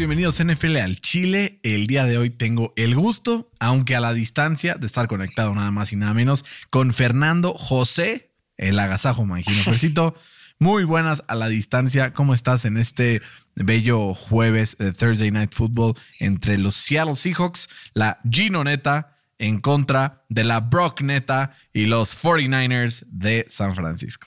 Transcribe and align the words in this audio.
Bienvenidos 0.00 0.42
NFL 0.42 0.76
al 0.76 1.00
Chile. 1.00 1.58
El 1.62 1.86
día 1.86 2.04
de 2.04 2.16
hoy 2.16 2.30
tengo 2.30 2.72
el 2.76 2.94
gusto, 2.94 3.50
aunque 3.58 3.96
a 3.96 4.00
la 4.00 4.14
distancia, 4.14 4.76
de 4.76 4.86
estar 4.86 5.08
conectado 5.08 5.54
nada 5.54 5.70
más 5.72 5.92
y 5.92 5.96
nada 5.96 6.14
menos 6.14 6.44
con 6.70 6.94
Fernando 6.94 7.52
José, 7.52 8.29
el 8.60 8.78
agasajo, 8.78 9.22
imagino. 9.22 9.62
Fercito, 9.64 10.14
muy 10.58 10.84
buenas 10.84 11.24
a 11.28 11.34
la 11.34 11.48
distancia. 11.48 12.12
¿Cómo 12.12 12.34
estás 12.34 12.64
en 12.66 12.76
este 12.76 13.22
bello 13.56 14.14
jueves 14.14 14.76
de 14.78 14.92
Thursday 14.92 15.30
Night 15.30 15.54
Football 15.54 15.94
entre 16.20 16.58
los 16.58 16.74
Seattle 16.74 17.16
Seahawks, 17.16 17.68
la 17.94 18.20
Gino 18.30 18.62
Neta 18.62 19.16
en 19.38 19.60
contra 19.60 20.22
de 20.28 20.44
la 20.44 20.60
Brock 20.60 21.00
Neta 21.00 21.52
y 21.72 21.86
los 21.86 22.22
49ers 22.22 23.04
de 23.08 23.46
San 23.48 23.74
Francisco? 23.74 24.26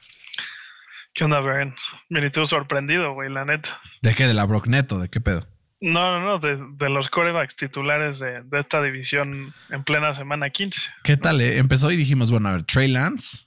¿Qué 1.14 1.24
onda, 1.26 1.40
Beren? 1.42 1.74
Bien, 2.10 2.26
y 2.26 2.32
tú 2.32 2.46
sorprendido, 2.48 3.14
güey, 3.14 3.30
la 3.32 3.46
neta. 3.46 3.80
¿De 4.02 4.16
qué? 4.16 4.26
¿De 4.26 4.34
la 4.34 4.46
Brock 4.46 4.66
Neto? 4.66 4.98
¿De 4.98 5.10
qué 5.10 5.22
pedo? 5.22 5.48
No, 5.80 6.20
no, 6.20 6.26
no, 6.26 6.40
de, 6.40 6.58
de 6.78 6.90
los 6.90 7.08
corebacks 7.10 7.56
titulares 7.56 8.18
de, 8.18 8.42
de 8.42 8.60
esta 8.60 8.82
división 8.82 9.54
en 9.70 9.84
plena 9.84 10.16
semana 10.16 10.50
15. 10.50 10.82
¿Qué 11.04 11.18
tal? 11.18 11.40
eh? 11.42 11.58
Empezó 11.60 11.92
y 11.92 11.98
dijimos, 11.98 12.32
bueno, 12.32 12.50
a 12.50 12.54
ver, 12.54 12.64
Trey 12.64 12.88
Lance. 12.88 13.46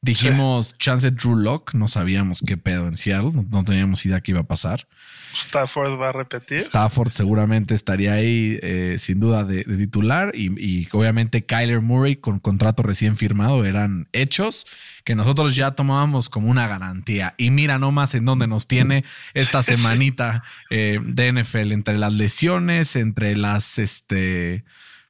Dijimos 0.00 0.76
chance 0.78 1.10
Drew 1.10 1.36
Lock. 1.36 1.74
No 1.74 1.88
sabíamos 1.88 2.42
qué 2.46 2.56
pedo 2.56 2.86
en 2.86 2.96
Seattle. 2.96 3.32
No, 3.32 3.46
no 3.50 3.64
teníamos 3.64 4.04
idea 4.06 4.20
qué 4.20 4.32
iba 4.32 4.40
a 4.40 4.46
pasar. 4.46 4.86
Stafford 5.34 6.00
va 6.00 6.10
a 6.10 6.12
repetir. 6.12 6.58
Stafford 6.58 7.10
seguramente 7.10 7.74
estaría 7.74 8.14
ahí 8.14 8.58
eh, 8.62 8.96
sin 8.98 9.20
duda 9.20 9.44
de, 9.44 9.64
de 9.64 9.76
titular 9.76 10.32
y, 10.34 10.52
y 10.58 10.88
obviamente 10.92 11.44
Kyler 11.44 11.80
Murray 11.80 12.16
con 12.16 12.38
contrato 12.38 12.82
recién 12.82 13.16
firmado 13.16 13.64
eran 13.64 14.08
hechos 14.12 14.66
que 15.04 15.14
nosotros 15.14 15.54
ya 15.54 15.72
tomábamos 15.72 16.28
como 16.28 16.48
una 16.48 16.66
garantía. 16.66 17.34
Y 17.36 17.50
mira 17.50 17.78
nomás 17.78 18.14
en 18.14 18.24
dónde 18.24 18.46
nos 18.46 18.66
tiene 18.66 19.04
esta 19.34 19.62
semanita 19.64 20.42
eh, 20.70 21.00
de 21.02 21.32
NFL 21.32 21.72
entre 21.72 21.98
las 21.98 22.12
lesiones, 22.12 22.96
entre 22.96 23.36
las 23.36 23.78
este 23.78 24.64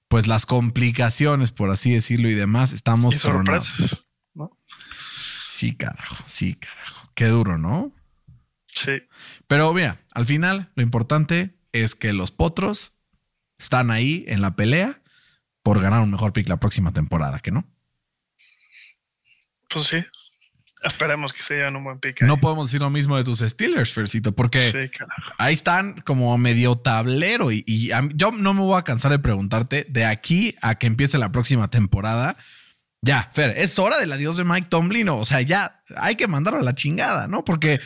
pues 0.09 0.27
las 0.27 0.47
complicaciones, 0.47 1.53
por 1.53 1.71
así 1.71 1.93
decirlo, 1.93 2.31
y 2.31 2.35
demás, 2.35 2.73
estamos 2.73 3.17
y 3.17 3.19
tronados. 3.19 4.08
Sí, 5.51 5.75
carajo, 5.75 6.17
sí, 6.27 6.55
carajo. 6.55 7.11
Qué 7.15 7.25
duro, 7.29 7.57
¿no? 7.57 7.91
Sí. 8.67 9.03
Pero 9.47 9.73
mira, 9.73 9.97
al 10.13 10.27
final 10.27 10.71
lo 10.75 10.83
importante 10.83 11.55
es 11.73 11.95
que 11.95 12.13
los 12.13 12.31
potros 12.33 12.93
están 13.59 13.91
ahí 13.91 14.27
en 14.29 14.43
la 14.43 14.57
pelea 14.57 15.01
por 15.63 15.81
ganar 15.81 16.01
un 16.03 16.11
mejor 16.11 16.35
pick 16.35 16.51
la 16.51 16.59
próxima 16.61 16.93
temporada, 16.93 17.41
¿que 17.41 17.51
no? 17.51 17.65
Pues 19.71 19.87
sí. 19.87 19.97
Esperemos 20.85 21.33
que 21.33 21.43
se 21.43 21.55
lleven 21.55 21.77
un 21.77 21.85
buen 21.85 21.99
pick. 21.99 22.23
No 22.23 22.39
podemos 22.39 22.69
decir 22.69 22.81
lo 22.83 22.91
mismo 22.91 23.17
de 23.17 23.25
tus 23.25 23.41
Steelers, 23.41 23.93
Fercito, 23.93 24.33
porque 24.37 24.61
Sí, 24.61 25.03
ahí 25.39 25.55
están 25.55 26.01
como 26.03 26.37
medio 26.39 26.77
tablero 26.77 27.51
y, 27.51 27.65
y 27.67 27.91
a 27.91 28.03
mí- 28.03 28.13
yo 28.15 28.31
no 28.31 28.55
me 28.55 28.61
voy 28.61 28.79
a 28.79 28.83
cansar 28.85 29.11
de 29.11 29.19
preguntarte 29.19 29.87
de 29.89 30.05
aquí 30.05 30.55
a 30.63 30.77
que 30.77 30.87
empiece 30.87 31.19
la 31.19 31.33
próxima 31.33 31.69
temporada. 31.69 32.37
Ya, 33.03 33.31
Fer, 33.33 33.55
es 33.57 33.79
hora 33.79 33.99
del 33.99 34.13
adiós 34.13 34.37
de 34.37 34.45
Mike 34.45 34.69
Tomlin. 34.69 35.09
O 35.09 35.25
sea, 35.25 35.41
ya 35.41 35.83
hay 35.97 36.17
que 36.17 36.27
mandarlo 36.27 36.61
a 36.61 36.65
la 36.65 36.75
chingada, 36.75 37.29
¿no? 37.29 37.45
Porque 37.45 37.81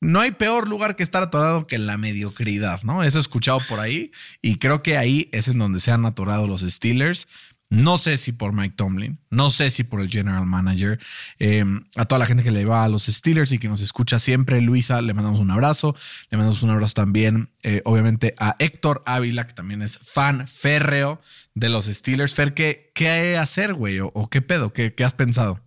no 0.00 0.20
hay 0.20 0.32
peor 0.32 0.68
lugar 0.68 0.96
que 0.96 1.02
estar 1.02 1.22
atorado 1.22 1.66
que 1.66 1.78
la 1.78 1.96
mediocridad, 1.96 2.82
¿no? 2.82 3.02
Eso 3.02 3.18
he 3.18 3.20
escuchado 3.20 3.60
por 3.68 3.80
ahí 3.80 4.12
y 4.42 4.58
creo 4.58 4.82
que 4.82 4.98
ahí 4.98 5.28
es 5.32 5.48
en 5.48 5.58
donde 5.58 5.80
se 5.80 5.90
han 5.90 6.04
atorado 6.06 6.46
los 6.46 6.60
Steelers. 6.60 7.26
No 7.70 7.98
sé 7.98 8.18
si 8.18 8.30
por 8.32 8.52
Mike 8.52 8.74
Tomlin, 8.76 9.18
no 9.30 9.50
sé 9.50 9.70
si 9.70 9.82
por 9.82 10.00
el 10.00 10.08
general 10.08 10.46
manager. 10.46 11.00
Eh, 11.40 11.64
a 11.96 12.04
toda 12.04 12.20
la 12.20 12.26
gente 12.26 12.44
que 12.44 12.52
le 12.52 12.64
va 12.64 12.84
a 12.84 12.88
los 12.88 13.04
Steelers 13.06 13.50
y 13.52 13.58
que 13.58 13.68
nos 13.68 13.80
escucha 13.80 14.18
siempre, 14.20 14.60
Luisa, 14.60 15.02
le 15.02 15.12
mandamos 15.14 15.40
un 15.40 15.50
abrazo. 15.50 15.96
Le 16.30 16.36
mandamos 16.36 16.62
un 16.62 16.70
abrazo 16.70 16.94
también, 16.94 17.50
eh, 17.62 17.82
obviamente, 17.84 18.34
a 18.38 18.54
Héctor 18.60 19.02
Ávila, 19.06 19.46
que 19.46 19.54
también 19.54 19.82
es 19.82 19.98
fan 19.98 20.46
férreo 20.46 21.20
de 21.54 21.68
los 21.68 21.86
Steelers. 21.86 22.34
Fer, 22.34 22.54
¿qué, 22.54 22.92
qué 22.94 23.36
hacer, 23.38 23.74
güey? 23.74 23.98
¿O, 24.00 24.28
qué 24.30 24.40
pedo? 24.40 24.72
¿Qué, 24.72 24.94
qué 24.94 25.02
has 25.02 25.14
pensado? 25.14 25.60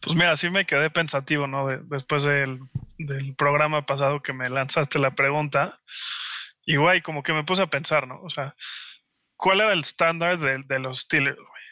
Pues 0.00 0.16
mira, 0.16 0.36
sí 0.36 0.50
me 0.50 0.64
quedé 0.66 0.90
pensativo, 0.90 1.46
¿no? 1.46 1.68
De- 1.68 1.80
después 1.84 2.24
del, 2.24 2.58
del 2.98 3.34
programa 3.34 3.86
pasado 3.86 4.22
que 4.22 4.32
me 4.32 4.50
lanzaste 4.50 4.98
la 4.98 5.14
pregunta. 5.14 5.78
Y 6.66 6.76
güey, 6.76 7.00
como 7.00 7.22
que 7.22 7.32
me 7.32 7.44
puse 7.44 7.62
a 7.62 7.68
pensar, 7.68 8.08
¿no? 8.08 8.20
O 8.22 8.30
sea, 8.30 8.54
¿cuál 9.44 9.60
era 9.60 9.72
el 9.74 9.80
estándar 9.80 10.38
de, 10.38 10.62
de 10.66 10.78
los 10.78 11.00
Steelers, 11.00 11.36
güey? 11.36 11.62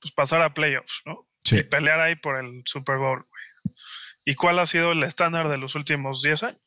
Pues 0.00 0.12
pasar 0.14 0.40
a 0.40 0.54
playoffs, 0.54 1.02
¿no? 1.04 1.28
Sí. 1.44 1.62
pelear 1.62 2.00
ahí 2.00 2.16
por 2.16 2.36
el 2.42 2.62
Super 2.64 2.96
Bowl, 2.96 3.18
güey. 3.28 3.74
¿Y 4.24 4.34
cuál 4.34 4.58
ha 4.58 4.66
sido 4.66 4.92
el 4.92 5.02
estándar 5.04 5.48
de 5.48 5.58
los 5.58 5.74
últimos 5.74 6.22
10 6.22 6.42
años? 6.44 6.60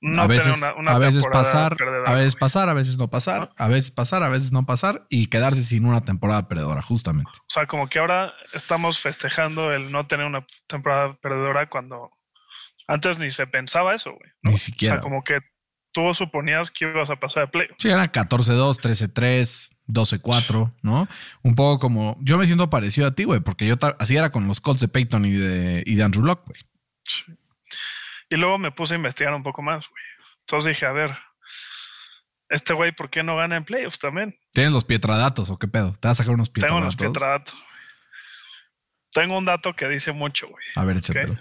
No 0.00 0.22
a 0.22 0.28
tener 0.28 0.44
veces, 0.44 0.56
una- 0.62 0.74
una 0.76 0.94
a 0.94 0.98
veces 0.98 1.24
pasar, 1.30 1.76
perdedora, 1.76 2.10
a 2.10 2.14
veces 2.14 2.34
güey. 2.34 2.40
pasar, 2.40 2.68
a 2.68 2.74
veces 2.74 2.98
no 2.98 3.08
pasar, 3.10 3.50
a 3.56 3.68
veces 3.68 3.90
pasar, 3.90 4.22
a 4.22 4.28
veces 4.28 4.52
no 4.52 4.64
pasar 4.64 5.06
y 5.08 5.26
quedarse 5.26 5.62
sin 5.64 5.84
una 5.84 6.00
temporada 6.04 6.46
perdedora, 6.48 6.82
justamente. 6.82 7.30
O 7.40 7.50
sea, 7.50 7.66
como 7.66 7.88
que 7.88 7.98
ahora 7.98 8.32
estamos 8.52 9.00
festejando 9.00 9.72
el 9.72 9.90
no 9.90 10.06
tener 10.06 10.26
una 10.26 10.46
temporada 10.68 11.14
perdedora 11.20 11.68
cuando 11.68 12.12
antes 12.86 13.18
ni 13.18 13.30
se 13.32 13.46
pensaba 13.48 13.94
eso, 13.94 14.12
güey. 14.12 14.30
¿no? 14.42 14.50
Ni 14.50 14.54
O 14.54 14.58
siquiera. 14.58 14.94
sea, 14.96 15.02
como 15.02 15.24
que 15.24 15.40
tú 15.98 16.14
suponías 16.14 16.70
que 16.70 16.84
ibas 16.84 17.10
a 17.10 17.16
pasar 17.16 17.44
a 17.44 17.50
playoffs. 17.50 17.76
Sí, 17.78 17.88
era 17.88 18.10
14-2, 18.12 18.78
13-3, 18.80 19.70
12-4, 19.88 20.72
¿no? 20.82 21.08
Un 21.42 21.54
poco 21.54 21.80
como. 21.80 22.16
Yo 22.20 22.38
me 22.38 22.46
siento 22.46 22.70
parecido 22.70 23.08
a 23.08 23.14
ti, 23.14 23.24
güey, 23.24 23.40
porque 23.40 23.66
yo 23.66 23.74
así 23.98 24.16
era 24.16 24.30
con 24.30 24.46
los 24.46 24.60
Colts 24.60 24.80
de 24.80 24.88
Peyton 24.88 25.24
y 25.24 25.32
de, 25.32 25.82
y 25.84 25.96
de 25.96 26.04
Andrew 26.04 26.24
Locke, 26.24 26.44
güey. 26.46 26.60
Y 28.30 28.36
luego 28.36 28.58
me 28.58 28.70
puse 28.70 28.94
a 28.94 28.96
investigar 28.98 29.34
un 29.34 29.42
poco 29.42 29.62
más, 29.62 29.88
güey. 29.88 30.04
Entonces 30.40 30.68
dije, 30.70 30.86
a 30.86 30.92
ver, 30.92 31.16
este 32.48 32.74
güey, 32.74 32.92
¿por 32.92 33.10
qué 33.10 33.22
no 33.22 33.36
gana 33.36 33.56
en 33.56 33.64
playoffs 33.64 33.98
también? 33.98 34.38
¿Tienes 34.52 34.72
los 34.72 34.84
pietradatos 34.84 35.50
o 35.50 35.58
qué 35.58 35.66
pedo? 35.66 35.92
¿Te 35.98 36.08
vas 36.08 36.20
a 36.20 36.22
sacar 36.22 36.34
unos 36.34 36.52
Tengo 36.52 36.76
unos 36.76 36.94
pietradatos? 36.94 37.54
pietradatos. 37.54 37.64
Tengo 39.12 39.38
un 39.38 39.46
dato 39.46 39.74
que 39.74 39.88
dice 39.88 40.12
mucho, 40.12 40.46
güey. 40.48 40.64
A 40.76 40.84
ver, 40.84 40.98
échatelo. 40.98 41.34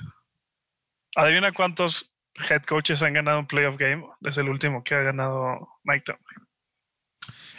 Adivina 1.15 1.51
cuántos 1.51 2.13
head 2.49 2.63
coaches 2.63 3.01
han 3.01 3.13
ganado 3.13 3.39
un 3.39 3.47
playoff 3.47 3.77
game 3.77 4.05
desde 4.19 4.41
el 4.41 4.49
último 4.49 4.83
que 4.83 4.95
ha 4.95 5.01
ganado 5.01 5.67
Mike 5.83 6.05
Tomlin. 6.05 6.47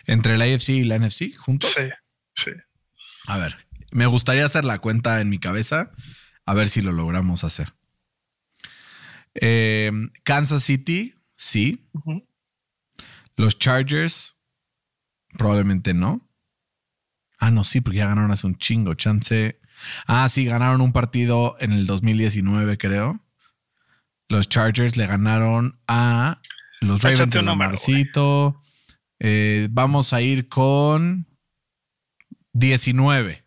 Entre 0.07 0.39
la 0.39 0.45
AFC 0.45 0.71
y 0.71 0.85
la 0.85 0.99
NFC 0.99 1.37
juntos. 1.37 1.73
Sí, 1.77 1.89
sí. 2.35 2.51
A 3.27 3.37
ver, 3.39 3.57
me 3.93 4.07
gustaría 4.07 4.47
hacer 4.47 4.65
la 4.65 4.79
cuenta 4.79 5.21
en 5.21 5.29
mi 5.29 5.39
cabeza, 5.39 5.93
a 6.47 6.55
ver 6.55 6.69
si 6.69 6.81
lo 6.81 6.93
logramos 6.93 7.45
hacer. 7.45 7.75
Eh, 9.35 9.93
Kansas 10.25 10.65
City, 10.65 11.15
sí. 11.37 11.89
Los 13.37 13.59
Chargers, 13.59 14.39
probablemente 15.37 15.95
no. 15.95 16.27
Ah, 17.39 17.51
no, 17.51 17.63
sí, 17.65 17.81
porque 17.81 17.99
ya 17.99 18.09
ganaron 18.09 18.33
hace 18.33 18.47
un 18.47 18.57
chingo. 18.57 18.95
Chance. 18.95 19.61
Ah, 20.07 20.29
sí, 20.29 20.45
ganaron 20.45 20.81
un 20.81 20.93
partido 20.93 21.57
en 21.61 21.73
el 21.73 21.87
2019, 21.87 22.79
creo. 22.79 23.21
Los 24.29 24.49
Chargers 24.49 24.97
le 24.97 25.07
ganaron 25.07 25.81
a 25.89 26.41
los 26.81 27.03
Ravens 27.03 27.31
de 27.31 27.43
Lamarcito. 27.43 28.61
Eh, 29.21 29.69
vamos 29.71 30.13
a 30.13 30.21
ir 30.21 30.49
con 30.49 31.27
19. 32.53 33.45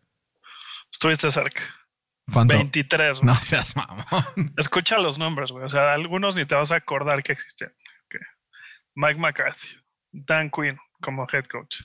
Estuviste 0.91 1.31
cerca. 1.31 1.61
¿Cuánto? 2.31 2.55
23, 2.55 3.19
güey. 3.19 3.25
No 3.25 3.35
seas 3.35 3.75
mamón. 3.75 4.53
Escucha 4.57 4.97
los 4.97 5.17
nombres, 5.17 5.51
güey. 5.51 5.65
O 5.65 5.69
sea, 5.69 5.93
algunos 5.93 6.35
ni 6.35 6.45
te 6.45 6.55
vas 6.55 6.71
a 6.71 6.77
acordar 6.77 7.23
que 7.23 7.33
existen. 7.33 7.71
Mike 8.95 9.19
McCarthy, 9.19 9.67
Dan 10.11 10.49
Quinn 10.49 10.77
como 11.01 11.25
head 11.31 11.45
coach. 11.45 11.77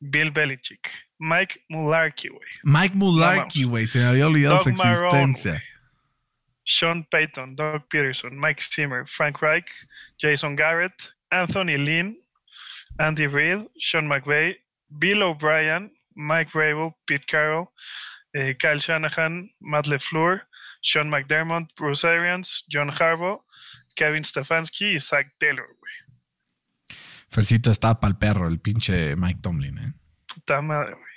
Bill 0.00 0.32
Belichick, 0.32 0.90
Mike 1.18 1.64
Mularkey, 1.68 2.30
güey. 2.30 2.48
Mike 2.64 2.96
Mularkey, 2.96 3.62
güey. 3.62 3.86
Se 3.86 4.00
me 4.00 4.06
había 4.06 4.26
olvidado 4.26 4.56
Doug 4.56 4.64
su 4.64 4.70
existencia. 4.70 5.62
Sean 6.72 7.06
Payton, 7.10 7.56
Doug 7.56 7.82
Peterson, 7.90 8.36
Mike 8.36 8.62
Zimmer, 8.62 9.04
Frank 9.06 9.42
Reich, 9.42 9.68
Jason 10.18 10.56
Garrett, 10.56 11.12
Anthony 11.30 11.76
Lynn, 11.76 12.16
Andy 12.98 13.26
Reid, 13.26 13.66
Sean 13.78 14.08
McVay, 14.08 14.54
Bill 14.98 15.22
O'Brien, 15.22 15.90
Mike 16.16 16.54
Rabel, 16.54 16.96
Pete 17.06 17.26
Carroll, 17.26 17.72
eh, 18.34 18.54
Kyle 18.58 18.78
Shanahan, 18.78 19.50
Matt 19.60 19.86
LeFleur, 19.86 20.40
Sean 20.80 21.10
McDermott, 21.10 21.68
Bruce 21.76 22.04
Arians, 22.04 22.64
John 22.68 22.90
Harbaugh, 22.90 23.40
Kevin 23.94 24.24
Stefanski 24.24 24.94
y 24.94 25.00
Zach 25.00 25.26
Taylor, 25.38 25.66
güey. 25.66 25.92
Fercito 27.28 27.70
está 27.70 27.98
pa'l 27.98 28.18
perro, 28.18 28.48
el 28.48 28.60
pinche 28.60 29.16
Mike 29.16 29.40
Tomlin, 29.42 29.78
¿eh? 29.78 29.92
Puta 30.26 30.60
madre, 30.60 30.94
güey. 30.94 31.11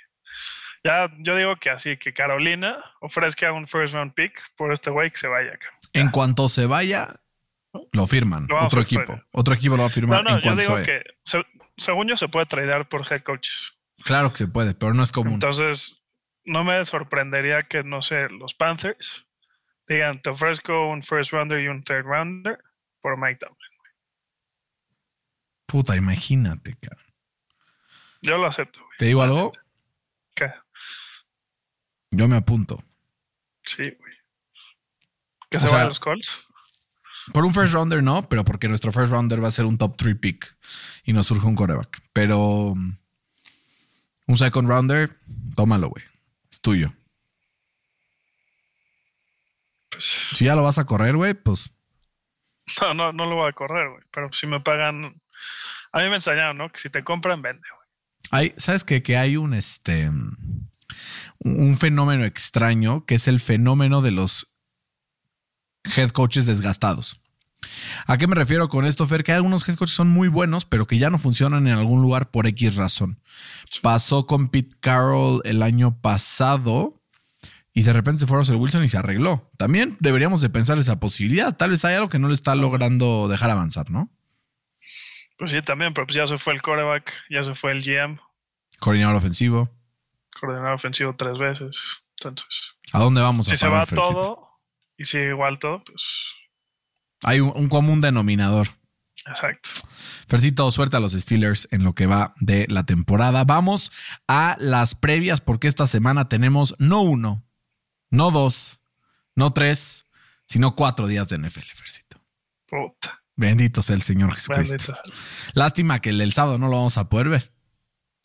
Ya, 0.86 1.10
yo 1.18 1.34
digo 1.36 1.56
que 1.56 1.70
así, 1.70 1.96
que 1.96 2.12
Carolina 2.14 2.76
ofrezca 3.00 3.52
un 3.52 3.66
first 3.66 3.94
round 3.94 4.14
pick 4.14 4.40
por 4.56 4.72
este 4.72 4.90
güey 4.90 5.10
que 5.10 5.16
se 5.18 5.26
vaya 5.26 5.52
acá. 5.54 5.68
En 5.92 6.10
cuanto 6.10 6.48
se 6.48 6.66
vaya, 6.66 7.08
lo 7.92 8.06
firman. 8.06 8.46
Lo 8.48 8.64
Otro 8.64 8.80
equipo. 8.80 9.20
Otro 9.32 9.54
equipo 9.54 9.76
lo 9.76 9.82
va 9.82 9.88
a 9.88 9.90
firmar 9.92 10.22
No, 10.22 10.30
no, 10.30 10.36
en 10.38 10.42
yo 10.44 10.54
digo 10.56 10.82
que 10.84 11.02
se- 11.24 11.44
según 11.76 12.06
yo 12.08 12.16
se 12.16 12.28
puede 12.28 12.46
tradear 12.46 12.88
por 12.88 13.02
head 13.10 13.22
coaches. 13.22 13.76
Claro 14.04 14.30
que 14.30 14.36
se 14.38 14.48
puede, 14.48 14.74
pero 14.74 14.94
no 14.94 15.02
es 15.02 15.10
común. 15.12 15.34
Entonces, 15.34 16.02
no 16.44 16.62
me 16.64 16.84
sorprendería 16.84 17.62
que, 17.62 17.82
no 17.82 18.02
sé, 18.02 18.28
los 18.28 18.54
Panthers 18.54 19.26
digan, 19.88 20.20
te 20.22 20.30
ofrezco 20.30 20.88
un 20.88 21.02
first 21.02 21.32
rounder 21.32 21.60
y 21.60 21.68
un 21.68 21.82
third 21.82 22.04
rounder 22.04 22.58
por 23.00 23.18
Mike 23.18 23.38
Tomlin. 23.40 23.56
Puta, 25.66 25.96
imagínate, 25.96 26.76
cabrón. 26.80 27.14
Yo 28.22 28.38
lo 28.38 28.46
acepto, 28.46 28.80
güey. 28.80 28.96
Te 28.98 29.04
digo 29.06 29.22
algo, 29.22 29.52
¿Qué? 30.34 30.52
Yo 32.16 32.28
me 32.28 32.36
apunto. 32.36 32.82
Sí, 33.64 33.82
güey. 33.82 34.12
Que 35.50 35.60
se 35.60 35.66
sea, 35.66 35.76
vayan 35.76 35.88
los 35.88 36.00
Colts. 36.00 36.46
Por 37.32 37.44
un 37.44 37.52
first 37.52 37.74
rounder 37.74 38.02
no, 38.02 38.28
pero 38.28 38.44
porque 38.44 38.68
nuestro 38.68 38.92
first 38.92 39.10
rounder 39.10 39.42
va 39.42 39.48
a 39.48 39.52
ser 39.52 39.64
un 39.64 39.78
top 39.78 39.96
3 39.96 40.16
pick 40.16 40.56
y 41.04 41.12
nos 41.12 41.26
surge 41.26 41.46
un 41.46 41.56
coreback. 41.56 42.02
Pero 42.12 42.38
um, 42.38 42.96
un 44.26 44.36
second 44.36 44.68
rounder, 44.68 45.16
tómalo, 45.54 45.88
güey. 45.88 46.04
Es 46.50 46.60
tuyo. 46.60 46.92
Pues, 49.90 50.04
Si 50.34 50.44
ya 50.44 50.54
lo 50.54 50.62
vas 50.62 50.78
a 50.78 50.84
correr, 50.84 51.16
güey, 51.16 51.34
pues 51.34 51.76
no, 52.80 52.94
no, 52.94 53.12
no 53.12 53.26
lo 53.26 53.36
voy 53.36 53.48
a 53.48 53.52
correr, 53.52 53.90
güey. 53.90 54.02
Pero 54.10 54.32
si 54.32 54.46
me 54.46 54.60
pagan. 54.60 55.20
A 55.92 56.00
mí 56.00 56.08
me 56.08 56.16
enseñaron, 56.16 56.58
¿no? 56.58 56.70
Que 56.70 56.80
si 56.80 56.90
te 56.90 57.04
compran, 57.04 57.42
vende, 57.42 57.62
güey. 57.70 57.88
hay, 58.30 58.54
¿sabes 58.56 58.84
qué? 58.84 59.02
Que 59.02 59.16
hay 59.16 59.36
un 59.36 59.54
este 59.54 60.10
un 61.40 61.76
fenómeno 61.76 62.24
extraño 62.24 63.04
que 63.04 63.16
es 63.16 63.28
el 63.28 63.40
fenómeno 63.40 64.02
de 64.02 64.10
los 64.10 64.48
head 65.96 66.10
coaches 66.10 66.46
desgastados. 66.46 67.20
¿A 68.06 68.18
qué 68.18 68.26
me 68.26 68.34
refiero 68.34 68.68
con 68.68 68.84
esto, 68.84 69.06
Fer? 69.06 69.24
Que 69.24 69.32
hay 69.32 69.36
algunos 69.36 69.66
head 69.68 69.76
coaches 69.76 69.94
que 69.94 69.96
son 69.96 70.08
muy 70.08 70.28
buenos, 70.28 70.64
pero 70.64 70.86
que 70.86 70.98
ya 70.98 71.10
no 71.10 71.18
funcionan 71.18 71.66
en 71.66 71.74
algún 71.74 72.02
lugar 72.02 72.30
por 72.30 72.46
X 72.46 72.76
razón. 72.76 73.20
Pasó 73.82 74.26
con 74.26 74.48
Pete 74.48 74.76
Carroll 74.80 75.40
el 75.44 75.62
año 75.62 76.00
pasado 76.00 77.02
y 77.72 77.82
de 77.82 77.92
repente 77.92 78.20
se 78.20 78.26
fue 78.26 78.36
a 78.36 78.40
Russell 78.40 78.56
Wilson 78.56 78.84
y 78.84 78.88
se 78.88 78.98
arregló. 78.98 79.50
También 79.58 79.96
deberíamos 80.00 80.40
de 80.40 80.50
pensar 80.50 80.78
esa 80.78 81.00
posibilidad. 81.00 81.56
Tal 81.56 81.70
vez 81.70 81.84
hay 81.84 81.94
algo 81.94 82.08
que 82.08 82.18
no 82.18 82.28
le 82.28 82.34
está 82.34 82.54
logrando 82.54 83.28
dejar 83.28 83.50
avanzar, 83.50 83.90
¿no? 83.90 84.10
Pues 85.38 85.50
sí, 85.50 85.60
también, 85.60 85.92
pero 85.92 86.06
pues 86.06 86.16
ya 86.16 86.26
se 86.26 86.38
fue 86.38 86.54
el 86.54 86.62
coreback, 86.62 87.12
ya 87.28 87.44
se 87.44 87.54
fue 87.54 87.72
el 87.72 87.82
GM, 87.82 88.18
Coordinador 88.80 89.16
ofensivo. 89.16 89.70
Coordinador 90.38 90.74
ofensivo 90.74 91.14
tres 91.16 91.38
veces. 91.38 91.76
Entonces, 92.18 92.72
¿A 92.92 92.98
dónde 92.98 93.20
vamos 93.20 93.46
a 93.48 93.50
si 93.50 93.56
se 93.56 93.68
va 93.68 93.84
todo 93.86 94.48
y 94.96 95.04
sigue 95.04 95.28
igual 95.30 95.58
todo, 95.58 95.82
pues 95.84 96.02
Hay 97.22 97.40
un, 97.40 97.52
un 97.54 97.68
común 97.68 98.00
denominador. 98.00 98.68
exacto. 99.26 99.68
Fercito, 100.28 100.70
suerte 100.72 100.96
a 100.96 101.00
los 101.00 101.12
Steelers 101.12 101.68
en 101.70 101.84
lo 101.84 101.94
que 101.94 102.06
va 102.06 102.34
de 102.40 102.66
la 102.68 102.84
temporada. 102.84 103.44
Vamos 103.44 103.92
a 104.26 104.56
las 104.58 104.94
previas 104.94 105.40
porque 105.40 105.68
esta 105.68 105.86
semana 105.86 106.28
tenemos 106.28 106.74
no 106.78 107.02
uno, 107.02 107.44
no 108.10 108.30
dos, 108.30 108.80
no 109.34 109.52
tres, 109.52 110.06
sino 110.46 110.74
cuatro 110.74 111.06
días 111.06 111.28
de 111.28 111.38
NFL, 111.38 111.70
Fercito. 111.74 112.20
Puta. 112.66 113.22
Bendito 113.36 113.82
sea 113.82 113.94
el 113.96 114.02
Señor 114.02 114.32
Jesucristo. 114.34 114.92
bendito. 114.94 115.12
Lástima 115.52 116.00
que 116.00 116.08
el, 116.10 116.20
el 116.22 116.32
sábado 116.32 116.56
no 116.58 116.68
lo 116.68 116.76
vamos 116.78 116.96
a 116.96 117.08
poder 117.10 117.28
ver. 117.28 117.52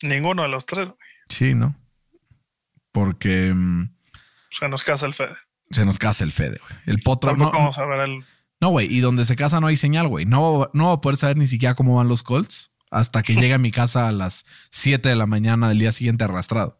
Ninguno 0.02 0.42
de 0.42 0.48
los 0.48 0.64
tres, 0.66 0.86
güey. 0.86 0.98
Sí, 1.28 1.54
¿no? 1.54 1.76
Porque 2.92 3.52
mm, 3.54 3.90
Se 4.50 4.68
nos 4.68 4.84
casa 4.84 5.06
el 5.06 5.14
Fede. 5.14 5.36
se 5.70 5.84
nos 5.84 5.98
casa 5.98 6.24
el 6.24 6.32
Fede, 6.32 6.60
güey. 6.60 6.80
El 6.86 7.02
potro 7.02 7.32
no, 7.32 7.38
Tampoco 7.38 7.58
vamos 7.58 7.78
a 7.78 7.84
ver 7.86 8.00
el. 8.08 8.24
no, 8.60 8.68
güey. 8.70 8.92
Y 8.94 9.00
donde 9.00 9.24
se 9.24 9.36
casa 9.36 9.60
no 9.60 9.66
hay 9.68 9.76
señal, 9.76 10.08
güey. 10.08 10.26
No, 10.26 10.70
no 10.74 10.88
va 10.88 10.92
a 10.94 11.00
poder 11.00 11.18
saber 11.18 11.36
ni 11.36 11.46
siquiera 11.46 11.74
cómo 11.74 11.96
van 11.96 12.08
los 12.08 12.22
Colts 12.22 12.72
hasta 12.90 13.22
que 13.22 13.34
llegue 13.34 13.54
a 13.54 13.58
mi 13.58 13.70
casa 13.70 14.08
a 14.08 14.12
las 14.12 14.44
7 14.70 15.08
de 15.08 15.16
la 15.16 15.26
mañana 15.26 15.68
del 15.68 15.78
día 15.78 15.92
siguiente 15.92 16.24
arrastrado. 16.24 16.78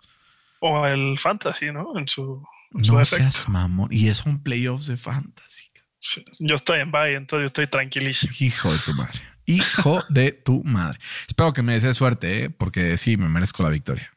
O 0.60 0.86
el 0.86 1.18
Fantasy, 1.18 1.72
¿no? 1.72 1.98
En 1.98 2.06
su, 2.06 2.44
en 2.74 2.84
su 2.84 2.92
No 2.92 2.98
defecto. 2.98 3.24
seas 3.32 3.48
mamón. 3.48 3.88
Y 3.90 4.08
es 4.08 4.24
un 4.26 4.42
playoffs 4.42 4.86
de 4.86 4.96
fantasy. 4.96 5.64
Sí. 5.98 6.24
Yo 6.40 6.54
estoy 6.56 6.80
en 6.80 6.90
bye, 6.92 7.14
entonces 7.14 7.42
yo 7.44 7.46
estoy 7.46 7.66
tranquilísimo. 7.68 8.32
Hijo 8.38 8.72
de 8.72 8.78
tu 8.80 8.92
madre. 8.94 9.18
Hijo 9.46 10.02
de 10.08 10.30
tu 10.32 10.62
madre. 10.64 10.98
Espero 11.26 11.52
que 11.52 11.62
me 11.62 11.72
desees 11.74 11.96
suerte, 11.96 12.44
¿eh? 12.44 12.50
porque 12.50 12.96
sí, 12.98 13.16
me 13.16 13.28
merezco 13.28 13.62
la 13.64 13.70
victoria. 13.70 14.11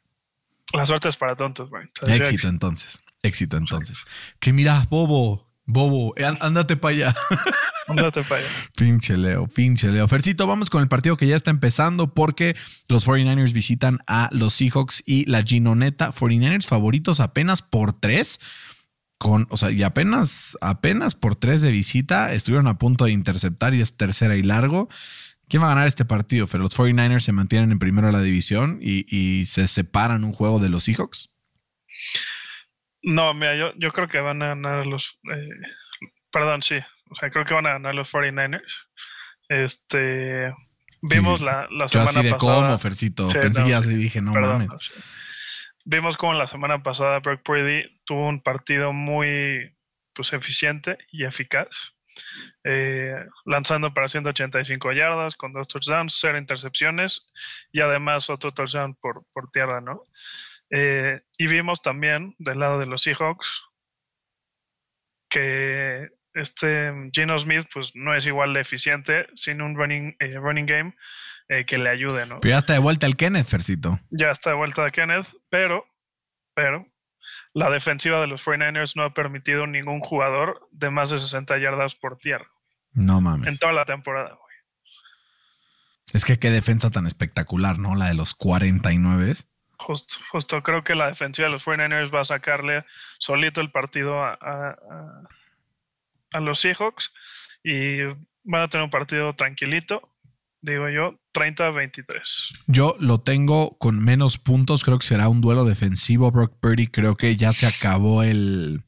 La 0.75 0.85
suerte 0.85 1.09
es 1.09 1.17
para 1.17 1.35
tontos, 1.35 1.69
güey. 1.69 1.87
Éxito 2.07 2.47
entonces. 2.47 2.99
Éxito 3.21 3.57
entonces. 3.57 4.05
Que 4.39 4.53
miras, 4.53 4.87
bobo, 4.89 5.49
bobo, 5.65 6.13
án- 6.15 6.37
ándate 6.41 6.77
para 6.77 6.95
allá. 6.95 7.15
Ándate 7.87 8.23
para 8.23 8.41
allá. 8.41 8.49
Pinche 8.75 9.15
Leo, 9.15 9.45
pinche 9.45 9.89
Leo. 9.89 10.07
Fercito, 10.07 10.47
vamos 10.47 10.71
con 10.71 10.81
el 10.81 10.87
partido 10.87 11.17
que 11.17 11.27
ya 11.27 11.35
está 11.35 11.51
empezando 11.51 12.15
porque 12.15 12.55
los 12.87 13.07
49ers 13.07 13.53
visitan 13.53 13.99
a 14.07 14.27
los 14.31 14.55
Seahawks 14.55 15.03
y 15.05 15.25
la 15.29 15.43
Ginoneta. 15.43 16.11
49ers 16.11 16.65
favoritos 16.65 17.19
apenas 17.19 17.61
por 17.61 17.93
tres. 17.93 18.39
Con, 19.19 19.45
o 19.51 19.57
sea, 19.57 19.69
y 19.69 19.83
apenas, 19.83 20.57
apenas 20.61 21.13
por 21.13 21.35
tres 21.35 21.61
de 21.61 21.71
visita 21.71 22.33
estuvieron 22.33 22.65
a 22.67 22.79
punto 22.79 23.05
de 23.05 23.11
interceptar 23.11 23.75
y 23.75 23.81
es 23.81 23.95
tercera 23.97 24.35
y 24.35 24.41
largo. 24.41 24.89
¿Quién 25.47 25.61
va 25.61 25.67
a 25.67 25.69
ganar 25.69 25.87
este 25.87 26.05
partido? 26.05 26.47
Pero 26.47 26.63
los 26.63 26.75
49ers 26.77 27.19
se 27.19 27.31
mantienen 27.31 27.71
en 27.71 27.79
primero 27.79 28.07
de 28.07 28.13
la 28.13 28.21
división 28.21 28.79
y, 28.81 29.05
y 29.15 29.45
se 29.45 29.67
separan 29.67 30.23
un 30.23 30.33
juego 30.33 30.59
de 30.59 30.69
los 30.69 30.83
Seahawks. 30.83 31.29
No, 33.03 33.33
mira, 33.33 33.55
yo, 33.55 33.73
yo 33.77 33.91
creo 33.91 34.07
que 34.07 34.19
van 34.19 34.41
a 34.41 34.47
ganar 34.49 34.85
los. 34.87 35.19
eh, 35.31 35.49
perdón, 36.31 36.63
sí. 36.63 36.75
O 37.11 37.15
sea, 37.15 37.29
creo 37.29 37.45
que 37.45 37.53
van 37.53 37.67
a 37.67 37.73
ganar 37.73 37.93
los 37.95 38.11
49ers. 38.11 38.73
Este. 39.49 40.53
Vimos 41.01 41.39
Sí. 41.39 41.45
la, 41.45 41.67
la 41.69 41.85
Yo 41.85 41.87
semana 41.89 42.09
así 42.09 42.23
de 42.23 42.31
pasada. 42.31 42.55
cómo, 42.55 42.77
Fercito. 42.79 43.29
Sí, 43.29 43.37
Pensé 43.39 43.61
no, 43.61 43.69
ya 43.69 43.81
sí. 43.83 43.93
dije, 43.93 44.21
no 44.21 44.33
Perdón, 44.33 44.65
mames. 44.67 44.91
Vimos 45.83 46.17
como 46.17 46.33
la 46.33 46.47
semana 46.47 46.81
pasada 46.81 47.19
Brock 47.19 47.43
Purdy 47.43 47.83
tuvo 48.05 48.27
un 48.27 48.41
partido 48.41 48.91
muy 48.91 49.77
pues, 50.13 50.33
eficiente 50.33 50.97
y 51.11 51.25
eficaz, 51.25 51.94
eh, 52.63 53.25
lanzando 53.45 53.93
para 53.93 54.09
185 54.09 54.91
yardas 54.93 55.35
con 55.35 55.53
dos 55.53 55.67
touchdowns, 55.67 56.17
cero 56.19 56.37
intercepciones 56.37 57.31
y 57.71 57.81
además 57.81 58.29
otro 58.29 58.51
touchdown 58.51 58.95
por, 58.95 59.25
por 59.33 59.51
tierra, 59.51 59.81
¿no? 59.81 60.03
Eh, 60.69 61.21
y 61.37 61.47
vimos 61.47 61.81
también 61.81 62.35
del 62.39 62.59
lado 62.59 62.79
de 62.79 62.87
los 62.87 63.03
Seahawks 63.03 63.69
que 65.29 66.09
este 66.33 66.91
Gino 67.11 67.37
Smith 67.39 67.67
pues 67.73 67.95
no 67.95 68.15
es 68.15 68.25
igual 68.25 68.53
de 68.53 68.61
eficiente 68.61 69.27
sin 69.35 69.61
un 69.61 69.75
running, 69.75 70.15
eh, 70.19 70.35
running 70.35 70.65
game 70.65 70.95
eh, 71.49 71.65
que 71.65 71.77
le 71.77 71.89
ayude, 71.89 72.25
¿no? 72.25 72.39
Pero 72.39 72.53
ya 72.53 72.57
está 72.59 72.73
de 72.73 72.79
vuelta 72.79 73.05
el 73.05 73.15
Kenneth, 73.15 73.45
Fercito. 73.45 73.99
ya 74.09 74.31
está 74.31 74.51
de 74.51 74.55
vuelta 74.55 74.83
de 74.83 74.91
Kenneth, 74.91 75.27
pero, 75.49 75.85
pero 76.53 76.85
la 77.55 77.69
defensiva 77.71 78.19
de 78.21 78.27
los 78.27 78.45
49ers 78.45 78.95
no 78.95 79.03
ha 79.03 79.13
permitido 79.15 79.65
ningún 79.65 79.99
jugador 80.01 80.67
de 80.71 80.89
más 80.91 81.09
de 81.09 81.17
60 81.17 81.57
yardas 81.57 81.95
por 81.95 82.17
tierra 82.17 82.45
No 82.93 83.19
mames. 83.21 83.47
en 83.47 83.57
toda 83.57 83.71
la 83.73 83.85
temporada. 83.85 84.29
güey. 84.29 84.55
Es 86.13 86.23
que 86.25 86.37
qué 86.37 86.51
defensa 86.51 86.91
tan 86.91 87.07
espectacular, 87.07 87.79
¿no? 87.79 87.95
La 87.95 88.07
de 88.07 88.13
los 88.13 88.35
49. 88.35 89.33
Justo, 89.77 90.15
justo 90.31 90.61
creo 90.63 90.83
que 90.83 90.95
la 90.95 91.07
defensiva 91.07 91.47
de 91.47 91.51
los 91.53 91.65
49ers 91.65 92.13
va 92.13 92.21
a 92.21 92.25
sacarle 92.25 92.85
solito 93.19 93.59
el 93.61 93.71
partido 93.71 94.23
a, 94.23 94.33
a- 94.39 94.69
a- 94.69 95.23
a 96.33 96.39
los 96.41 96.59
Seahawks 96.59 97.13
y 97.63 98.01
van 98.43 98.61
a 98.63 98.67
tener 98.67 98.83
un 98.85 98.89
partido 98.91 99.33
tranquilito, 99.33 100.01
digo 100.65 100.89
yo, 100.89 101.19
30-23. 101.33 102.05
Yo 102.67 102.95
lo 102.99 103.21
tengo 103.21 103.77
con 103.77 104.03
menos 104.03 104.37
puntos. 104.37 104.83
Creo 104.83 104.99
que 104.99 105.05
será 105.05 105.29
un 105.29 105.41
duelo 105.41 105.65
defensivo. 105.65 106.31
Brock 106.31 106.57
Purdy, 106.59 106.87
creo 106.87 107.15
que 107.15 107.35
ya 107.35 107.53
se 107.53 107.67
acabó 107.67 108.23
el. 108.23 108.81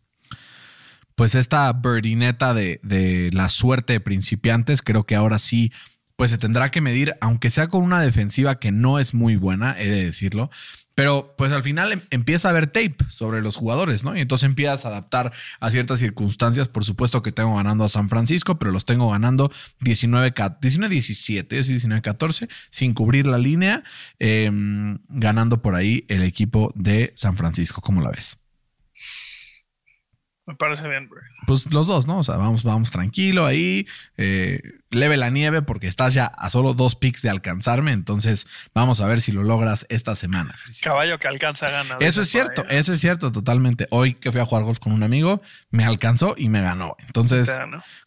Pues 1.16 1.36
esta 1.36 1.72
birdineta 1.74 2.54
de, 2.54 2.80
de 2.84 3.32
la 3.34 3.50
suerte 3.50 3.94
de 3.94 4.00
principiantes. 4.00 4.82
Creo 4.82 5.06
que 5.06 5.16
ahora 5.16 5.40
sí, 5.40 5.72
pues 6.18 6.32
se 6.32 6.38
tendrá 6.38 6.72
que 6.72 6.82
medir, 6.82 7.16
aunque 7.22 7.50
sea 7.52 7.68
con 7.68 7.84
una 7.84 8.02
defensiva 8.02 8.60
que 8.60 8.72
no 8.72 9.00
es 9.00 9.14
muy 9.14 9.36
buena, 9.38 9.80
he 9.80 9.88
de 9.88 10.04
decirlo. 10.06 10.50
Pero 10.96 11.36
pues 11.38 11.52
al 11.52 11.62
final 11.62 11.92
em- 11.92 12.02
empieza 12.10 12.48
a 12.48 12.52
haber 12.52 12.66
tape 12.66 12.98
sobre 13.08 13.44
los 13.44 13.56
jugadores, 13.56 14.04
¿no? 14.04 14.18
Y 14.18 14.22
entonces 14.22 14.48
empiezas 14.48 14.84
a 14.84 14.88
adaptar 14.88 15.32
a 15.60 15.70
ciertas 15.70 16.00
circunstancias. 16.00 16.70
Por 16.70 16.84
supuesto 16.84 17.22
que 17.22 17.32
tengo 17.32 17.56
ganando 17.56 17.84
a 17.84 17.90
San 17.90 18.10
Francisco, 18.10 18.58
pero 18.58 18.72
los 18.72 18.86
tengo 18.86 19.12
ganando 19.12 19.52
19, 19.82 20.34
19-17, 20.34 21.54
es 21.54 21.70
19-14, 21.70 22.50
sin 22.72 22.96
cubrir 22.96 23.28
la 23.28 23.38
línea, 23.38 23.84
eh, 24.18 24.50
ganando 25.10 25.62
por 25.62 25.76
ahí 25.76 26.04
el 26.08 26.24
equipo 26.24 26.72
de 26.74 27.14
San 27.16 27.38
Francisco. 27.38 27.82
¿Cómo 27.82 28.02
la 28.02 28.10
ves? 28.10 28.40
Me 30.48 30.56
parece 30.56 30.88
bien, 30.88 31.10
bro. 31.10 31.20
Pues 31.46 31.72
los 31.74 31.88
dos, 31.88 32.08
¿no? 32.08 32.20
O 32.20 32.24
sea, 32.24 32.38
vamos, 32.38 32.64
vamos 32.64 32.90
tranquilo 32.90 33.46
ahí, 33.46 33.86
eh, 34.16 34.62
leve 34.92 35.18
la 35.18 35.30
nieve 35.30 35.62
porque 35.62 35.88
estás 35.88 36.14
ya 36.14 36.26
a 36.26 36.50
solo 36.50 36.74
dos 36.74 36.96
picks 36.96 37.22
de 37.22 37.30
alcanzarme, 37.30 37.92
entonces 37.92 38.48
vamos 38.74 39.02
a 39.02 39.08
ver 39.08 39.20
si 39.20 39.34
lo 39.34 39.44
logras 39.44 39.86
esta 39.90 40.16
semana. 40.16 40.56
Caballo 40.82 41.20
que 41.20 41.28
alcanza 41.28 41.70
gana. 41.70 41.98
Eso 42.00 42.22
es 42.22 42.30
cierto, 42.30 42.66
eso 42.70 42.94
es 42.94 43.02
cierto 43.02 43.34
totalmente. 43.34 43.88
Hoy 43.92 44.14
que 44.14 44.32
fui 44.32 44.40
a 44.40 44.46
jugar 44.46 44.64
golf 44.64 44.80
con 44.80 44.94
un 44.94 45.04
amigo, 45.04 45.42
me 45.70 45.84
alcanzó 45.84 46.34
y 46.38 46.48
me 46.48 46.62
ganó. 46.62 46.96
Entonces 47.06 47.52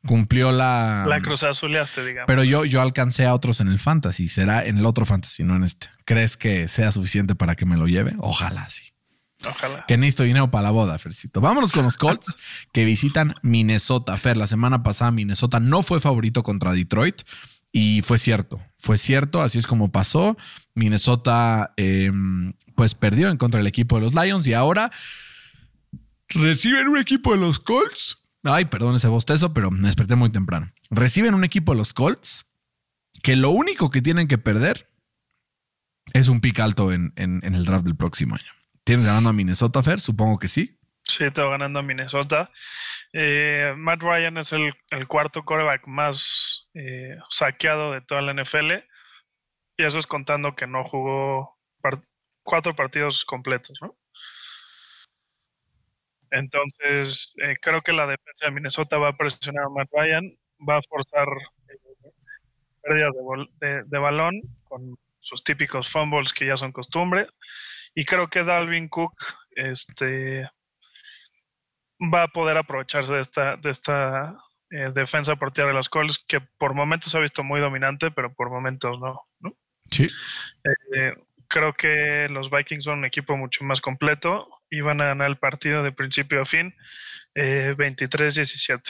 cumplió 0.06 0.50
la... 0.50 1.04
La 1.06 1.20
cruz 1.20 1.42
azuleaste, 1.42 2.06
digamos. 2.06 2.26
Pero 2.26 2.42
yo, 2.42 2.64
yo 2.64 2.80
alcancé 2.80 3.26
a 3.26 3.34
otros 3.34 3.60
en 3.60 3.68
el 3.68 3.78
fantasy. 3.78 4.28
Será 4.28 4.64
en 4.64 4.78
el 4.78 4.86
otro 4.86 5.04
fantasy, 5.04 5.44
no 5.44 5.56
en 5.56 5.64
este. 5.64 5.88
¿Crees 6.06 6.38
que 6.38 6.68
sea 6.68 6.90
suficiente 6.90 7.34
para 7.34 7.54
que 7.54 7.66
me 7.66 7.76
lo 7.76 7.86
lleve? 7.86 8.14
Ojalá 8.18 8.66
sí. 8.70 8.94
Ojalá. 9.48 9.84
Que 9.86 9.96
necesito 9.96 10.22
dinero 10.24 10.50
para 10.50 10.64
la 10.64 10.70
boda, 10.70 10.98
Fercito. 10.98 11.40
Vámonos 11.40 11.72
con 11.72 11.84
los 11.84 11.96
Colts 11.96 12.36
que 12.72 12.84
visitan 12.84 13.34
Minnesota. 13.42 14.16
Fer, 14.18 14.36
la 14.36 14.46
semana 14.46 14.82
pasada 14.82 15.10
Minnesota 15.10 15.60
no 15.60 15.82
fue 15.82 16.00
favorito 16.00 16.42
contra 16.42 16.72
Detroit 16.72 17.22
y 17.72 18.02
fue 18.02 18.18
cierto. 18.18 18.62
Fue 18.78 18.98
cierto, 18.98 19.40
así 19.42 19.58
es 19.58 19.66
como 19.66 19.90
pasó. 19.90 20.36
Minnesota 20.74 21.72
eh, 21.76 22.10
pues 22.74 22.94
perdió 22.94 23.28
en 23.30 23.36
contra 23.36 23.58
del 23.58 23.66
equipo 23.66 23.96
de 23.98 24.02
los 24.02 24.14
Lions 24.14 24.46
y 24.46 24.52
ahora 24.54 24.90
reciben 26.28 26.88
un 26.88 26.98
equipo 26.98 27.32
de 27.32 27.38
los 27.40 27.58
Colts. 27.60 28.18
Ay, 28.42 28.66
perdón 28.66 28.96
ese 28.96 29.08
bostezo, 29.08 29.52
pero 29.52 29.70
me 29.70 29.86
desperté 29.86 30.14
muy 30.16 30.30
temprano. 30.30 30.72
Reciben 30.90 31.34
un 31.34 31.44
equipo 31.44 31.72
de 31.72 31.78
los 31.78 31.92
Colts 31.92 32.46
que 33.22 33.36
lo 33.36 33.50
único 33.50 33.90
que 33.90 34.00
tienen 34.02 34.28
que 34.28 34.38
perder 34.38 34.86
es 36.12 36.28
un 36.28 36.40
pick 36.40 36.58
alto 36.60 36.90
en, 36.92 37.12
en- 37.16 37.40
en 37.44 37.54
el 37.54 37.64
draft 37.64 37.84
del 37.84 37.96
próximo 37.96 38.34
año. 38.34 38.50
¿Tienes 38.90 39.06
ganando 39.06 39.30
a 39.30 39.32
Minnesota, 39.32 39.84
Fer? 39.84 40.00
Supongo 40.00 40.36
que 40.40 40.48
sí. 40.48 40.76
Sí, 41.04 41.30
tengo 41.30 41.50
ganando 41.50 41.78
a 41.78 41.82
Minnesota. 41.84 42.50
Eh, 43.12 43.72
Matt 43.76 44.02
Ryan 44.02 44.38
es 44.38 44.52
el, 44.52 44.74
cuarto 45.06 45.44
quarterback 45.44 45.86
más 45.86 46.68
eh, 46.74 47.16
saqueado 47.28 47.92
de 47.92 48.00
toda 48.00 48.20
la 48.20 48.34
NFL. 48.34 48.72
Y 49.76 49.84
eso 49.84 50.00
es 50.00 50.08
contando 50.08 50.56
que 50.56 50.66
no 50.66 50.82
jugó 50.82 51.56
cuatro 52.42 52.74
partidos 52.74 53.24
completos, 53.24 53.78
¿no? 53.80 53.96
Entonces, 56.32 57.32
eh, 57.44 57.54
creo 57.62 57.82
que 57.82 57.92
la 57.92 58.08
defensa 58.08 58.46
de 58.46 58.50
Minnesota 58.50 58.98
va 58.98 59.10
a 59.10 59.16
presionar 59.16 59.66
a 59.66 59.68
Matt 59.68 59.88
Ryan, 59.92 60.36
va 60.68 60.78
a 60.78 60.82
forzar 60.82 61.28
pérdidas 62.82 63.12
de, 63.60 63.68
de- 63.68 63.82
de 63.84 63.98
balón 64.00 64.40
con 64.64 64.98
sus 65.20 65.44
típicos 65.44 65.88
fumbles 65.88 66.32
que 66.32 66.46
ya 66.46 66.56
son 66.56 66.72
costumbre. 66.72 67.28
Y 67.94 68.04
creo 68.04 68.28
que 68.28 68.44
Dalvin 68.44 68.88
Cook 68.88 69.14
este, 69.50 70.48
va 72.00 72.24
a 72.24 72.28
poder 72.28 72.56
aprovecharse 72.56 73.12
de 73.12 73.20
esta, 73.20 73.56
de 73.56 73.70
esta 73.70 74.36
eh, 74.70 74.90
defensa 74.94 75.36
por 75.36 75.52
tierra 75.52 75.70
de 75.70 75.74
los 75.74 75.88
Colts, 75.88 76.24
que 76.26 76.40
por 76.40 76.74
momentos 76.74 77.12
se 77.12 77.18
ha 77.18 77.22
visto 77.22 77.42
muy 77.42 77.60
dominante, 77.60 78.10
pero 78.10 78.32
por 78.32 78.50
momentos 78.50 78.98
no. 79.00 79.20
¿no? 79.40 79.56
Sí. 79.90 80.08
Eh, 80.94 81.14
creo 81.48 81.72
que 81.72 82.28
los 82.30 82.50
Vikings 82.50 82.84
son 82.84 82.98
un 83.00 83.04
equipo 83.04 83.36
mucho 83.36 83.64
más 83.64 83.80
completo 83.80 84.46
y 84.70 84.80
van 84.80 85.00
a 85.00 85.06
ganar 85.06 85.28
el 85.28 85.36
partido 85.36 85.82
de 85.82 85.92
principio 85.92 86.42
a 86.42 86.44
fin 86.44 86.74
eh, 87.34 87.74
23-17. 87.76 88.80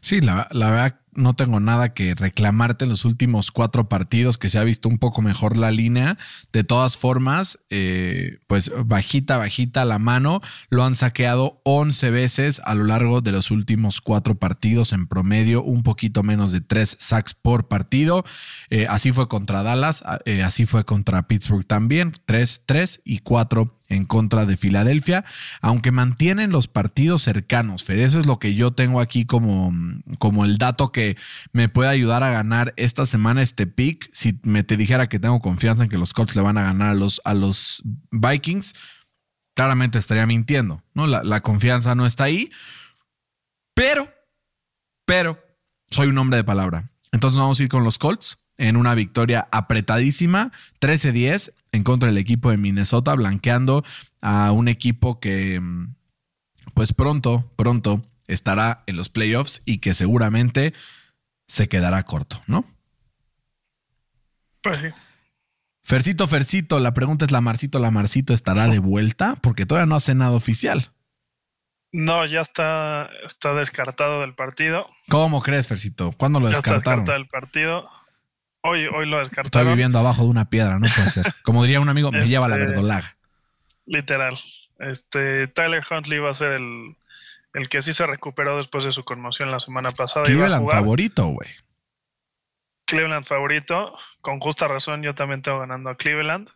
Sí, 0.00 0.20
la, 0.20 0.48
la 0.50 0.70
verdad 0.70 1.02
no 1.14 1.34
tengo 1.34 1.60
nada 1.60 1.92
que 1.92 2.14
reclamarte 2.14 2.84
en 2.84 2.90
los 2.90 3.04
últimos 3.04 3.50
cuatro 3.50 3.88
partidos 3.88 4.38
que 4.38 4.48
se 4.48 4.58
ha 4.58 4.64
visto 4.64 4.88
un 4.88 4.98
poco 4.98 5.22
mejor 5.22 5.56
la 5.56 5.70
línea. 5.70 6.16
De 6.52 6.64
todas 6.64 6.96
formas, 6.96 7.58
eh, 7.70 8.38
pues 8.46 8.72
bajita, 8.86 9.36
bajita 9.36 9.84
la 9.84 9.98
mano. 9.98 10.40
Lo 10.70 10.84
han 10.84 10.94
saqueado 10.94 11.60
11 11.64 12.10
veces 12.10 12.62
a 12.64 12.74
lo 12.74 12.84
largo 12.84 13.20
de 13.20 13.32
los 13.32 13.50
últimos 13.50 14.00
cuatro 14.00 14.36
partidos 14.36 14.92
en 14.92 15.06
promedio, 15.06 15.62
un 15.62 15.82
poquito 15.82 16.22
menos 16.22 16.52
de 16.52 16.60
tres 16.60 16.96
sacks 16.98 17.34
por 17.34 17.68
partido. 17.68 18.24
Eh, 18.70 18.86
así 18.88 19.12
fue 19.12 19.28
contra 19.28 19.62
Dallas, 19.62 20.02
eh, 20.24 20.42
así 20.42 20.66
fue 20.66 20.84
contra 20.84 21.28
Pittsburgh 21.28 21.66
también, 21.66 22.14
3, 22.24 22.62
3 22.66 23.02
y 23.04 23.18
4 23.18 23.78
en 23.92 24.06
contra 24.06 24.46
de 24.46 24.56
Filadelfia, 24.56 25.24
aunque 25.60 25.90
mantienen 25.92 26.50
los 26.50 26.66
partidos 26.66 27.22
cercanos, 27.22 27.71
Eso 27.74 28.20
es 28.20 28.26
lo 28.26 28.38
que 28.38 28.54
yo 28.54 28.72
tengo 28.72 29.00
aquí 29.00 29.24
como, 29.24 29.72
como 30.18 30.44
el 30.44 30.58
dato 30.58 30.92
que 30.92 31.16
me 31.52 31.68
puede 31.68 31.90
ayudar 31.90 32.22
a 32.22 32.30
ganar 32.30 32.74
esta 32.76 33.06
semana 33.06 33.42
este 33.42 33.66
pick. 33.66 34.10
Si 34.12 34.38
me 34.44 34.64
te 34.64 34.76
dijera 34.76 35.08
que 35.08 35.18
tengo 35.18 35.40
confianza 35.40 35.84
en 35.84 35.90
que 35.90 35.98
los 35.98 36.12
Colts 36.12 36.36
le 36.36 36.42
van 36.42 36.58
a 36.58 36.62
ganar 36.62 36.90
a 36.90 36.94
los, 36.94 37.20
a 37.24 37.34
los 37.34 37.82
Vikings, 38.10 38.74
claramente 39.54 39.98
estaría 39.98 40.26
mintiendo, 40.26 40.82
¿no? 40.94 41.06
La, 41.06 41.22
la 41.22 41.40
confianza 41.40 41.94
no 41.94 42.06
está 42.06 42.24
ahí, 42.24 42.50
pero, 43.74 44.12
pero, 45.06 45.38
soy 45.90 46.08
un 46.08 46.18
hombre 46.18 46.38
de 46.38 46.44
palabra. 46.44 46.90
Entonces 47.12 47.38
vamos 47.38 47.60
a 47.60 47.62
ir 47.62 47.68
con 47.68 47.84
los 47.84 47.98
Colts 47.98 48.38
en 48.56 48.76
una 48.76 48.94
victoria 48.94 49.48
apretadísima, 49.50 50.52
13-10 50.80 51.52
en 51.72 51.84
contra 51.84 52.08
del 52.08 52.18
equipo 52.18 52.50
de 52.50 52.58
Minnesota, 52.58 53.14
blanqueando 53.14 53.84
a 54.20 54.52
un 54.52 54.68
equipo 54.68 55.20
que 55.20 55.60
pues 56.74 56.92
pronto, 56.92 57.50
pronto 57.56 58.02
estará 58.26 58.82
en 58.86 58.96
los 58.96 59.08
playoffs 59.08 59.62
y 59.64 59.78
que 59.78 59.94
seguramente 59.94 60.72
se 61.46 61.68
quedará 61.68 62.02
corto, 62.04 62.42
¿no? 62.46 62.64
Pues 64.62 64.78
sí. 64.78 64.88
Fercito, 65.84 66.28
Fercito, 66.28 66.78
la 66.78 66.94
pregunta 66.94 67.24
es, 67.24 67.32
¿la 67.32 67.40
Marcito, 67.40 67.78
la 67.80 67.90
Marcito 67.90 68.32
estará 68.34 68.68
de 68.68 68.78
vuelta? 68.78 69.36
Porque 69.42 69.66
todavía 69.66 69.86
no 69.86 69.96
hace 69.96 70.14
nada 70.14 70.30
oficial. 70.32 70.92
No, 71.90 72.24
ya 72.24 72.40
está, 72.40 73.10
está 73.26 73.52
descartado 73.54 74.20
del 74.20 74.34
partido. 74.34 74.86
¿Cómo 75.08 75.42
crees, 75.42 75.66
Fercito? 75.66 76.12
¿Cuándo 76.12 76.38
lo 76.40 76.46
Ya 76.48 76.54
está 76.56 76.70
descartaron? 76.70 77.04
descartado 77.04 77.18
del 77.18 77.28
partido. 77.28 77.90
Hoy, 78.62 78.86
hoy 78.86 79.06
lo 79.06 79.20
Estoy 79.20 79.36
descartaron. 79.36 79.72
viviendo 79.72 79.98
abajo 79.98 80.22
de 80.22 80.28
una 80.28 80.48
piedra, 80.48 80.78
no 80.78 80.86
puede 80.94 81.10
ser. 81.10 81.26
Como 81.42 81.62
diría 81.64 81.80
un 81.80 81.88
amigo, 81.88 82.12
me 82.12 82.26
lleva 82.26 82.46
la 82.48 82.54
Este, 82.54 82.66
verdolaga. 82.68 83.16
Literal. 83.84 84.38
Este, 84.78 85.46
Tyler 85.48 85.84
Huntley 85.88 86.18
va 86.18 86.30
a 86.30 86.34
ser 86.34 86.52
el, 86.52 86.96
el 87.54 87.68
que 87.68 87.82
sí 87.82 87.92
se 87.92 88.06
recuperó 88.06 88.56
después 88.56 88.84
de 88.84 88.92
su 88.92 89.04
conmoción 89.04 89.50
la 89.50 89.60
semana 89.60 89.90
pasada. 89.90 90.24
Cleveland 90.24 90.68
favorito, 90.68 91.26
güey. 91.26 91.50
Cleveland 92.86 93.26
favorito. 93.26 93.96
Con 94.20 94.40
justa 94.40 94.68
razón, 94.68 95.02
yo 95.02 95.14
también 95.14 95.42
tengo 95.42 95.60
ganando 95.60 95.90
a 95.90 95.96
Cleveland. 95.96 96.50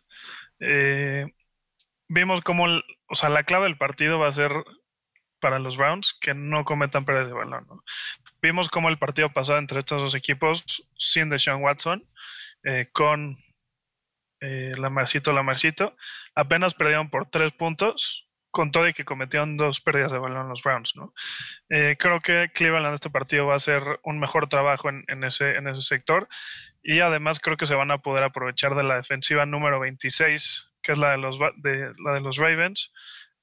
Eh, 0.59 1.25
vimos 2.07 2.41
cómo, 2.41 2.65
o 3.07 3.15
sea, 3.15 3.29
la 3.29 3.43
clave 3.43 3.65
del 3.65 3.77
partido 3.77 4.19
va 4.19 4.27
a 4.27 4.31
ser 4.31 4.51
para 5.39 5.59
los 5.59 5.77
Browns 5.77 6.17
que 6.19 6.33
no 6.33 6.65
cometan 6.65 7.05
pérdidas 7.05 7.27
de 7.27 7.33
balón. 7.33 7.65
¿no? 7.67 7.83
Vimos 8.41 8.69
cómo 8.69 8.89
el 8.89 8.97
partido 8.97 9.31
pasado 9.31 9.59
entre 9.59 9.79
estos 9.79 10.01
dos 10.01 10.15
equipos, 10.15 10.89
sin 10.97 11.29
Deshaun 11.29 11.63
Watson, 11.63 12.07
eh, 12.63 12.89
con 12.91 13.37
eh, 14.41 14.73
Lamarcito, 14.77 15.33
Lamarcito, 15.33 15.95
apenas 16.35 16.73
perdieron 16.73 17.09
por 17.09 17.27
tres 17.27 17.51
puntos, 17.53 18.27
con 18.57 18.71
todo 18.71 18.87
y 18.87 18.93
que 18.93 19.05
cometieron 19.05 19.55
dos 19.55 19.81
pérdidas 19.81 20.11
de 20.11 20.17
balón 20.17 20.49
los 20.49 20.63
Browns. 20.63 20.95
¿no? 20.95 21.13
Eh, 21.69 21.95
creo 21.99 22.19
que 22.19 22.49
Cleveland 22.53 22.87
en 22.87 22.93
este 22.95 23.09
partido 23.09 23.45
va 23.45 23.53
a 23.53 23.57
hacer 23.57 23.83
un 24.03 24.19
mejor 24.19 24.49
trabajo 24.49 24.89
en, 24.89 25.23
ese, 25.23 25.55
en 25.55 25.67
ese 25.67 25.83
sector 25.83 26.27
y 26.81 26.99
además 27.01 27.39
creo 27.39 27.57
que 27.57 27.67
se 27.67 27.75
van 27.75 27.91
a 27.91 27.99
poder 27.99 28.23
aprovechar 28.23 28.73
de 28.73 28.83
la 28.83 28.95
defensiva 28.95 29.45
número 29.45 29.79
26, 29.79 30.73
que 30.81 30.93
es 30.93 30.97
la 30.97 31.11
de 31.11 31.17
los, 31.17 31.37
la 31.39 32.13
de 32.13 32.21
los 32.21 32.37
Ravens, 32.37 32.91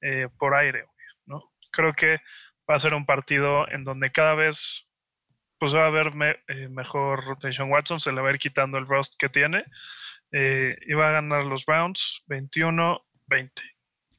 eh, 0.01 0.29
por 0.37 0.55
aire. 0.55 0.87
¿no? 1.27 1.53
Creo 1.71 1.93
que 1.93 2.21
va 2.69 2.75
a 2.75 2.81
ser 2.81 2.95
un 2.95 3.07
partido 3.07 3.69
en 3.71 3.85
donde 3.85 4.11
cada 4.11 4.35
vez 4.35 4.89
pues 5.59 5.75
va 5.75 5.85
a 5.85 5.87
haber 5.87 6.13
eh, 6.49 6.69
mejor 6.69 7.25
rotation 7.25 7.71
Watson, 7.71 8.01
se 8.01 8.13
le 8.13 8.21
va 8.21 8.29
a 8.29 8.33
ir 8.33 8.39
quitando 8.39 8.79
el 8.79 8.87
rust 8.87 9.15
que 9.19 9.29
tiene 9.29 9.65
eh, 10.37 10.95
va 10.95 11.11
a 11.11 11.13
ganar 11.13 11.45
los 11.45 11.65
Browns 11.65 12.25
21-20. 12.29 13.01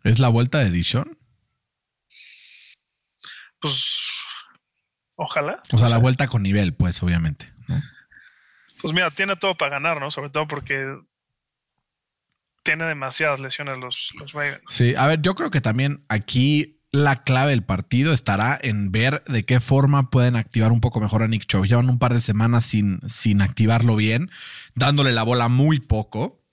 ¿Es 0.04 0.20
la 0.20 0.30
vuelta 0.30 0.60
de 0.60 0.72
Dishon? 0.72 1.18
Pues 3.60 3.98
ojalá. 5.18 5.62
O 5.74 5.78
sea, 5.78 5.90
la 5.90 5.98
vuelta 5.98 6.28
con 6.28 6.44
nivel, 6.44 6.74
pues, 6.74 7.04
obviamente. 7.04 7.52
¿no? 7.68 7.82
Pues 8.82 8.94
mira, 8.94 9.12
tiene 9.12 9.36
todo 9.36 9.56
para 9.56 9.72
ganar, 9.72 10.00
¿no? 10.00 10.10
Sobre 10.10 10.30
todo 10.30 10.48
porque 10.48 10.98
tiene 12.64 12.86
demasiadas 12.86 13.42
lesiones 13.42 13.78
los, 13.78 14.12
los 14.20 14.32
Ravens. 14.32 14.62
Sí, 14.70 14.96
a 14.96 15.08
ver, 15.08 15.22
yo 15.22 15.36
creo 15.36 15.52
que 15.52 15.62
también 15.62 16.06
aquí 16.08 16.75
la 16.96 17.18
clave 17.18 17.52
del 17.52 17.64
partido 17.64 18.14
estará 18.14 18.58
en 18.62 18.92
ver 18.92 19.24
de 19.28 19.46
qué 19.46 19.60
forma 19.60 20.10
pueden 20.10 20.36
activar 20.36 20.72
un 20.72 20.82
poco 20.82 21.00
mejor 21.00 21.24
a 21.24 21.28
Nick 21.28 21.46
Chubb. 21.46 21.66
Llevan 21.66 21.90
un 21.90 22.00
par 22.00 22.14
de 22.14 22.22
semanas 22.22 22.66
sin, 22.66 23.00
sin 23.08 23.42
activarlo 23.42 23.96
bien, 23.96 24.32
dándole 24.76 25.12
la 25.12 25.24
bola 25.24 25.48
muy 25.50 25.80
poco. 25.80 26.45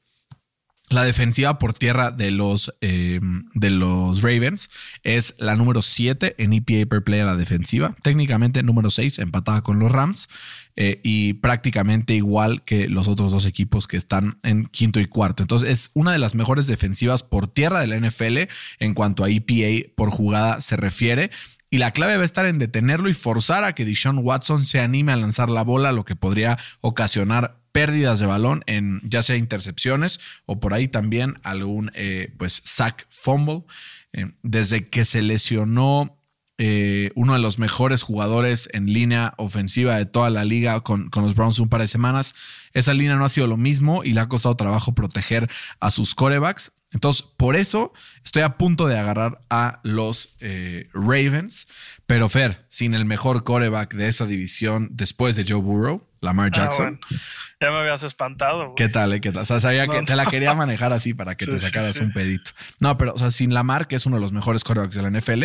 La 0.92 1.04
defensiva 1.04 1.58
por 1.58 1.72
tierra 1.72 2.11
de 2.11 2.30
los, 2.30 2.75
eh, 2.82 3.18
de 3.54 3.70
los 3.70 4.20
Ravens 4.20 4.68
es 5.02 5.34
la 5.38 5.56
número 5.56 5.80
7 5.80 6.34
en 6.37 6.52
EPA 6.52 6.87
per 6.87 7.02
play 7.02 7.20
a 7.20 7.25
la 7.25 7.37
defensiva. 7.37 7.96
Técnicamente 8.02 8.62
número 8.62 8.90
6, 8.90 9.18
empatada 9.18 9.62
con 9.62 9.78
los 9.78 9.90
Rams. 9.90 10.28
eh, 10.75 11.00
y 11.02 11.34
prácticamente 11.34 12.14
igual 12.14 12.62
que 12.64 12.88
los 12.88 13.06
otros 13.06 13.30
dos 13.30 13.44
equipos 13.44 13.87
que 13.87 13.99
están 13.99 14.38
en 14.42 14.64
quinto 14.66 15.00
y 15.00 15.06
cuarto. 15.06 15.42
Entonces 15.42 15.68
es 15.68 15.90
una 15.92 16.12
de 16.12 16.18
las 16.18 16.34
mejores 16.34 16.66
defensivas 16.66 17.22
por 17.22 17.46
tierra 17.46 17.80
de 17.80 17.87
la 17.87 17.96
NFL 17.96 18.49
en 18.78 18.94
cuanto 18.94 19.25
a 19.25 19.30
EPA 19.30 19.92
por 19.96 20.11
jugada 20.11 20.61
se 20.61 20.76
refiere. 20.76 21.30
Y 21.70 21.78
la 21.78 21.90
clave 21.90 22.16
va 22.16 22.22
a 22.22 22.26
estar 22.26 22.44
en 22.44 22.58
detenerlo 22.58 23.08
y 23.08 23.14
forzar 23.14 23.64
a 23.64 23.75
que 23.75 23.87
Deshaun 23.87 24.18
Watson 24.18 24.66
se 24.66 24.80
anime 24.80 25.12
a 25.12 25.16
lanzar 25.16 25.49
la 25.49 25.62
bola, 25.62 25.92
lo 25.92 26.04
que 26.04 26.16
podría 26.16 26.58
ocasionar 26.80 27.62
pérdidas 27.72 28.20
de 28.20 28.26
balón 28.26 28.62
en 28.66 29.00
ya 29.04 29.22
sea 29.22 29.36
intercepciones 29.36 30.20
o 30.46 30.60
por 30.60 30.74
ahí 30.74 30.88
también 30.88 31.38
algún 31.42 31.90
eh, 31.94 32.32
pues 32.38 32.62
sack 32.64 33.06
fumble. 33.08 33.64
Eh, 34.12 34.30
desde 34.42 34.88
que 34.88 35.06
se 35.06 35.22
lesionó 35.22 36.22
eh, 36.58 37.10
uno 37.14 37.32
de 37.32 37.38
los 37.38 37.58
mejores 37.58 38.02
jugadores 38.02 38.68
en 38.72 38.92
línea 38.92 39.32
ofensiva 39.38 39.96
de 39.96 40.04
toda 40.04 40.28
la 40.28 40.44
liga 40.44 40.80
con, 40.80 41.08
con, 41.08 41.24
los 41.24 41.34
Browns 41.34 41.58
un 41.58 41.68
par 41.68 41.80
de 41.80 41.88
semanas. 41.88 42.34
Esa 42.74 42.92
línea 42.92 43.16
no 43.16 43.24
ha 43.24 43.30
sido 43.30 43.46
lo 43.46 43.56
mismo 43.56 44.04
y 44.04 44.12
le 44.12 44.20
ha 44.20 44.28
costado 44.28 44.54
trabajo 44.54 44.94
proteger 44.94 45.50
a 45.80 45.90
sus 45.90 46.14
corebacks. 46.14 46.72
Entonces, 46.92 47.22
por 47.36 47.56
eso 47.56 47.92
estoy 48.24 48.42
a 48.42 48.58
punto 48.58 48.86
de 48.86 48.98
agarrar 48.98 49.40
a 49.48 49.80
los 49.82 50.36
eh, 50.40 50.88
Ravens. 50.92 51.66
Pero 52.06 52.28
Fer, 52.28 52.64
sin 52.68 52.94
el 52.94 53.06
mejor 53.06 53.44
coreback 53.44 53.94
de 53.94 54.08
esa 54.08 54.26
división 54.26 54.90
después 54.92 55.36
de 55.36 55.44
Joe 55.48 55.60
Burrow, 55.60 56.06
Lamar 56.20 56.52
Jackson. 56.52 57.00
Ah, 57.02 57.06
bueno. 57.08 57.22
Ya 57.62 57.71
me 57.71 57.76
habías 57.76 58.02
espantado. 58.02 58.64
Güey. 58.64 58.75
¿Qué 58.75 58.88
tal? 58.88 59.12
Eh? 59.12 59.21
¿Qué 59.21 59.31
tal? 59.31 59.42
O 59.42 59.47
sea, 59.47 59.61
sabía 59.61 59.87
no, 59.87 59.92
que 59.92 60.02
te 60.02 60.16
la 60.16 60.26
quería 60.26 60.52
manejar 60.57 60.92
así 60.92 61.14
para 61.14 61.37
que 61.37 61.45
sí, 61.45 61.52
te 61.52 61.61
sacaras 61.61 61.95
sí, 61.95 62.02
un 62.02 62.12
pedito. 62.12 62.50
No, 62.81 62.99
pero 62.99 63.12
o 63.14 63.19
sea, 63.19 63.31
sin 63.31 63.54
Lamar, 63.54 63.87
que 63.87 63.95
es 63.95 64.04
uno 64.04 64.16
de 64.16 64.21
los 64.21 64.33
mejores 64.33 64.64
corebacks 64.64 64.97
de 64.97 65.02
la 65.02 65.11
NFL, 65.11 65.45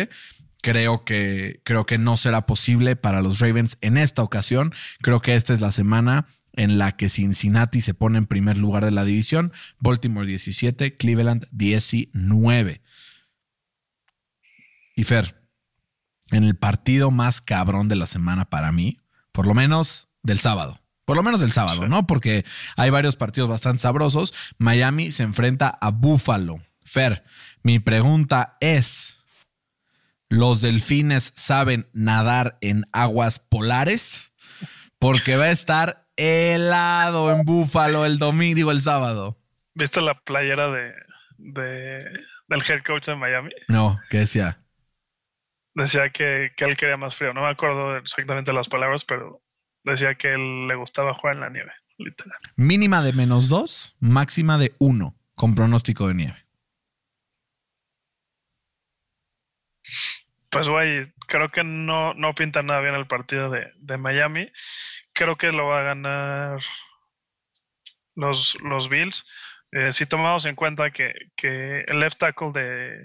creo 0.60 1.04
que, 1.04 1.60
creo 1.62 1.86
que 1.86 1.96
no 1.96 2.16
será 2.16 2.44
posible 2.44 2.96
para 2.96 3.22
los 3.22 3.38
Ravens 3.38 3.78
en 3.82 3.96
esta 3.96 4.24
ocasión. 4.24 4.74
Creo 5.00 5.22
que 5.22 5.36
esta 5.36 5.54
es 5.54 5.60
la 5.60 5.70
semana 5.70 6.26
en 6.54 6.76
la 6.76 6.96
que 6.96 7.08
Cincinnati 7.08 7.82
se 7.82 7.94
pone 7.94 8.18
en 8.18 8.26
primer 8.26 8.58
lugar 8.58 8.84
de 8.84 8.90
la 8.90 9.04
división, 9.04 9.52
Baltimore 9.78 10.26
17, 10.26 10.96
Cleveland 10.96 11.46
19. 11.52 12.82
Y 14.96 15.04
Fer, 15.04 15.40
en 16.32 16.42
el 16.42 16.56
partido 16.56 17.12
más 17.12 17.40
cabrón 17.40 17.86
de 17.86 17.94
la 17.94 18.06
semana 18.06 18.50
para 18.50 18.72
mí, 18.72 18.98
por 19.30 19.46
lo 19.46 19.54
menos 19.54 20.08
del 20.24 20.40
sábado. 20.40 20.80
Por 21.08 21.16
lo 21.16 21.22
menos 21.22 21.40
del 21.40 21.52
sábado, 21.52 21.84
sí. 21.84 21.88
¿no? 21.88 22.06
Porque 22.06 22.44
hay 22.76 22.90
varios 22.90 23.16
partidos 23.16 23.48
bastante 23.48 23.78
sabrosos. 23.78 24.34
Miami 24.58 25.10
se 25.10 25.22
enfrenta 25.22 25.70
a 25.80 25.90
Buffalo. 25.90 26.60
Fer, 26.84 27.24
mi 27.62 27.78
pregunta 27.78 28.58
es, 28.60 29.18
¿los 30.28 30.60
delfines 30.60 31.32
saben 31.34 31.88
nadar 31.94 32.58
en 32.60 32.84
aguas 32.92 33.38
polares? 33.38 34.34
Porque 34.98 35.38
va 35.38 35.44
a 35.44 35.50
estar 35.50 36.06
helado 36.18 37.32
en 37.32 37.42
Búfalo 37.46 38.04
el 38.04 38.18
domingo, 38.18 38.70
el 38.70 38.82
sábado. 38.82 39.38
¿Viste 39.72 40.02
la 40.02 40.12
playera 40.12 40.70
de, 40.70 40.92
de, 41.38 42.04
del 42.48 42.62
head 42.68 42.82
coach 42.86 43.06
de 43.06 43.16
Miami? 43.16 43.52
No, 43.68 43.98
¿qué 44.10 44.18
decía? 44.18 44.60
Decía 45.72 46.10
que, 46.10 46.50
que, 46.54 46.66
él 46.66 46.76
quería 46.76 46.98
más 46.98 47.16
frío. 47.16 47.32
No 47.32 47.40
me 47.40 47.48
acuerdo 47.48 47.96
exactamente 47.96 48.52
las 48.52 48.68
palabras, 48.68 49.06
pero 49.06 49.40
decía 49.88 50.14
que 50.14 50.34
él 50.34 50.68
le 50.68 50.74
gustaba 50.74 51.14
jugar 51.14 51.36
en 51.36 51.40
la 51.40 51.50
nieve, 51.50 51.72
literal. 51.98 52.38
Mínima 52.56 53.02
de 53.02 53.12
menos 53.12 53.48
dos, 53.48 53.96
máxima 54.00 54.58
de 54.58 54.74
uno, 54.78 55.14
con 55.34 55.54
pronóstico 55.54 56.08
de 56.08 56.14
nieve. 56.14 56.46
Pues, 60.50 60.68
güey, 60.68 61.02
creo 61.26 61.48
que 61.48 61.62
no, 61.64 62.14
no 62.14 62.34
pinta 62.34 62.62
nada 62.62 62.80
bien 62.80 62.94
el 62.94 63.06
partido 63.06 63.50
de, 63.50 63.72
de 63.76 63.96
Miami 63.98 64.50
creo 65.18 65.36
que 65.36 65.50
lo 65.50 65.66
va 65.66 65.80
a 65.80 65.82
ganar 65.82 66.60
los, 68.14 68.56
los 68.62 68.88
Bills. 68.88 69.26
Eh, 69.72 69.92
si 69.92 70.06
tomamos 70.06 70.46
en 70.46 70.54
cuenta 70.54 70.90
que, 70.92 71.12
que 71.36 71.80
el 71.80 71.98
left 71.98 72.18
tackle 72.18 72.52
de, 72.52 73.02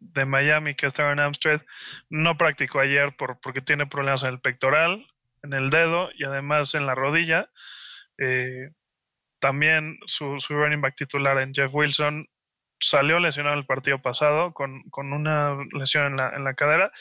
de, 0.00 0.24
Miami, 0.24 0.74
que 0.74 0.86
es 0.86 0.98
Aaron 0.98 1.20
Amstrad, 1.20 1.60
no 2.08 2.36
practicó 2.38 2.80
ayer 2.80 3.14
por, 3.14 3.38
porque 3.40 3.60
tiene 3.60 3.86
problemas 3.86 4.22
en 4.22 4.30
el 4.30 4.40
pectoral, 4.40 5.06
en 5.44 5.52
el 5.52 5.70
dedo 5.70 6.10
y 6.16 6.24
además 6.24 6.74
en 6.74 6.86
la 6.86 6.94
rodilla. 6.94 7.50
Eh, 8.18 8.70
también 9.40 9.98
su, 10.06 10.40
su, 10.40 10.54
running 10.54 10.80
back 10.80 10.96
titular 10.96 11.38
en 11.38 11.52
Jeff 11.52 11.72
Wilson 11.74 12.26
salió 12.80 13.18
lesionado 13.18 13.56
el 13.56 13.66
partido 13.66 14.00
pasado 14.00 14.52
con, 14.52 14.82
con 14.90 15.12
una 15.12 15.56
lesión 15.72 16.06
en 16.06 16.16
la, 16.16 16.30
en 16.30 16.44
la 16.44 16.54
cadera. 16.54 16.92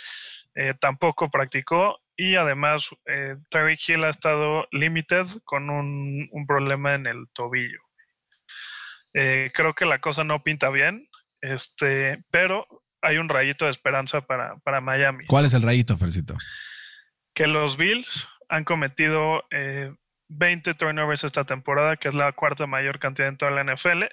Eh, 0.56 0.74
tampoco 0.80 1.32
practicó 1.32 2.00
y 2.16 2.36
además, 2.36 2.90
eh, 3.06 3.38
Terry 3.50 3.78
Hill 3.88 4.04
ha 4.04 4.10
estado 4.10 4.68
limited 4.72 5.26
con 5.46 5.70
un, 5.70 6.28
un 6.32 6.46
problema 6.46 6.94
en 6.94 7.08
el 7.08 7.28
tobillo. 7.34 7.80
Eh, 9.14 9.52
creo 9.54 9.74
que 9.74 9.86
la 9.86 10.00
cosa 10.00 10.24
no 10.24 10.44
pinta 10.44 10.70
bien, 10.70 11.08
este, 11.42 12.24
pero 12.30 12.68
hay 13.02 13.18
un 13.18 13.30
rayito 13.30 13.66
de 13.66 13.72
esperanza 13.72 14.22
para, 14.22 14.58
para 14.58 14.82
Miami. 14.82 15.26
¿Cuál 15.26 15.46
es 15.46 15.54
el 15.54 15.64
rayito, 15.64 15.98
Fercito? 15.98 16.36
Que 17.34 17.48
los 17.48 17.78
Bills 17.78 18.28
han 18.54 18.66
cometido 18.66 19.46
eh, 19.50 19.92
20 20.28 20.76
turnovers 20.76 21.24
esta 21.24 21.44
temporada, 21.44 21.98
que 21.98 22.08
es 22.08 22.14
la 22.14 22.32
cuarta 22.34 22.68
mayor 22.68 23.00
cantidad 23.00 23.28
en 23.28 23.38
toda 23.38 23.50
la 23.50 23.64
NFL. 23.64 24.04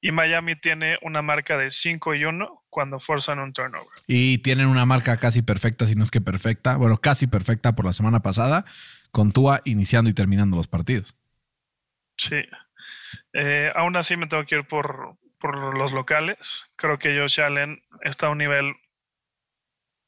Y 0.00 0.12
Miami 0.12 0.56
tiene 0.56 0.96
una 1.02 1.20
marca 1.20 1.58
de 1.58 1.70
5 1.70 2.14
y 2.14 2.24
1 2.24 2.64
cuando 2.70 3.00
forzan 3.00 3.38
un 3.38 3.52
turnover. 3.52 3.86
Y 4.06 4.38
tienen 4.38 4.68
una 4.68 4.86
marca 4.86 5.18
casi 5.18 5.42
perfecta, 5.42 5.86
si 5.86 5.94
no 5.94 6.04
es 6.04 6.10
que 6.10 6.22
perfecta, 6.22 6.76
bueno, 6.76 6.96
casi 6.96 7.26
perfecta 7.26 7.74
por 7.74 7.84
la 7.84 7.92
semana 7.92 8.20
pasada, 8.20 8.64
con 9.10 9.30
Tua 9.32 9.60
iniciando 9.66 10.08
y 10.08 10.14
terminando 10.14 10.56
los 10.56 10.68
partidos. 10.68 11.14
Sí. 12.16 12.40
Eh, 13.34 13.70
aún 13.74 13.94
así 13.96 14.16
me 14.16 14.26
tengo 14.26 14.46
que 14.46 14.56
ir 14.56 14.64
por, 14.64 15.18
por 15.38 15.76
los 15.76 15.92
locales. 15.92 16.64
Creo 16.76 16.98
que 16.98 17.18
Josh 17.18 17.42
Allen 17.42 17.82
está 18.00 18.28
a 18.28 18.30
un 18.30 18.38
nivel 18.38 18.72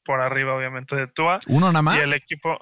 por 0.03 0.21
arriba, 0.21 0.55
obviamente, 0.55 0.95
de 0.95 1.05
Tua. 1.05 1.37
¿Uno 1.45 1.67
nada 1.67 1.83
más? 1.83 1.97
Y 1.97 2.01
el 2.01 2.13
equipo. 2.13 2.57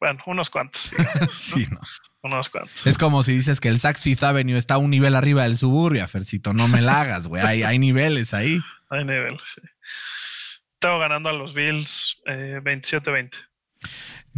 Bueno, 0.00 0.22
unos 0.26 0.50
cuantos. 0.50 0.90
sí, 1.36 1.66
no. 1.70 1.80
Unos 2.22 2.48
cuantos. 2.48 2.86
Es 2.86 2.98
como 2.98 3.22
si 3.22 3.32
dices 3.32 3.60
que 3.60 3.68
el 3.68 3.78
Saks 3.78 4.02
Fifth 4.02 4.22
Avenue 4.22 4.56
está 4.56 4.78
un 4.78 4.90
nivel 4.90 5.14
arriba 5.14 5.44
del 5.44 5.56
suburbia, 5.56 6.08
Fercito. 6.08 6.52
No 6.52 6.68
me 6.68 6.80
la 6.80 7.00
hagas, 7.00 7.28
güey. 7.28 7.42
Hay, 7.42 7.62
hay, 7.62 7.78
niveles 7.78 8.34
ahí. 8.34 8.58
Hay 8.90 9.04
niveles, 9.04 9.42
sí. 9.42 9.60
Tengo 10.78 10.98
ganando 10.98 11.28
a 11.28 11.32
los 11.32 11.54
Bills 11.54 12.22
eh, 12.26 12.60
27-20. 12.62 13.32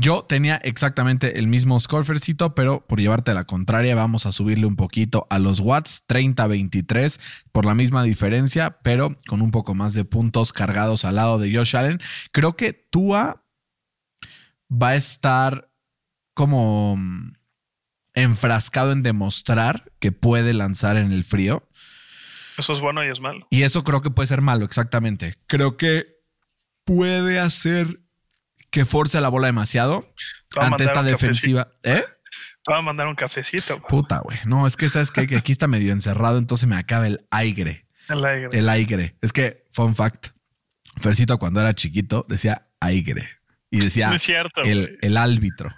Yo 0.01 0.23
tenía 0.23 0.57
exactamente 0.63 1.41
el 1.41 1.49
mismo 1.49 1.79
score, 1.81 2.05
Fercito, 2.05 2.55
pero 2.55 2.87
por 2.87 3.01
llevarte 3.01 3.33
a 3.33 3.35
la 3.35 3.45
contraria, 3.45 3.97
vamos 3.97 4.27
a 4.27 4.33
subirle 4.33 4.67
un 4.67 4.77
poquito 4.77 5.27
a 5.29 5.41
los 5.41 5.59
Watts, 5.59 6.05
30-23, 6.07 7.21
por 7.51 7.67
la 7.67 7.75
misma 7.75 8.05
diferencia, 8.05 8.79
pero 8.83 9.17
con 9.27 9.43
un 9.43 9.51
poco 9.51 9.75
más 9.75 9.95
de 9.95 10.05
puntos 10.05 10.53
cargados 10.53 11.05
al 11.05 11.17
lado 11.17 11.39
de 11.39 11.53
Josh 11.53 11.77
Allen. 11.77 11.99
Creo 12.31 12.57
que 12.57 12.73
Tua 12.73 13.45
va 14.71 14.91
a 14.91 14.97
estar 14.97 15.71
como 16.35 16.99
enfrascado 18.15 18.93
en 18.93 19.03
demostrar 19.03 19.93
que 19.99 20.13
puede 20.13 20.55
lanzar 20.55 20.97
en 20.97 21.13
el 21.13 21.25
frío. 21.25 21.69
Eso 22.57 22.73
es 22.73 22.81
bueno 22.81 23.05
y 23.05 23.11
es 23.11 23.21
malo. 23.21 23.47
Y 23.51 23.63
eso 23.63 23.85
creo 23.85 24.03
que 24.03 24.11
puede 24.11 24.27
ser 24.27 24.43
malo, 24.43 24.65
exactamente. 24.65 25.37
Creo 25.47 25.77
que 25.77 26.19
puede 26.85 27.39
hacer 27.39 28.01
que 28.71 28.85
force 28.85 29.21
la 29.21 29.29
bola 29.29 29.47
demasiado 29.47 30.05
ante 30.57 30.85
esta 30.85 31.03
defensiva. 31.03 31.69
¿Eh? 31.83 32.03
Te 32.65 32.73
voy 32.73 32.81
a 32.81 32.83
mandar 32.83 33.07
un 33.07 33.15
cafecito. 33.15 33.79
Bro. 33.79 33.89
Puta, 33.89 34.19
güey. 34.19 34.39
No, 34.45 34.67
es 34.67 34.77
que 34.77 34.89
sabes 34.89 35.11
que 35.11 35.37
aquí 35.37 35.53
está 35.53 35.69
medio 35.69 35.93
encerrado, 35.93 36.39
entonces 36.39 36.69
me 36.69 36.77
acaba 36.77 37.07
el 37.07 37.27
aire. 37.31 37.87
El 38.09 38.25
aire. 38.25 38.49
El 38.53 38.69
aire. 38.69 39.17
Es 39.23 39.33
que, 39.33 39.67
fun 39.71 39.95
fact, 39.95 40.29
Fercito 40.99 41.39
cuando 41.39 41.61
era 41.61 41.75
chiquito 41.75 42.25
decía 42.29 42.69
aire. 42.81 43.38
Y 43.71 43.81
decía 43.81 44.09
no 44.11 44.17
es 44.17 44.23
cierto, 44.23 44.63
el, 44.63 44.99
el 45.01 45.17
árbitro. 45.17 45.71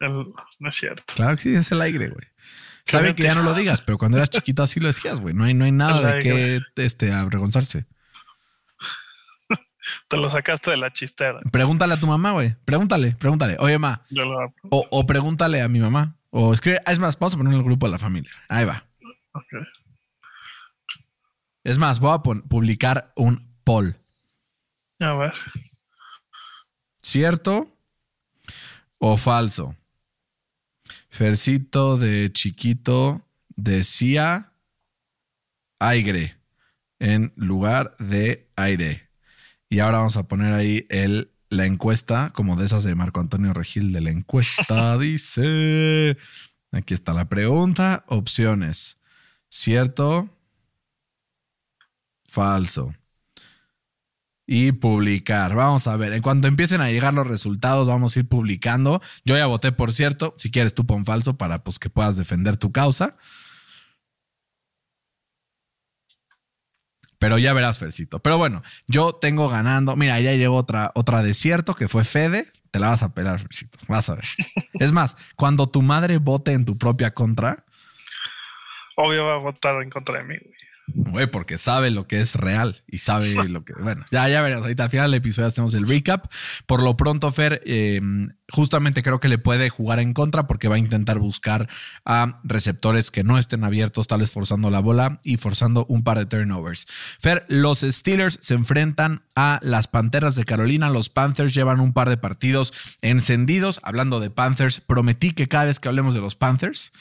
El, 0.00 0.32
no 0.58 0.68
es 0.68 0.74
cierto. 0.74 1.14
Claro 1.14 1.36
que 1.36 1.42
sí, 1.42 1.54
es 1.54 1.70
el 1.72 1.80
aire, 1.80 2.08
güey. 2.08 2.26
Está 2.86 3.00
bien 3.00 3.14
que 3.14 3.22
ya 3.22 3.34
no 3.34 3.42
lo 3.42 3.54
digas, 3.54 3.82
pero 3.82 3.98
cuando 3.98 4.18
eras 4.18 4.30
chiquito 4.30 4.62
así 4.62 4.80
lo 4.80 4.88
decías, 4.88 5.20
güey. 5.20 5.34
No 5.34 5.44
hay, 5.44 5.54
no 5.54 5.64
hay 5.64 5.72
nada 5.72 6.14
de 6.14 6.20
qué 6.20 6.60
este, 6.76 7.12
avergonzarse. 7.12 7.86
Te 10.08 10.16
lo 10.16 10.30
sacaste 10.30 10.70
de 10.70 10.76
la 10.76 10.92
chistera. 10.92 11.40
Pregúntale 11.50 11.94
a 11.94 12.00
tu 12.00 12.06
mamá, 12.06 12.32
güey. 12.32 12.56
Pregúntale, 12.64 13.16
pregúntale. 13.18 13.56
Oye, 13.58 13.78
mamá. 13.78 14.02
O, 14.70 14.86
o, 14.90 15.06
pregúntale 15.06 15.62
a 15.62 15.68
mi 15.68 15.78
mamá. 15.78 16.16
O 16.30 16.54
escribe. 16.54 16.80
Es 16.86 16.98
más, 16.98 17.18
vamos 17.18 17.34
a 17.34 17.36
poner 17.36 17.52
en 17.52 17.58
el 17.58 17.64
grupo 17.64 17.86
de 17.86 17.92
la 17.92 17.98
familia. 17.98 18.32
Ahí 18.48 18.64
va. 18.64 18.86
Okay. 19.32 19.60
Es 21.64 21.78
más, 21.78 21.98
voy 21.98 22.14
a 22.14 22.18
publicar 22.18 23.12
un 23.16 23.48
poll. 23.64 23.96
A 25.00 25.14
ver. 25.14 25.32
¿Cierto 27.04 27.70
o 28.96 29.18
falso? 29.18 29.76
Fercito 31.10 31.98
de 31.98 32.32
chiquito 32.32 33.28
decía 33.54 34.54
aire 35.78 36.38
en 36.98 37.30
lugar 37.36 37.94
de 37.98 38.48
aire. 38.56 39.10
Y 39.68 39.80
ahora 39.80 39.98
vamos 39.98 40.16
a 40.16 40.26
poner 40.26 40.54
ahí 40.54 40.86
el, 40.88 41.30
la 41.50 41.66
encuesta, 41.66 42.30
como 42.30 42.56
de 42.56 42.64
esas 42.64 42.84
de 42.84 42.94
Marco 42.94 43.20
Antonio 43.20 43.52
Regil 43.52 43.92
de 43.92 44.00
la 44.00 44.10
encuesta. 44.10 44.96
dice, 44.98 46.16
aquí 46.72 46.94
está 46.94 47.12
la 47.12 47.28
pregunta, 47.28 48.06
opciones. 48.08 48.96
¿Cierto? 49.50 50.30
Falso. 52.24 52.94
Y 54.46 54.72
publicar. 54.72 55.54
Vamos 55.54 55.86
a 55.86 55.96
ver, 55.96 56.12
en 56.12 56.22
cuanto 56.22 56.48
empiecen 56.48 56.80
a 56.80 56.90
llegar 56.90 57.14
los 57.14 57.26
resultados, 57.26 57.88
vamos 57.88 58.16
a 58.16 58.20
ir 58.20 58.28
publicando. 58.28 59.00
Yo 59.24 59.36
ya 59.36 59.46
voté, 59.46 59.72
por 59.72 59.92
cierto. 59.92 60.34
Si 60.36 60.50
quieres, 60.50 60.74
tú 60.74 60.86
pon 60.86 61.04
falso 61.04 61.36
para 61.36 61.62
pues, 61.62 61.78
que 61.78 61.90
puedas 61.90 62.16
defender 62.16 62.56
tu 62.56 62.72
causa. 62.72 63.16
Pero 67.18 67.38
ya 67.38 67.54
verás, 67.54 67.78
Fercito. 67.78 68.18
Pero 68.18 68.36
bueno, 68.36 68.62
yo 68.86 69.14
tengo 69.14 69.48
ganando. 69.48 69.96
Mira, 69.96 70.20
ya 70.20 70.32
llegó 70.32 70.56
otra, 70.56 70.92
otra 70.94 71.22
desierto 71.22 71.74
que 71.74 71.88
fue 71.88 72.04
Fede. 72.04 72.44
Te 72.70 72.78
la 72.78 72.88
vas 72.88 73.02
a 73.02 73.14
pelar, 73.14 73.40
Fercito. 73.40 73.78
Vas 73.88 74.10
a 74.10 74.16
ver. 74.16 74.24
es 74.74 74.92
más, 74.92 75.16
cuando 75.36 75.68
tu 75.68 75.80
madre 75.80 76.18
vote 76.18 76.52
en 76.52 76.66
tu 76.66 76.76
propia 76.76 77.14
contra. 77.14 77.64
Obvio 78.96 79.24
va 79.24 79.34
a 79.34 79.38
votar 79.38 79.82
en 79.82 79.90
contra 79.90 80.18
de 80.18 80.24
mí, 80.24 80.36
güey. 80.38 80.54
Güey, 80.86 81.26
porque 81.28 81.56
sabe 81.56 81.90
lo 81.90 82.06
que 82.06 82.20
es 82.20 82.34
real 82.34 82.82
y 82.86 82.98
sabe 82.98 83.34
lo 83.48 83.64
que. 83.64 83.72
Bueno, 83.74 84.04
ya, 84.10 84.28
ya 84.28 84.42
veremos. 84.42 84.62
Ahorita 84.64 84.84
al 84.84 84.90
final 84.90 85.10
del 85.10 85.18
episodio 85.18 85.48
hacemos 85.48 85.74
el 85.74 85.88
recap. 85.88 86.26
Por 86.66 86.82
lo 86.82 86.96
pronto, 86.96 87.32
Fer, 87.32 87.62
eh, 87.64 88.00
justamente 88.50 89.02
creo 89.02 89.20
que 89.20 89.28
le 89.28 89.38
puede 89.38 89.70
jugar 89.70 89.98
en 89.98 90.12
contra 90.12 90.46
porque 90.46 90.68
va 90.68 90.76
a 90.76 90.78
intentar 90.78 91.18
buscar 91.18 91.68
a 92.04 92.40
receptores 92.44 93.10
que 93.10 93.24
no 93.24 93.38
estén 93.38 93.64
abiertos, 93.64 94.06
tal 94.06 94.20
vez 94.20 94.30
forzando 94.30 94.70
la 94.70 94.80
bola 94.80 95.20
y 95.24 95.38
forzando 95.38 95.86
un 95.88 96.04
par 96.04 96.18
de 96.18 96.26
turnovers. 96.26 96.86
Fer, 97.20 97.46
los 97.48 97.80
Steelers 97.80 98.38
se 98.42 98.54
enfrentan 98.54 99.22
a 99.34 99.60
las 99.62 99.88
Panteras 99.88 100.34
de 100.34 100.44
Carolina. 100.44 100.90
Los 100.90 101.08
Panthers 101.08 101.54
llevan 101.54 101.80
un 101.80 101.92
par 101.94 102.10
de 102.10 102.18
partidos 102.18 102.74
encendidos. 103.00 103.80
Hablando 103.82 104.20
de 104.20 104.30
Panthers, 104.30 104.80
prometí 104.80 105.32
que 105.32 105.48
cada 105.48 105.64
vez 105.64 105.80
que 105.80 105.88
hablemos 105.88 106.14
de 106.14 106.20
los 106.20 106.36
Panthers 106.36 106.92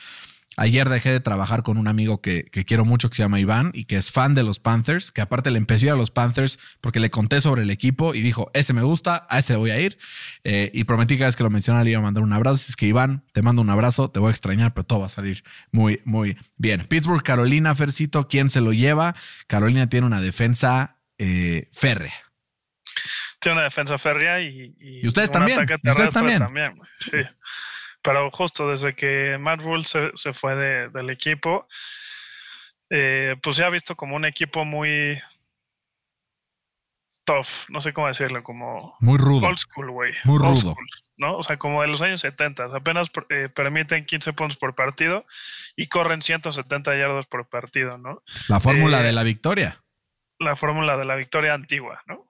Ayer 0.55 0.87
dejé 0.87 1.11
de 1.11 1.19
trabajar 1.19 1.63
con 1.63 1.77
un 1.77 1.87
amigo 1.87 2.21
que, 2.21 2.45
quiero 2.65 2.85
mucho 2.85 3.09
que 3.09 3.15
se 3.15 3.23
llama 3.23 3.39
Iván 3.39 3.71
y 3.73 3.85
que 3.85 3.95
es 3.95 4.11
fan 4.11 4.35
de 4.35 4.43
los 4.43 4.59
Panthers, 4.59 5.11
que 5.11 5.21
aparte 5.21 5.49
le 5.49 5.57
empezó 5.57 5.85
a, 5.85 5.87
ir 5.87 5.91
a 5.93 5.95
los 5.95 6.11
Panthers 6.11 6.59
porque 6.79 6.99
le 6.99 7.09
conté 7.09 7.41
sobre 7.41 7.63
el 7.63 7.71
equipo 7.71 8.13
y 8.13 8.21
dijo, 8.21 8.51
ese 8.53 8.73
me 8.73 8.83
gusta, 8.83 9.25
a 9.29 9.39
ese 9.39 9.55
voy 9.55 9.71
a 9.71 9.79
ir. 9.79 9.97
Eh, 10.43 10.69
y 10.73 10.83
prometí 10.83 11.15
que 11.15 11.19
cada 11.19 11.29
vez 11.29 11.35
que 11.35 11.43
lo 11.43 11.49
mencionara 11.49 11.83
le 11.83 11.91
iba 11.91 11.99
a 11.99 12.03
mandar 12.03 12.23
un 12.23 12.33
abrazo. 12.33 12.55
Así 12.55 12.71
es 12.71 12.75
que 12.75 12.85
Iván, 12.85 13.23
te 13.33 13.41
mando 13.41 13.61
un 13.61 13.69
abrazo, 13.69 14.11
te 14.11 14.19
voy 14.19 14.27
a 14.27 14.31
extrañar, 14.31 14.73
pero 14.73 14.85
todo 14.85 14.99
va 14.99 15.07
a 15.07 15.09
salir 15.09 15.43
muy, 15.71 16.01
muy 16.05 16.37
bien. 16.57 16.85
Pittsburgh, 16.85 17.23
Carolina, 17.23 17.73
Fercito, 17.73 18.27
¿quién 18.27 18.49
se 18.49 18.61
lo 18.61 18.73
lleva? 18.73 19.15
Carolina 19.47 19.89
tiene 19.89 20.05
una 20.05 20.21
defensa 20.21 20.99
eh, 21.17 21.67
férrea. 21.73 22.13
Tiene 23.39 23.57
una 23.57 23.63
defensa 23.63 23.97
férrea 23.97 24.39
y... 24.41 24.75
Y, 24.79 25.07
ustedes 25.07 25.31
también. 25.31 25.59
ustedes 25.61 26.09
también. 26.09 26.39
también 26.39 26.73
sí 26.99 27.17
pero 28.03 28.29
justo 28.31 28.69
desde 28.69 28.95
que 28.95 29.37
Matt 29.39 29.61
Rule 29.61 29.85
se, 29.85 30.33
fue 30.33 30.55
del 30.89 31.09
equipo, 31.09 31.67
eh, 32.89 33.35
pues 33.41 33.55
se 33.55 33.63
ha 33.63 33.69
visto 33.69 33.95
como 33.95 34.15
un 34.15 34.25
equipo 34.25 34.65
muy 34.65 35.19
tough, 37.25 37.69
no 37.69 37.79
sé 37.81 37.93
cómo 37.93 38.07
decirlo, 38.07 38.43
como 38.43 38.95
muy 38.99 39.17
rudo. 39.17 39.47
Old 39.47 39.57
school, 39.57 39.91
güey. 39.91 40.13
Muy 40.25 40.37
rudo. 40.37 40.75
¿no? 41.15 41.37
O 41.37 41.43
sea, 41.43 41.57
como 41.57 41.81
de 41.81 41.87
los 41.87 42.01
años 42.01 42.21
70, 42.21 42.65
apenas 42.75 43.09
eh, 43.29 43.47
permiten 43.47 44.05
15 44.05 44.33
puntos 44.33 44.57
por 44.57 44.75
partido 44.75 45.25
y 45.75 45.87
corren 45.87 46.21
170 46.21 46.95
yardas 46.97 47.27
por 47.27 47.47
partido, 47.47 47.97
¿no? 47.97 48.21
La 48.49 48.59
fórmula 48.59 48.99
Eh, 48.99 49.03
de 49.03 49.11
la 49.13 49.23
victoria. 49.23 49.81
La 50.39 50.55
fórmula 50.55 50.97
de 50.97 51.05
la 51.05 51.15
victoria 51.15 51.53
antigua, 51.53 52.01
¿no? 52.07 52.27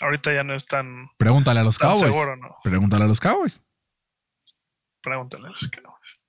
Ahorita 0.00 0.34
ya 0.34 0.42
no 0.42 0.54
es 0.54 0.66
tan, 0.66 1.08
Pregúntale 1.16 1.60
a 1.60 1.64
los 1.64 1.78
tan 1.78 1.90
Cowboys. 1.90 2.12
seguro, 2.12 2.36
¿no? 2.36 2.56
Pregúntale 2.64 3.04
a 3.04 3.06
los 3.06 3.20
Cowboys. 3.20 3.62
Pregúntale 5.04 5.48
a 5.48 5.50
los 5.50 5.68
Cowboys. 5.68 6.22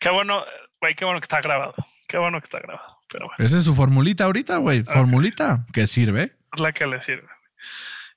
Qué 0.00 0.10
bueno, 0.10 0.44
güey, 0.80 0.94
qué 0.94 1.04
bueno 1.04 1.20
que 1.20 1.24
está 1.24 1.40
grabado. 1.40 1.74
Qué 2.08 2.18
bueno 2.18 2.40
que 2.40 2.44
está 2.44 2.60
grabado. 2.60 2.98
Pero 3.08 3.26
bueno, 3.26 3.44
Esa 3.44 3.58
es 3.58 3.64
su 3.64 3.74
formulita 3.74 4.24
ahorita, 4.24 4.56
güey. 4.56 4.82
Formulita 4.82 5.66
que 5.72 5.86
sirve. 5.86 6.32
es 6.52 6.60
la 6.60 6.72
que 6.72 6.86
le 6.86 7.00
sirve. 7.00 7.28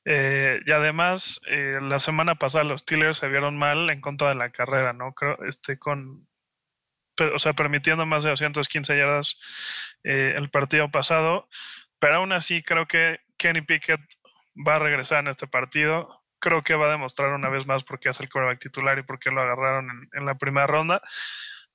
Eh, 0.06 0.62
y 0.66 0.72
además, 0.72 1.42
eh, 1.48 1.80
la 1.82 2.00
semana 2.00 2.36
pasada 2.36 2.64
los 2.64 2.82
Steelers 2.82 3.18
se 3.18 3.28
vieron 3.28 3.58
mal 3.58 3.90
en 3.90 4.02
contra 4.02 4.30
de 4.30 4.36
la 4.36 4.50
carrera, 4.50 4.94
¿no? 4.94 5.14
Creo, 5.14 5.38
este, 5.44 5.78
con, 5.78 6.28
pero, 7.16 7.36
o 7.36 7.40
sea, 7.40 7.54
permitiendo 7.54 8.06
más 8.06 8.24
de 8.24 8.30
215 8.30 8.98
yardas 8.98 9.40
eh, 10.04 10.34
el 10.38 10.50
partido 10.50 10.90
pasado. 10.90 11.48
Pero 12.00 12.16
aún 12.18 12.32
así, 12.32 12.64
creo 12.64 12.88
que 12.88 13.20
Kenny 13.38 13.62
Pickett 13.62 14.02
va 14.56 14.76
a 14.76 14.80
regresar 14.80 15.20
en 15.20 15.28
este 15.28 15.48
partido. 15.48 16.19
Creo 16.40 16.62
que 16.64 16.76
va 16.76 16.88
a 16.88 16.92
demostrar 16.92 17.30
una 17.34 17.50
vez 17.50 17.66
más 17.68 17.84
por 17.84 18.00
qué 18.00 18.10
es 18.10 18.20
el 18.20 18.30
quarterback 18.30 18.60
titular 18.60 18.98
y 18.98 19.04
por 19.04 19.20
qué 19.20 19.30
lo 19.32 19.42
agarraron 19.42 19.90
en, 19.90 20.10
en 20.20 20.26
la 20.26 20.36
primera 20.36 20.68
ronda. 20.68 21.02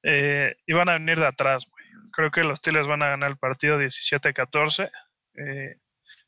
Eh, 0.02 0.56
y 0.66 0.72
van 0.72 0.88
a 0.88 0.94
venir 0.94 1.18
de 1.18 1.26
atrás, 1.26 1.66
güey. 1.70 1.84
Creo 2.12 2.30
que 2.30 2.44
los 2.44 2.58
Steelers 2.58 2.86
van 2.86 3.02
a 3.02 3.08
ganar 3.08 3.30
el 3.30 3.36
partido 3.38 3.80
17-14. 3.80 4.90
eh, 5.36 5.76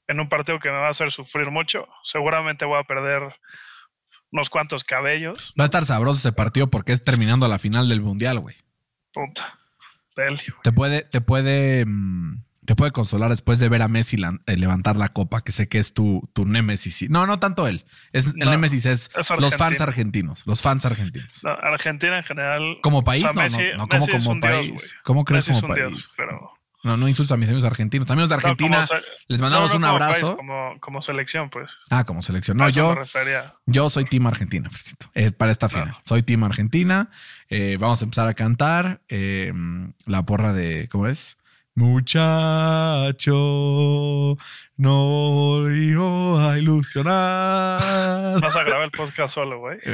en 0.09 0.21
un 0.21 0.29
partido 0.29 0.59
que 0.59 0.71
me 0.71 0.77
va 0.79 0.89
a 0.89 0.91
hacer 0.91 1.11
sufrir 1.11 1.51
mucho. 1.51 1.87
Seguramente 2.05 2.65
voy 2.65 2.79
a 2.79 2.85
perder 2.85 3.23
unos 4.31 4.51
cuantos 4.51 4.85
cabellos. 4.85 5.53
Va 5.59 5.65
a 5.65 5.67
estar 5.67 5.85
sabroso 5.85 6.19
ese 6.19 6.33
partido 6.33 6.69
porque 6.69 6.93
es 6.93 7.03
terminando 7.05 7.49
la 7.49 7.59
final 7.59 7.89
del 7.89 8.03
mundial, 8.03 8.39
güey. 8.41 8.57
Puta. 9.13 9.59
Deli, 10.17 10.37
güey. 10.37 10.63
Te 10.63 10.73
puede, 10.73 11.03
te 11.03 11.21
puede, 11.21 11.85
mm, 11.87 12.45
te 12.67 12.77
puede 12.77 12.91
consolar 12.93 13.31
después 13.31 13.59
de 13.59 13.69
ver 13.71 13.81
a 13.83 13.89
Messi 13.89 14.17
eh, 14.47 14.57
levantar 14.57 14.97
la 14.97 15.09
copa, 15.09 15.43
que 15.43 15.53
sé 15.53 15.69
que 15.69 15.79
es 15.79 15.95
tu, 15.95 16.29
tu 16.35 16.45
némesis. 16.45 17.09
No, 17.09 17.27
no 17.27 17.39
tanto 17.39 17.67
él. 17.67 17.85
Es, 18.13 18.27
el 18.27 18.35
No, 18.41 18.51
némesis 18.51 18.85
es, 18.87 19.11
es 19.17 19.31
los 19.31 19.57
fans 19.57 19.81
argentino. 19.81 19.85
argentinos. 19.85 20.43
Los 20.47 20.61
fans 20.63 20.85
argentinos. 20.85 21.45
No, 21.45 21.51
Argentina 21.53 22.19
en 22.19 22.25
general. 22.25 22.79
Como 22.83 23.03
país, 23.05 23.25
o 23.25 23.29
sea, 23.33 23.35
no, 23.35 23.43
Messi- 23.57 23.71
no, 23.73 23.77
no, 23.79 23.89
como 23.89 24.07
como 24.09 24.35
dios, 24.35 24.41
país. 24.41 24.97
¿Cómo 25.05 25.25
crees 25.25 25.49
Messi 25.49 25.61
como 25.63 25.73
país? 25.75 25.89
dios, 25.89 26.11
pero. 26.17 26.51
No, 26.85 26.97
no 26.97 27.09
insulta 27.09 27.35
a 27.35 27.37
mis 27.37 27.49
amigos 27.49 27.65
argentinos. 27.65 28.09
Amigos 28.11 28.29
de 28.29 28.35
no, 28.37 28.39
Argentina, 28.39 28.87
se- 28.87 28.95
les 29.27 29.41
mandamos 29.41 29.73
no, 29.75 29.79
no 29.81 29.87
un 29.87 29.93
como 29.93 29.99
país, 29.99 30.17
abrazo. 30.23 30.37
como, 30.37 30.81
como 30.81 31.03
selección, 31.03 31.51
pues. 31.51 31.71
Ah, 31.91 32.05
como 32.05 32.23
selección. 32.23 32.57
No, 32.57 32.69
yo. 32.69 32.95
Yo 33.67 33.91
soy 33.91 34.05
Team 34.05 34.27
Argentina, 34.29 34.71
Fercito, 34.71 35.11
eh, 35.15 35.33
para 35.33 35.51
esta 35.51 35.69
final. 35.69 35.97
Soy 36.05 36.23
Team 36.23 36.45
Argentina. 36.45 37.11
Eh, 37.49 37.77
vamos 37.81 38.03
a 38.03 38.05
empezar 38.05 38.29
a 38.29 38.35
cantar 38.35 39.01
eh, 39.09 39.53
la 40.05 40.23
porra 40.25 40.53
de, 40.53 40.89
¿cómo 40.89 41.07
es? 41.09 41.39
Muchacho, 41.77 43.33
no 44.77 45.07
volvió 45.07 46.39
a 46.41 46.59
ilusionar. 46.59 48.41
Vas 48.41 48.57
a 48.57 48.65
grabar 48.65 48.85
el 48.87 48.91
podcast 48.91 49.35
solo, 49.35 49.61
güey. 49.61 49.79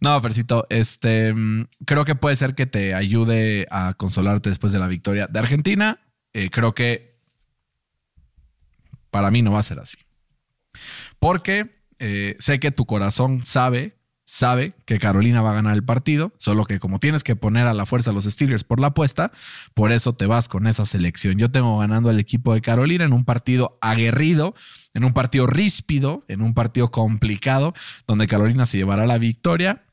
No, 0.00 0.20
Fercito, 0.20 0.66
este, 0.68 1.34
creo 1.84 2.04
que 2.04 2.14
puede 2.16 2.36
ser 2.36 2.54
que 2.54 2.66
te 2.66 2.94
ayude 2.94 3.66
a 3.70 3.94
consolarte 3.94 4.50
después 4.50 4.72
de 4.72 4.78
la 4.80 4.88
victoria 4.88 5.28
de 5.28 5.38
Argentina. 5.38 6.00
Eh, 6.32 6.50
creo 6.50 6.74
que 6.74 7.20
para 9.10 9.30
mí 9.30 9.42
no 9.42 9.52
va 9.52 9.60
a 9.60 9.64
ser 9.64 9.78
así. 9.78 9.98
Porque 11.20 11.70
eh, 12.00 12.34
sé 12.40 12.58
que 12.58 12.72
tu 12.72 12.84
corazón 12.86 13.46
sabe, 13.46 13.96
sabe 14.32 14.74
que 14.86 14.98
Carolina 14.98 15.42
va 15.42 15.50
a 15.50 15.54
ganar 15.56 15.74
el 15.74 15.84
partido, 15.84 16.32
solo 16.38 16.64
que 16.64 16.78
como 16.78 16.98
tienes 16.98 17.22
que 17.22 17.36
poner 17.36 17.66
a 17.66 17.74
la 17.74 17.84
fuerza 17.84 18.12
a 18.12 18.12
los 18.14 18.24
Steelers 18.24 18.64
por 18.64 18.80
la 18.80 18.86
apuesta, 18.86 19.30
por 19.74 19.92
eso 19.92 20.14
te 20.14 20.24
vas 20.24 20.48
con 20.48 20.66
esa 20.66 20.86
selección. 20.86 21.36
Yo 21.36 21.50
tengo 21.50 21.76
ganando 21.76 22.08
al 22.08 22.18
equipo 22.18 22.54
de 22.54 22.62
Carolina 22.62 23.04
en 23.04 23.12
un 23.12 23.26
partido 23.26 23.76
aguerrido, 23.82 24.54
en 24.94 25.04
un 25.04 25.12
partido 25.12 25.46
ríspido, 25.46 26.24
en 26.28 26.40
un 26.40 26.54
partido 26.54 26.90
complicado, 26.90 27.74
donde 28.06 28.26
Carolina 28.26 28.64
se 28.64 28.78
llevará 28.78 29.06
la 29.06 29.18
victoria. 29.18 29.84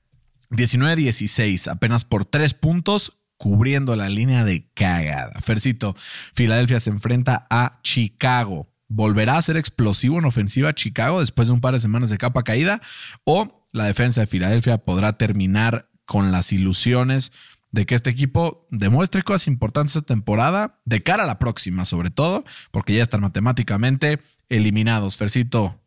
19-16, 0.52 1.70
apenas 1.70 2.06
por 2.06 2.24
tres 2.24 2.54
puntos, 2.54 3.20
cubriendo 3.36 3.98
la 3.98 4.08
línea 4.08 4.46
de 4.46 4.72
cagada. 4.74 5.38
Fercito, 5.42 5.98
Filadelfia 6.34 6.80
se 6.80 6.92
enfrenta 6.92 7.46
a 7.50 7.82
Chicago. 7.84 8.70
¿Volverá 8.88 9.38
a 9.38 9.42
ser 9.42 9.58
explosivo 9.58 10.18
en 10.18 10.24
ofensiva 10.24 10.74
Chicago 10.74 11.20
después 11.20 11.50
de 11.50 11.54
un 11.54 11.62
par 11.62 11.74
de 11.74 11.82
semanas 11.82 12.10
de 12.10 12.18
capa 12.18 12.44
caída? 12.44 12.82
¿O 13.26 13.59
la 13.72 13.86
defensa 13.86 14.22
de 14.22 14.28
Filadelfia 14.28 14.80
podrá 14.80 15.18
terminar 15.18 15.90
con 16.06 16.32
las 16.32 16.52
ilusiones 16.52 17.32
de 17.72 17.86
que 17.86 17.94
este 17.96 18.10
equipo 18.10 18.68
demuestre 18.72 19.22
cosas 19.22 19.48
importantes 19.48 19.96
esta 19.96 20.08
temporada, 20.14 20.80
de 20.86 21.04
cara 21.04 21.24
a 21.24 21.28
la 21.28 21.38
próxima 21.38 21.86
sobre 21.86 22.10
todo, 22.10 22.44
porque 22.72 22.94
ya 22.96 23.04
están 23.04 23.22
matemáticamente 23.22 24.20
eliminados? 24.50 25.18
Fercito, 25.18 25.80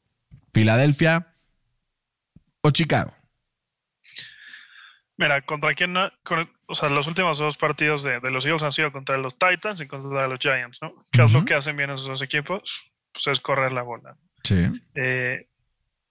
Filadelfia 0.55 1.29
o 2.61 2.71
Chicago. 2.71 3.13
Mira, 5.17 5.43
contra 5.43 5.75
quién 5.75 5.95
con- 6.25 6.51
o 6.69 6.75
sea, 6.75 6.89
los 6.89 7.07
últimos 7.07 7.39
dos 7.39 7.57
partidos 7.57 8.03
de, 8.03 8.21
de 8.21 8.31
los 8.31 8.47
Eagles 8.47 8.63
han 8.63 8.73
sido 8.73 8.93
contra 8.93 9.17
los 9.19 9.37
Titans 9.39 9.81
y 9.81 9.87
contra 9.87 10.27
los 10.27 10.39
Giants, 10.39 10.79
¿no? 10.81 10.95
¿Qué 11.11 11.23
es 11.23 11.33
lo 11.33 11.45
que 11.45 11.55
hacen 11.55 11.77
bien 11.77 11.91
esos 11.91 12.07
dos 12.07 12.23
equipos? 12.23 12.93
Pues 13.13 13.27
es 13.27 13.41
correr 13.41 13.73
la 13.73 13.83
bola. 13.83 14.17
Sí. 14.43 14.69
Eh, 14.95 15.49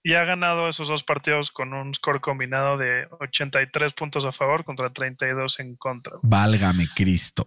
y 0.02 0.14
ha 0.14 0.24
ganado 0.24 0.68
esos 0.68 0.88
dos 0.88 1.04
partidos 1.04 1.50
con 1.52 1.72
un 1.74 1.94
score 1.94 2.20
combinado 2.20 2.76
de 2.76 3.06
83 3.20 3.92
puntos 3.92 4.24
a 4.24 4.32
favor 4.32 4.64
contra 4.64 4.92
32 4.92 5.60
en 5.60 5.76
contra. 5.76 6.14
Válgame 6.22 6.86
Cristo. 6.94 7.44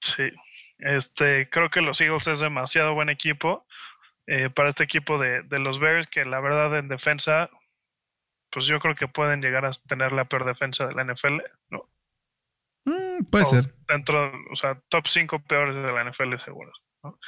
Sí. 0.00 0.30
Este, 0.78 1.48
creo 1.48 1.70
que 1.70 1.80
los 1.80 2.00
Eagles 2.00 2.26
es 2.26 2.40
demasiado 2.40 2.94
buen 2.94 3.08
equipo 3.08 3.66
eh, 4.26 4.50
para 4.50 4.70
este 4.70 4.84
equipo 4.84 5.18
de, 5.18 5.42
de 5.42 5.58
los 5.58 5.78
Bears, 5.78 6.06
que 6.06 6.24
la 6.24 6.40
verdad 6.40 6.76
en 6.78 6.88
defensa, 6.88 7.48
pues 8.50 8.66
yo 8.66 8.78
creo 8.80 8.94
que 8.94 9.08
pueden 9.08 9.40
llegar 9.40 9.64
a 9.64 9.70
tener 9.86 10.12
la 10.12 10.24
peor 10.26 10.44
defensa 10.44 10.86
de 10.86 10.94
la 10.94 11.04
NFL, 11.04 11.40
¿no? 11.70 11.88
Mm, 12.86 13.24
puede 13.30 13.44
O 13.44 13.48
ser. 13.48 13.74
Dentro, 13.88 14.32
o 14.50 14.56
sea, 14.56 14.78
top 14.88 15.06
5 15.06 15.38
peores 15.44 15.76
de 15.76 15.82
la 15.92 16.04
NFL 16.04 16.36
seguro. 16.38 16.72
¿no? 17.02 17.18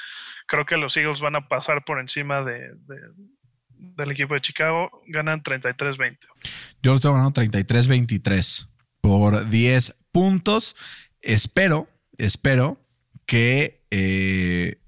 Creo 0.47 0.67
que 0.67 0.77
los 0.77 0.97
Eagles 0.97 1.21
van 1.21 1.37
a 1.37 1.49
pasar 1.49 1.85
por 1.85 1.99
encima 2.01 2.43
de, 2.43 2.73
de- 2.75 3.13
del 3.79 4.13
equipo 4.13 4.35
de 4.35 4.41
Chicago. 4.41 4.91
Ganan 5.07 5.43
33-20. 5.43 6.19
Yo 6.83 6.93
lo 6.93 6.97
estoy 6.97 7.13
ganando 7.13 7.41
33-23 7.41 8.69
por 9.01 9.49
10 9.49 9.97
puntos. 10.13 10.77
Espero, 11.21 11.89
espero 12.19 12.81
que 13.27 13.85
eh, 13.91 14.81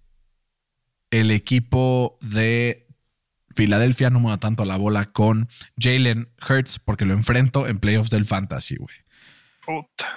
el 1.10 1.30
equipo 1.30 2.18
de 2.20 2.86
Filadelfia 3.54 4.10
no 4.10 4.20
mueva 4.20 4.38
tanto 4.38 4.64
la 4.64 4.76
bola 4.76 5.06
con 5.06 5.48
Jalen 5.76 6.28
Hurts 6.48 6.78
porque 6.78 7.04
lo 7.04 7.14
enfrento 7.14 7.66
en 7.66 7.78
playoffs 7.78 8.10
del 8.10 8.24
fantasy, 8.24 8.76
güey. 8.76 8.94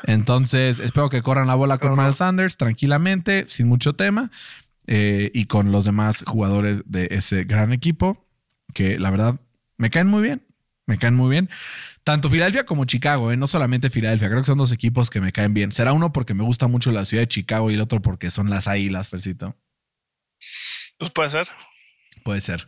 Entonces, 0.03 0.79
espero 0.79 1.09
que 1.09 1.21
corran 1.21 1.47
la 1.47 1.55
bola 1.55 1.77
con. 1.77 1.97
Miles 1.97 2.17
Sanders 2.17 2.57
tranquilamente, 2.57 3.45
sin 3.47 3.67
mucho 3.67 3.93
tema, 3.93 4.31
eh, 4.87 5.29
y 5.33 5.45
con 5.45 5.71
los 5.71 5.85
demás 5.85 6.23
jugadores 6.25 6.83
de 6.85 7.09
ese 7.11 7.43
gran 7.43 7.73
equipo, 7.73 8.27
que 8.73 8.99
la 8.99 9.09
verdad 9.11 9.39
me 9.77 9.89
caen 9.89 10.07
muy 10.07 10.21
bien. 10.21 10.45
Me 10.87 10.97
caen 10.97 11.15
muy 11.15 11.29
bien. 11.29 11.49
Tanto 12.03 12.29
Filadelfia 12.29 12.65
como 12.65 12.85
Chicago, 12.85 13.31
eh, 13.31 13.37
no 13.37 13.47
solamente 13.47 13.89
Filadelfia, 13.89 14.27
creo 14.27 14.41
que 14.41 14.47
son 14.47 14.57
dos 14.57 14.71
equipos 14.71 15.09
que 15.09 15.21
me 15.21 15.31
caen 15.31 15.53
bien. 15.53 15.71
Será 15.71 15.93
uno 15.93 16.11
porque 16.11 16.33
me 16.33 16.43
gusta 16.43 16.67
mucho 16.67 16.91
la 16.91 17.05
ciudad 17.05 17.23
de 17.23 17.27
Chicago 17.27 17.69
y 17.69 17.75
el 17.75 17.81
otro 17.81 18.01
porque 18.01 18.31
son 18.31 18.49
las 18.49 18.67
águilas, 18.67 19.07
Fercito. 19.07 19.55
Pues 20.97 21.11
puede 21.11 21.29
ser. 21.29 21.47
Puede 22.23 22.41
ser. 22.41 22.67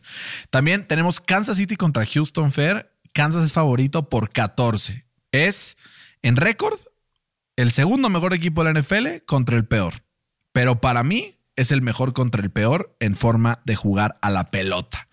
También 0.50 0.88
tenemos 0.88 1.20
Kansas 1.20 1.58
City 1.58 1.76
contra 1.76 2.06
Houston 2.06 2.52
Fair. 2.52 2.92
Kansas 3.14 3.44
es 3.44 3.54
favorito 3.54 4.10
por 4.10 4.30
14. 4.30 5.06
Es 5.32 5.78
en 6.22 6.36
récord 6.36 6.80
el 7.56 7.72
segundo 7.72 8.10
mejor 8.10 8.34
equipo 8.34 8.64
de 8.64 8.74
la 8.74 8.80
NFL 8.80 9.26
contra 9.26 9.58
el 9.58 9.66
peor. 9.66 9.96
Pero 10.52 10.82
para 10.82 11.04
mí 11.04 11.38
es 11.56 11.72
el 11.72 11.82
mejor 11.82 12.14
contra 12.14 12.42
el 12.42 12.52
peor 12.52 12.96
en 13.00 13.16
forma 13.16 13.62
de 13.66 13.76
jugar 13.76 14.18
a 14.22 14.30
la 14.30 14.50
pelota. 14.50 15.08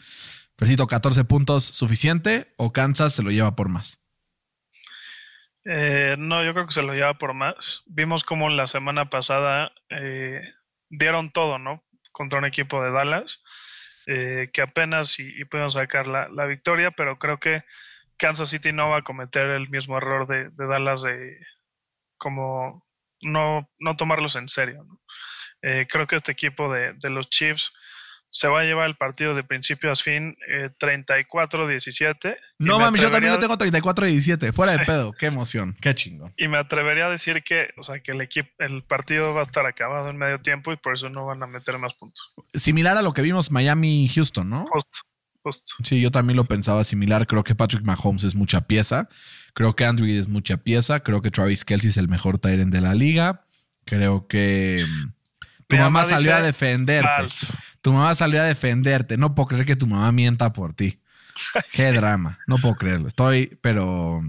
Fercito, 0.60 0.86
14 0.86 1.24
puntos 1.24 1.64
suficiente 1.64 2.52
o 2.58 2.70
Kansas 2.70 3.14
se 3.14 3.22
lo 3.22 3.30
lleva 3.30 3.56
por 3.56 3.70
más. 3.70 4.04
Eh, 5.64 6.16
no, 6.18 6.44
yo 6.44 6.52
creo 6.52 6.66
que 6.66 6.74
se 6.74 6.82
lo 6.82 6.92
lleva 6.92 7.14
por 7.14 7.32
más. 7.32 7.82
Vimos 7.86 8.24
como 8.24 8.50
la 8.50 8.66
semana 8.66 9.08
pasada 9.08 9.72
eh, 9.88 10.42
dieron 10.90 11.32
todo, 11.32 11.58
¿no? 11.58 11.82
Contra 12.12 12.40
un 12.40 12.44
equipo 12.44 12.84
de 12.84 12.90
Dallas, 12.90 13.42
eh, 14.06 14.50
que 14.52 14.60
apenas 14.60 15.18
y, 15.18 15.28
y 15.40 15.46
pudieron 15.46 15.72
sacar 15.72 16.06
la, 16.06 16.28
la 16.28 16.44
victoria, 16.44 16.90
pero 16.90 17.18
creo 17.18 17.40
que 17.40 17.64
Kansas 18.18 18.50
City 18.50 18.70
no 18.70 18.90
va 18.90 18.98
a 18.98 19.02
cometer 19.02 19.46
el 19.46 19.70
mismo 19.70 19.96
error 19.96 20.26
de, 20.26 20.50
Dallas 20.66 21.00
de 21.00 21.38
como 22.18 22.86
no, 23.22 23.66
no 23.78 23.96
tomarlos 23.96 24.36
en 24.36 24.50
serio, 24.50 24.84
creo 25.62 26.06
que 26.06 26.16
este 26.16 26.32
equipo 26.32 26.70
de, 26.70 26.92
de 26.98 27.08
los 27.08 27.30
Chiefs 27.30 27.72
se 28.30 28.46
va 28.46 28.60
a 28.60 28.64
llevar 28.64 28.88
el 28.88 28.96
partido 28.96 29.34
de 29.34 29.42
principio 29.42 29.90
a 29.90 29.96
fin 29.96 30.36
eh, 30.48 30.70
34-17. 30.78 32.36
y 32.58 32.64
No 32.64 32.78
me 32.78 32.84
mames, 32.84 33.00
yo 33.00 33.10
también 33.10 33.32
lo 33.32 33.38
tengo 33.38 33.58
34 33.58 34.06
y 34.06 34.10
17. 34.12 34.52
Fuera 34.52 34.72
de 34.72 34.78
pedo. 34.86 35.12
Qué 35.12 35.26
emoción. 35.26 35.76
Qué 35.80 35.94
chingón. 35.94 36.32
Y 36.36 36.48
me 36.48 36.58
atrevería 36.58 37.06
a 37.06 37.10
decir 37.10 37.42
que, 37.42 37.70
o 37.76 37.82
sea, 37.82 38.00
que 38.00 38.12
el 38.12 38.20
equipo, 38.20 38.48
el 38.58 38.82
partido 38.84 39.34
va 39.34 39.40
a 39.40 39.44
estar 39.44 39.66
acabado 39.66 40.10
en 40.10 40.16
medio 40.16 40.40
tiempo 40.40 40.72
y 40.72 40.76
por 40.76 40.94
eso 40.94 41.08
no 41.10 41.26
van 41.26 41.42
a 41.42 41.46
meter 41.46 41.76
más 41.78 41.94
puntos. 41.94 42.32
Similar 42.54 42.96
a 42.96 43.02
lo 43.02 43.12
que 43.12 43.22
vimos 43.22 43.50
Miami-Houston, 43.50 44.48
¿no? 44.48 44.64
Justo, 44.70 44.98
justo. 45.42 45.74
Sí, 45.82 46.00
yo 46.00 46.12
también 46.12 46.36
lo 46.36 46.44
pensaba 46.44 46.84
similar. 46.84 47.26
Creo 47.26 47.42
que 47.42 47.56
Patrick 47.56 47.82
Mahomes 47.82 48.22
es 48.22 48.36
mucha 48.36 48.60
pieza. 48.60 49.08
Creo 49.54 49.74
que 49.74 49.84
Andrew 49.84 50.08
es 50.08 50.28
mucha 50.28 50.56
pieza. 50.58 51.00
Creo 51.00 51.20
que 51.20 51.32
Travis 51.32 51.64
Kelsey 51.64 51.90
es 51.90 51.96
el 51.96 52.08
mejor 52.08 52.38
Tyrant 52.38 52.72
de 52.72 52.80
la 52.80 52.94
liga. 52.94 53.44
Creo 53.84 54.28
que 54.28 54.84
mm, 54.86 55.12
tu 55.66 55.76
mamá 55.76 55.90
mamá 55.90 56.04
salió 56.04 56.34
a 56.34 56.42
defenderte. 56.42 57.08
Falso. 57.16 57.46
Tu 57.82 57.92
mamá 57.92 58.14
salió 58.14 58.40
a 58.40 58.44
defenderte. 58.44 59.16
No 59.16 59.34
puedo 59.34 59.48
creer 59.48 59.66
que 59.66 59.76
tu 59.76 59.86
mamá 59.86 60.10
mienta 60.12 60.52
por 60.52 60.72
ti. 60.72 61.00
Qué 61.72 61.92
drama. 61.92 62.38
No 62.46 62.58
puedo 62.58 62.74
creerlo. 62.74 63.06
Estoy, 63.06 63.58
pero. 63.62 64.20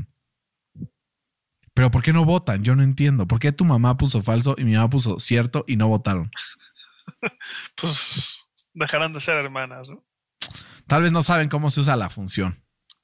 Pero 1.73 1.91
¿por 1.91 2.01
qué 2.03 2.13
no 2.13 2.25
votan? 2.25 2.63
Yo 2.63 2.75
no 2.75 2.83
entiendo. 2.83 3.27
¿Por 3.27 3.39
qué 3.39 3.51
tu 3.51 3.65
mamá 3.65 3.97
puso 3.97 4.21
falso 4.21 4.55
y 4.57 4.63
mi 4.63 4.73
mamá 4.73 4.89
puso 4.89 5.19
cierto 5.19 5.63
y 5.67 5.75
no 5.75 5.87
votaron? 5.87 6.31
Pues 7.75 8.37
dejarán 8.73 9.13
de 9.13 9.19
ser 9.19 9.35
hermanas, 9.35 9.89
¿no? 9.89 10.03
Tal 10.87 11.03
vez 11.03 11.11
no 11.11 11.23
saben 11.23 11.49
cómo 11.49 11.69
se 11.69 11.81
usa 11.81 11.95
la 11.95 12.09
función. 12.09 12.55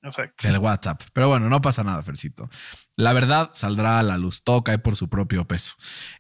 Exacto. 0.02 0.48
del 0.48 0.60
WhatsApp. 0.60 1.02
Pero 1.12 1.28
bueno, 1.28 1.50
no 1.50 1.62
pasa 1.62 1.84
nada, 1.84 2.02
Fercito. 2.04 2.50
La 2.96 3.14
verdad 3.14 3.50
saldrá 3.54 4.00
a 4.00 4.04
la 4.04 4.18
luz. 4.18 4.44
Todo 4.44 4.64
cae 4.64 4.78
por 4.78 4.96
su 4.96 5.10
propio 5.10 5.46
peso. 5.46 5.74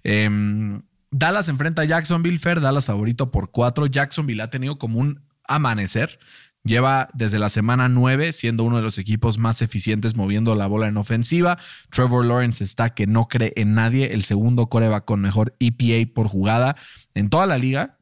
Em, 0.03 0.81
Dallas 1.11 1.49
enfrenta 1.49 1.83
a 1.83 1.85
Jacksonville. 1.85 2.37
Fer, 2.37 2.61
Dallas 2.61 2.85
favorito 2.85 3.31
por 3.31 3.51
cuatro. 3.51 3.85
Jacksonville 3.85 4.41
ha 4.41 4.49
tenido 4.49 4.77
como 4.77 4.99
un 4.99 5.21
amanecer. 5.47 6.19
Lleva 6.63 7.07
desde 7.13 7.39
la 7.39 7.47
semana 7.49 7.87
9 7.87 8.33
siendo 8.33 8.63
uno 8.63 8.77
de 8.77 8.83
los 8.83 8.97
equipos 8.97 9.37
más 9.37 9.61
eficientes 9.61 10.17
moviendo 10.17 10.53
la 10.53 10.67
bola 10.67 10.87
en 10.87 10.97
ofensiva. 10.97 11.57
Trevor 11.91 12.25
Lawrence 12.25 12.63
está 12.63 12.93
que 12.93 13.07
no 13.07 13.27
cree 13.27 13.53
en 13.55 13.73
nadie. 13.73 14.13
El 14.13 14.23
segundo 14.23 14.67
coreback 14.67 15.05
con 15.05 15.21
mejor 15.21 15.55
EPA 15.59 16.13
por 16.13 16.27
jugada 16.27 16.75
en 17.13 17.29
toda 17.29 17.45
la 17.45 17.57
liga 17.57 17.97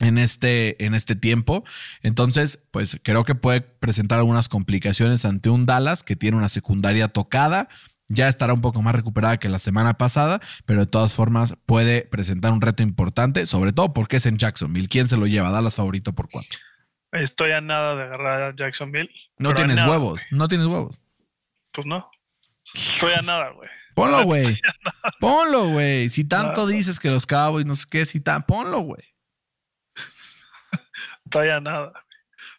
en 0.00 0.18
este, 0.18 0.84
en 0.84 0.94
este 0.94 1.14
tiempo. 1.14 1.62
Entonces, 2.02 2.58
pues 2.72 2.98
creo 3.02 3.24
que 3.24 3.36
puede 3.36 3.60
presentar 3.60 4.18
algunas 4.18 4.48
complicaciones 4.48 5.24
ante 5.24 5.50
un 5.50 5.66
Dallas 5.66 6.02
que 6.02 6.16
tiene 6.16 6.36
una 6.36 6.48
secundaria 6.48 7.08
tocada. 7.08 7.68
Ya 8.10 8.28
estará 8.28 8.52
un 8.52 8.60
poco 8.60 8.82
más 8.82 8.94
recuperada 8.94 9.38
que 9.38 9.48
la 9.48 9.60
semana 9.60 9.94
pasada, 9.94 10.40
pero 10.66 10.80
de 10.80 10.86
todas 10.86 11.14
formas 11.14 11.54
puede 11.64 12.02
presentar 12.02 12.52
un 12.52 12.60
reto 12.60 12.82
importante, 12.82 13.46
sobre 13.46 13.72
todo 13.72 13.92
porque 13.92 14.16
es 14.16 14.26
en 14.26 14.36
Jacksonville. 14.36 14.88
¿Quién 14.88 15.08
se 15.08 15.16
lo 15.16 15.28
lleva? 15.28 15.50
Dallas 15.50 15.76
favorito 15.76 16.12
por 16.12 16.28
cuatro. 16.28 16.58
Estoy 17.12 17.52
a 17.52 17.60
nada 17.60 17.94
de 17.94 18.02
agarrar 18.02 18.42
a 18.42 18.54
Jacksonville. 18.54 19.10
No 19.38 19.54
tienes 19.54 19.76
nada, 19.76 19.90
huevos, 19.90 20.22
no 20.32 20.48
tienes 20.48 20.66
huevos. 20.66 21.02
Pues 21.72 21.86
no. 21.86 22.10
Estoy 22.74 23.12
a 23.12 23.22
nada, 23.22 23.50
güey. 23.50 23.68
Ponlo, 23.94 24.24
güey. 24.24 24.58
Ponlo, 25.20 25.68
güey. 25.68 26.08
Si 26.08 26.24
tanto 26.24 26.66
dices 26.66 26.98
que 26.98 27.10
los 27.10 27.26
Cowboys, 27.26 27.66
no 27.66 27.74
sé 27.76 27.86
qué, 27.90 28.06
si 28.06 28.20
tan, 28.20 28.42
ponlo, 28.42 28.80
güey. 28.80 29.02
Estoy 31.24 31.48
a 31.50 31.60
nada. 31.60 31.92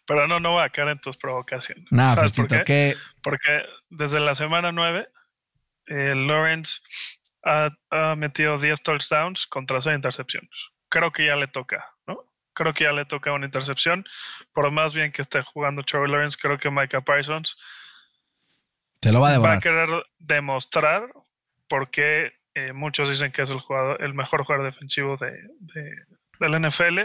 Pero 0.06 0.26
no, 0.28 0.40
no 0.40 0.52
voy 0.52 0.64
a 0.64 0.70
caer 0.70 0.88
en 0.88 1.00
tus 1.00 1.16
provocaciones. 1.16 1.86
Nada, 1.90 2.14
¿Sabes 2.14 2.32
por 2.32 2.48
qué? 2.48 2.62
que 2.64 2.96
Porque 3.22 3.62
desde 3.88 4.20
la 4.20 4.34
semana 4.34 4.72
9, 4.72 5.08
eh, 5.92 6.14
Lawrence 6.14 6.80
ha, 7.44 7.70
ha 7.90 8.16
metido 8.16 8.58
10 8.58 8.82
touchdowns 8.82 9.46
contra 9.46 9.82
6 9.82 9.96
intercepciones. 9.96 10.50
Creo 10.88 11.12
que 11.12 11.26
ya 11.26 11.36
le 11.36 11.48
toca, 11.48 11.84
¿no? 12.06 12.24
Creo 12.54 12.72
que 12.72 12.84
ya 12.84 12.92
le 12.92 13.04
toca 13.04 13.32
una 13.32 13.46
intercepción. 13.46 14.04
Por 14.52 14.70
más 14.70 14.94
bien 14.94 15.12
que 15.12 15.22
esté 15.22 15.42
jugando 15.42 15.82
Trevor 15.82 16.10
Lawrence, 16.10 16.38
creo 16.40 16.58
que 16.58 16.70
Micah 16.70 17.00
Parsons 17.00 17.56
se 19.00 19.12
lo 19.12 19.20
va 19.20 19.34
a 19.34 19.38
va 19.38 19.54
a 19.54 19.60
querer 19.60 19.88
demostrar 20.18 21.12
por 21.68 21.90
qué 21.90 22.32
eh, 22.54 22.72
muchos 22.72 23.08
dicen 23.08 23.32
que 23.32 23.42
es 23.42 23.50
el, 23.50 23.58
jugador, 23.60 24.02
el 24.02 24.14
mejor 24.14 24.44
jugador 24.44 24.64
defensivo 24.64 25.16
de, 25.16 25.32
de- 25.58 26.04
del 26.38 26.60
NFL. 26.68 27.00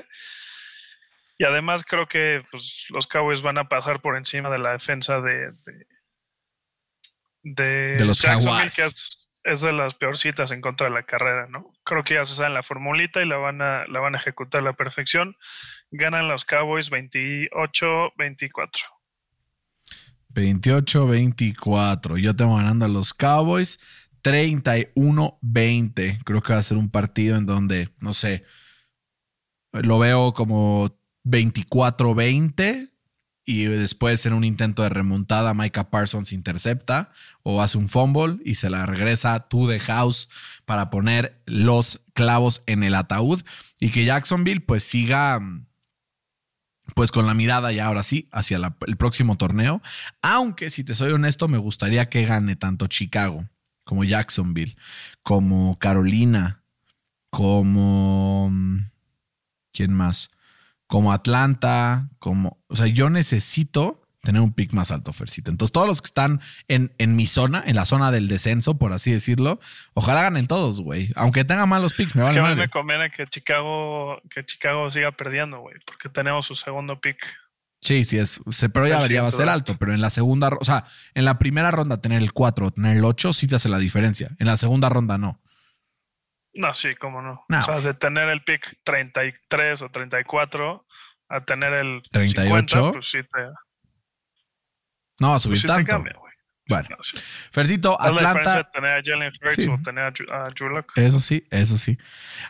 Y 1.39 1.43
además 1.45 1.83
creo 1.85 2.07
que 2.07 2.41
pues, 2.51 2.87
los 2.89 3.07
Cowboys 3.07 3.41
van 3.41 3.57
a 3.57 3.69
pasar 3.69 4.01
por 4.01 4.17
encima 4.17 4.49
de 4.49 4.59
la 4.59 4.71
defensa 4.73 5.21
de, 5.21 5.51
de, 5.65 5.87
de, 7.55 7.95
De 7.97 8.05
los 8.05 8.21
Jaguars. 8.21 8.75
que 8.75 8.85
es, 8.85 9.29
es 9.43 9.61
de 9.61 9.71
las 9.71 9.95
peorcitas 9.95 10.51
en 10.51 10.61
contra 10.61 10.87
de 10.87 10.93
la 10.93 11.03
carrera, 11.03 11.47
¿no? 11.47 11.71
Creo 11.83 12.03
que 12.03 12.15
ya 12.15 12.25
se 12.25 12.35
saben 12.35 12.53
la 12.53 12.63
formulita 12.63 13.21
y 13.21 13.27
la 13.27 13.37
van 13.37 13.61
a, 13.61 13.85
la 13.87 13.99
van 13.99 14.15
a 14.15 14.17
ejecutar 14.17 14.61
a 14.61 14.65
la 14.65 14.73
perfección. 14.73 15.35
Ganan 15.91 16.27
los 16.27 16.43
Cowboys 16.43 16.91
28-24. 16.91 18.69
28-24. 20.33 22.19
Yo 22.19 22.35
tengo 22.35 22.57
ganando 22.57 22.85
a 22.85 22.89
los 22.89 23.13
Cowboys 23.13 23.79
31-20. 24.23 26.23
Creo 26.23 26.41
que 26.41 26.53
va 26.53 26.59
a 26.59 26.63
ser 26.63 26.77
un 26.77 26.91
partido 26.91 27.37
en 27.37 27.45
donde, 27.45 27.89
no 28.01 28.13
sé, 28.13 28.43
lo 29.71 29.99
veo 29.99 30.33
como 30.33 30.89
24-20 31.23 32.91
y 33.49 33.63
después 33.63 34.25
en 34.25 34.33
un 34.33 34.43
intento 34.43 34.83
de 34.83 34.89
remontada 34.89 35.53
Micah 35.53 35.89
Parsons 35.89 36.33
intercepta 36.33 37.11
o 37.43 37.61
hace 37.61 37.77
un 37.77 37.87
fumble 37.87 38.39
y 38.43 38.55
se 38.55 38.69
la 38.69 38.85
regresa 38.85 39.39
to 39.47 39.69
the 39.69 39.79
house 39.79 40.27
para 40.65 40.89
poner 40.89 41.41
los 41.45 42.01
clavos 42.13 42.61
en 42.65 42.83
el 42.83 42.93
ataúd 42.93 43.41
y 43.79 43.89
que 43.89 44.03
Jacksonville 44.03 44.59
pues 44.59 44.83
siga 44.83 45.39
pues 46.93 47.13
con 47.13 47.25
la 47.25 47.33
mirada 47.33 47.71
ya 47.71 47.85
ahora 47.85 48.03
sí 48.03 48.27
hacia 48.33 48.57
el 48.85 48.97
próximo 48.97 49.37
torneo. 49.37 49.81
Aunque 50.21 50.69
si 50.69 50.83
te 50.83 50.93
soy 50.93 51.13
honesto, 51.13 51.47
me 51.47 51.57
gustaría 51.57 52.09
que 52.09 52.25
gane 52.25 52.57
tanto 52.57 52.87
Chicago 52.87 53.47
como 53.85 54.03
Jacksonville, 54.03 54.75
como 55.23 55.79
Carolina, 55.79 56.63
como... 57.29 58.49
mm, 58.51 58.89
¿Quién 59.71 59.93
más? 59.93 60.31
Como 60.87 61.11
Atlanta, 61.11 62.09
como... 62.19 62.63
O 62.67 62.75
sea, 62.75 62.87
yo 62.87 63.09
necesito 63.09 64.07
tener 64.27 64.41
un 64.41 64.51
pick 64.51 64.73
más 64.73 64.91
alto, 64.91 65.13
Fercito. 65.13 65.51
Entonces, 65.51 65.71
todos 65.71 65.87
los 65.87 66.01
que 66.01 66.07
están 66.07 66.41
en, 66.67 66.93
en 66.97 67.15
mi 67.15 67.27
zona, 67.27 67.63
en 67.65 67.77
la 67.77 67.85
zona 67.85 68.11
del 68.11 68.27
descenso, 68.27 68.77
por 68.77 68.91
así 68.91 69.11
decirlo, 69.11 69.59
ojalá 69.93 70.21
ganen 70.21 70.47
todos, 70.47 70.81
güey. 70.81 71.11
Aunque 71.15 71.45
tengan 71.45 71.69
malos 71.69 71.93
picks, 71.93 72.15
me 72.15 72.23
Es 72.23 72.35
vale 72.35 72.55
que 72.55 72.55
me 72.55 72.69
conviene 72.69 73.09
que 73.09 73.25
Chicago, 73.27 74.21
que 74.29 74.45
Chicago 74.45 74.91
siga 74.91 75.13
perdiendo, 75.13 75.59
güey, 75.59 75.77
porque 75.85 76.09
tenemos 76.09 76.45
su 76.45 76.55
segundo 76.55 76.99
pick. 76.99 77.17
Sí, 77.79 78.03
sí, 78.03 78.17
es. 78.17 78.41
Pero 78.73 78.87
ya 78.87 78.99
vería, 78.99 79.21
va 79.21 79.29
a 79.29 79.31
ser 79.31 79.47
alto. 79.49 79.77
Pero 79.79 79.93
en 79.93 80.01
la 80.01 80.09
segunda, 80.09 80.49
o 80.59 80.65
sea, 80.65 80.83
en 81.13 81.23
la 81.23 81.39
primera 81.39 81.71
ronda 81.71 82.01
tener 82.01 82.21
el 82.21 82.33
4 82.33 82.67
o 82.67 82.71
tener 82.71 82.97
el 82.97 83.05
8 83.05 83.33
sí 83.33 83.47
te 83.47 83.55
hace 83.55 83.69
la 83.69 83.79
diferencia. 83.79 84.29
En 84.39 84.47
la 84.47 84.57
segunda 84.57 84.89
ronda 84.89 85.17
no. 85.17 85.39
No, 86.57 86.73
sí, 86.73 86.95
cómo 86.95 87.21
no. 87.21 87.45
No, 87.49 87.59
o 87.59 87.63
sea, 87.63 87.79
de 87.81 87.93
tener 87.93 88.29
el 88.29 88.43
pick 88.43 88.77
33 88.83 89.81
o 89.81 89.89
34 89.89 90.85
a 91.29 91.45
tener 91.45 91.73
el 91.73 92.01
38. 92.11 92.77
50, 92.77 92.91
pues 92.93 93.09
sí 93.09 93.19
te, 93.23 93.39
No 95.19 95.29
va 95.29 95.33
a 95.33 95.33
pues 95.35 95.43
subir 95.43 95.57
sí 95.59 95.61
te 95.63 95.67
tanto. 95.73 95.89
cambia, 95.89 96.13
güey. 96.17 96.27
Bueno, 96.69 96.87
No, 96.89 96.97
sí. 97.01 97.17
Fercito, 97.51 98.01
Atlanta. 98.01 98.69
tener 98.71 98.91
a 98.97 99.01
Jalen 99.01 99.31
Sí. 99.51 99.67
o 99.67 99.81
tener 99.81 100.03
a, 100.03 100.07
a. 100.43 100.85
Eso 100.95 101.19
sí, 101.21 101.45
eso 101.49 101.77
sí. 101.77 101.97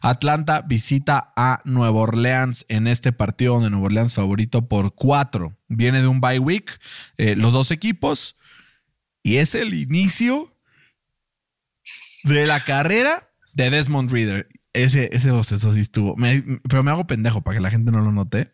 Atlanta 0.02 0.62
visita 0.62 1.34
a 1.36 1.62
Nueva 1.65 2.00
Orleans 2.00 2.65
en 2.67 2.88
este 2.88 3.12
partido 3.13 3.54
donde 3.56 3.70
Nueva 3.70 3.86
Orleans 3.88 4.15
favorito 4.15 4.67
por 4.67 4.96
cuatro. 4.96 5.56
Viene 5.67 6.02
de 6.02 6.08
un 6.08 6.20
bye 6.20 6.39
week, 6.39 6.80
eh, 7.17 7.36
los 7.36 7.54
dos 7.54 7.70
equipos, 7.70 8.38
y 9.22 9.38
es 9.38 9.54
el 9.54 9.76
inicio 9.76 10.52
de 12.24 12.48
la 12.48 12.60
carrera 12.63 13.27
de 13.58 13.70
Desmond 13.72 14.12
Reader. 14.12 14.48
Ese, 14.74 15.10
ese 15.12 15.32
bostezo 15.32 15.74
sí 15.74 15.80
estuvo. 15.80 16.15
Me- 16.15 16.43
pero 16.70 16.84
me 16.84 16.91
hago 16.91 17.08
pendejo 17.08 17.41
para 17.41 17.58
que 17.58 17.62
la 17.62 17.72
gente 17.72 17.91
no 17.91 18.02
lo 18.02 18.12
note. 18.12 18.54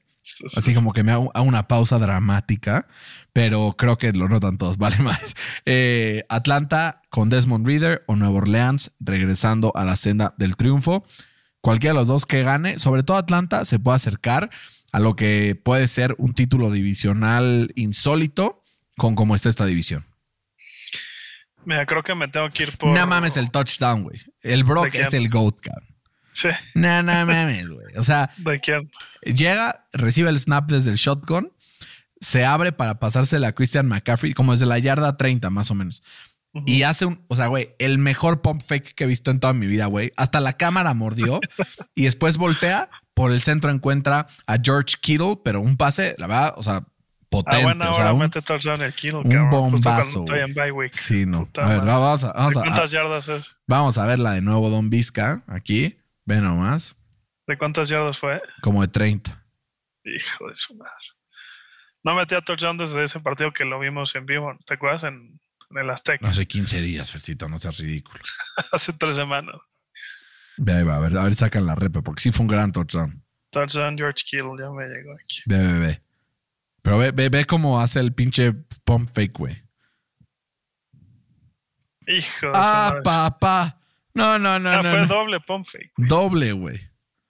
Así 0.56 0.74
como 0.74 0.94
que 0.94 1.04
me 1.04 1.12
hago, 1.12 1.30
hago 1.36 1.46
una 1.46 1.68
pausa 1.68 2.00
dramática, 2.00 2.88
pero 3.34 3.76
creo 3.78 3.98
que 3.98 4.14
lo 4.14 4.30
notan 4.30 4.58
todos, 4.58 4.78
vale 4.78 4.98
más. 5.00 5.34
Eh, 5.66 6.24
Atlanta 6.30 7.02
con 7.10 7.30
Desmond 7.30 7.68
Reader 7.68 8.06
o 8.08 8.16
Nueva 8.16 8.36
Orleans 8.36 8.92
regresando 9.02 9.74
a 9.76 9.84
la 9.84 9.98
senda 9.98 10.34
del 10.38 10.56
triunfo. 10.56 11.06
Cualquiera 11.60 11.94
de 11.94 12.00
los 12.00 12.08
dos 12.08 12.26
que 12.26 12.42
gane, 12.44 12.80
sobre 12.80 13.04
todo 13.04 13.18
Atlanta, 13.18 13.66
se 13.66 13.80
puede 13.80 13.98
acercar 13.98 14.50
a 14.94 15.00
lo 15.00 15.18
que 15.18 15.60
puede 15.62 15.90
ser 15.90 16.16
un 16.18 16.34
título 16.34 16.72
divisional 16.72 17.74
insólito 17.76 18.64
con 18.98 19.16
cómo 19.16 19.36
está 19.36 19.50
esta 19.50 19.66
división. 19.66 20.06
Mira, 21.66 21.86
creo 21.86 22.04
que 22.04 22.16
me 22.16 22.28
tengo 22.30 22.50
que 22.52 22.64
ir 22.64 22.78
por. 22.78 22.98
No 22.98 23.08
mames 23.08 23.36
el 23.38 23.50
touchdown, 23.52 24.04
güey. 24.04 24.20
El 24.44 24.64
Brock 24.64 24.94
es 24.94 25.14
el 25.14 25.30
GOAT, 25.30 25.60
cabrón. 25.62 25.90
Sí, 26.34 26.50
No, 26.74 27.04
no 27.04 27.12
mames, 27.26 27.70
güey. 27.70 27.86
O 27.98 28.04
sea. 28.04 28.30
Llega, 29.24 29.88
recibe 29.94 30.30
el 30.30 30.40
snap 30.40 30.70
desde 30.70 30.92
el 30.92 30.98
shotgun, 30.98 31.52
se 32.20 32.44
abre 32.46 32.72
para 32.72 33.00
pasársela 33.00 33.50
a 33.50 33.52
Christian 33.54 33.88
McCaffrey, 33.88 34.34
como 34.34 34.52
desde 34.52 34.66
la 34.66 34.80
yarda 34.80 35.16
30 35.16 35.50
más 35.50 35.72
o 35.72 35.76
menos. 35.76 36.04
Y 36.68 36.84
hace 36.84 37.06
un, 37.06 37.24
o 37.30 37.36
sea, 37.36 37.48
güey, 37.48 37.74
el 37.80 37.98
mejor 37.98 38.44
pump 38.44 38.62
fake 38.62 38.94
que 38.94 39.06
he 39.06 39.08
visto 39.08 39.32
en 39.32 39.40
toda 39.40 39.54
mi 39.54 39.66
vida, 39.66 39.88
güey. 39.88 40.12
Hasta 40.18 40.40
la 40.40 40.54
cámara 40.54 40.94
mordió 40.94 41.40
y 41.96 42.04
después 42.04 42.38
voltea, 42.38 42.90
por 43.16 43.32
el 43.32 43.42
centro 43.42 43.72
encuentra 43.72 44.28
a 44.46 44.58
George 44.64 44.98
Kittle, 45.02 45.40
pero 45.44 45.62
un 45.62 45.78
pase, 45.78 46.16
la 46.20 46.28
verdad, 46.28 46.54
o 46.56 46.62
sea, 46.62 46.84
potente. 47.34 47.58
Ah, 47.58 47.64
bueno, 47.64 47.92
o 47.92 47.94
sea, 47.94 48.04
ahora 48.04 48.14
un- 48.14 48.20
mete 48.20 48.40
el 48.40 48.46
un 49.18 49.24
cabrón. 49.44 49.72
Bombazo, 49.72 50.20
estoy 50.20 50.40
en. 50.40 50.54
Sí, 50.94 51.26
no. 51.26 51.46
Puta 51.46 51.66
A 51.66 51.70
ver, 51.70 51.78
madre. 51.80 51.92
vamos 51.92 52.24
a, 52.24 52.34
vamos 52.34 52.54
¿De 52.54 52.60
a, 52.60 52.64
cuántas 52.64 52.92
yardas 52.92 53.28
es? 53.28 53.56
vamos 53.68 53.98
a 53.98 54.06
verla 54.06 54.32
de 54.32 54.42
nuevo, 54.42 54.70
Don 54.70 54.90
Vizca, 54.90 55.44
aquí. 55.48 55.98
Ve 56.26 56.40
nomás, 56.40 56.96
¿De 57.48 57.58
cuántas 57.58 57.90
yardas 57.90 58.18
fue? 58.18 58.42
como 58.62 58.82
de 58.82 58.88
30. 58.88 59.44
Hijo 60.06 60.48
de 60.48 60.56
su 60.56 60.76
madre. 60.76 60.92
No 62.04 62.16
metía 62.16 62.42
touchdown 62.42 62.78
desde 62.78 63.04
ese 63.04 63.20
partido 63.20 63.52
que 63.54 63.64
lo 63.66 63.80
vimos 63.80 64.14
en 64.16 64.26
vivo. 64.26 64.58
¿Te 64.66 64.74
acuerdas? 64.76 65.04
En, 65.04 65.40
en 65.70 65.78
el 65.78 65.90
Azteca. 65.90 66.28
Hace 66.28 66.46
15 66.46 66.82
días, 66.82 67.12
Fercito, 67.12 67.48
no 67.50 67.60
seas 67.60 67.78
ridículo. 67.80 68.20
Hace 68.72 68.94
tres 68.94 69.16
semanas. 69.16 69.56
Ve 70.58 70.74
ahí 70.74 70.84
va, 70.84 70.98
a 70.98 71.00
ver, 71.00 71.18
a 71.18 71.24
ver, 71.24 71.34
sacan 71.34 71.66
la 71.66 71.76
repe, 71.76 72.02
porque 72.02 72.22
sí 72.22 72.32
fue 72.32 72.44
un 72.46 72.50
gran 72.52 72.72
touchdown. 72.72 73.24
Touchdown 73.50 73.98
George 73.98 74.24
Kittle 74.26 74.52
ya 74.60 74.70
me 74.70 74.86
llegó 74.88 75.14
aquí. 75.14 75.42
Ve, 75.46 75.58
ve, 75.60 75.80
ve. 75.80 76.02
Pero 76.84 76.98
ve, 77.00 77.12
ve, 77.12 77.30
ve 77.30 77.46
cómo 77.46 77.80
hace 77.82 78.00
el 78.00 78.14
pinche 78.14 78.54
pump 78.84 79.10
fake, 79.12 79.34
güey. 79.38 79.64
Hijo 82.08 82.48
de 82.48 82.52
Ah, 82.54 82.94
papá. 83.04 83.80
No, 84.14 84.38
no, 84.38 84.60
no, 84.60 84.70
Ah, 84.70 84.82
no. 84.84 84.90
fue 84.90 85.02
no. 85.02 85.08
doble 85.08 85.40
pump 85.40 85.66
fake. 85.66 85.92
Doble, 85.98 86.52
güey. 86.54 86.80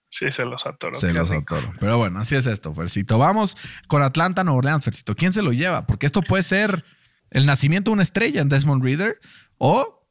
Sí, 0.10 0.30
se 0.32 0.46
los 0.46 0.66
atoró. 0.66 0.94
Se 0.96 1.14
los 1.14 1.30
rico. 1.30 1.56
atoro. 1.56 1.74
Pero 1.80 1.98
bueno, 1.98 2.20
así 2.20 2.36
es 2.36 2.46
esto, 2.46 2.74
Fercito. 2.74 3.18
Vamos 3.18 3.58
con 3.88 4.02
Atlanta, 4.04 4.44
Nueva 4.44 4.58
Orleans, 4.60 4.84
Fercito. 4.84 5.16
¿Quién 5.16 5.32
se 5.34 5.42
lo 5.42 5.54
lleva? 5.54 5.88
Porque 5.88 6.06
esto 6.06 6.22
puede 6.22 6.44
ser 6.44 6.84
el 7.32 7.46
nacimiento 7.46 7.90
de 7.92 7.94
una 7.94 8.04
estrella 8.04 8.42
en 8.42 8.50
Desmond 8.50 8.84
Reader 8.84 9.20
o 9.58 10.08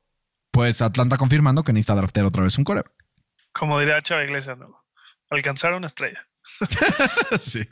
pues 0.51 0.83
Atlanta 0.83 1.19
confirmando 1.19 1.63
que 1.65 1.73
necesita 1.73 1.95
draftear 1.95 2.27
otra 2.27 2.43
vez 2.43 2.59
un 2.59 2.65
core. 2.65 2.83
Como 3.53 3.79
diría 3.79 4.03
Chava 4.03 4.25
Iglesias, 4.25 4.59
no. 4.59 4.85
Alcanzar 5.31 5.73
una 5.75 5.87
estrella. 5.87 6.27
sí. 7.41 7.63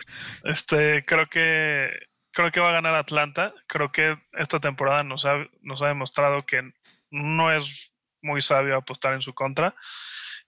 Este, 0.44 1.02
creo 1.04 1.26
que 1.26 1.90
creo 2.32 2.50
que 2.50 2.60
va 2.60 2.70
a 2.70 2.72
ganar 2.72 2.94
Atlanta. 2.94 3.52
Creo 3.66 3.92
que 3.92 4.18
esta 4.32 4.60
temporada 4.60 5.02
nos 5.02 5.24
ha, 5.26 5.46
nos 5.62 5.82
ha 5.82 5.88
demostrado 5.88 6.44
que 6.46 6.72
no 7.10 7.52
es 7.52 7.94
muy 8.22 8.40
sabio 8.40 8.76
apostar 8.76 9.14
en 9.14 9.22
su 9.22 9.34
contra. 9.34 9.74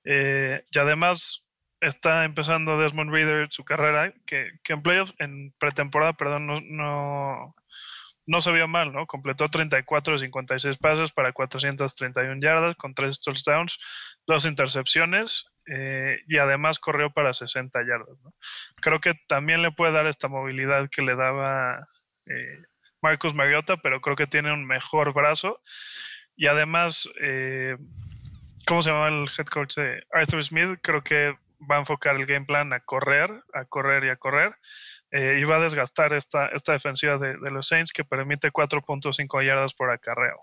Eh, 0.04 0.64
y 0.70 0.78
además 0.78 1.46
está 1.80 2.24
empezando 2.24 2.78
Desmond 2.78 3.10
Reader 3.10 3.48
su 3.50 3.64
carrera, 3.64 4.12
que, 4.26 4.52
que 4.62 4.72
en 4.72 4.82
playoffs, 4.82 5.14
en 5.18 5.52
pretemporada, 5.58 6.12
perdón, 6.12 6.46
no, 6.46 6.60
no, 6.60 7.54
no 8.26 8.40
se 8.40 8.52
vio 8.52 8.68
mal, 8.68 8.92
¿no? 8.92 9.06
Completó 9.06 9.48
34 9.48 10.14
de 10.14 10.20
56 10.20 10.78
pases 10.78 11.12
para 11.12 11.32
431 11.32 12.40
yardas 12.40 12.76
con 12.76 12.94
3 12.94 13.20
touchdowns, 13.20 13.78
dos 14.26 14.44
intercepciones 14.46 15.51
eh, 15.66 16.20
y 16.27 16.38
además 16.38 16.79
corrió 16.79 17.11
para 17.12 17.33
60 17.33 17.79
yardas. 17.87 18.16
Creo 18.81 19.01
que 19.01 19.14
también 19.29 19.62
le 19.62 19.70
puede 19.70 19.92
dar 19.92 20.07
esta 20.07 20.29
movilidad 20.29 20.88
que 20.90 21.03
le 21.03 21.14
daba 21.14 21.88
eh, 22.27 22.62
Marcus 23.01 23.35
Mariota, 23.35 23.77
pero 23.77 24.01
creo 24.01 24.16
que 24.16 24.27
tiene 24.27 24.53
un 24.53 24.66
mejor 24.66 25.12
brazo 25.12 25.61
y 26.37 26.46
además, 26.46 27.09
eh, 27.20 27.77
¿cómo 28.66 28.83
se 28.83 28.90
llama 28.90 29.09
el 29.09 29.29
head 29.38 29.46
coach 29.46 29.77
de 29.77 30.05
Arthur 30.12 30.42
Smith? 30.42 30.79
Creo 30.83 31.03
que 31.05 31.37
va 31.70 31.77
a 31.77 31.81
enfocar 31.81 32.16
el 32.16 32.27
game 32.27 32.46
plan 32.46 32.72
a 32.72 32.81
correr, 32.81 33.31
a 33.55 33.64
correr 33.64 34.05
y 34.05 34.09
a 34.09 34.16
correr. 34.16 34.57
y 35.12 35.44
va 35.44 35.57
a 35.57 35.61
desgastar 35.61 36.14
esta, 36.14 36.46
esta 36.48 36.72
defensiva 36.72 37.18
de, 37.18 37.35
los 37.51 37.68
Saints 37.68 37.92
que 37.92 38.03
permite 38.03 38.51
4.5 38.51 39.44
yardas 39.44 39.75
por 39.75 39.90
acarreo. 39.90 40.40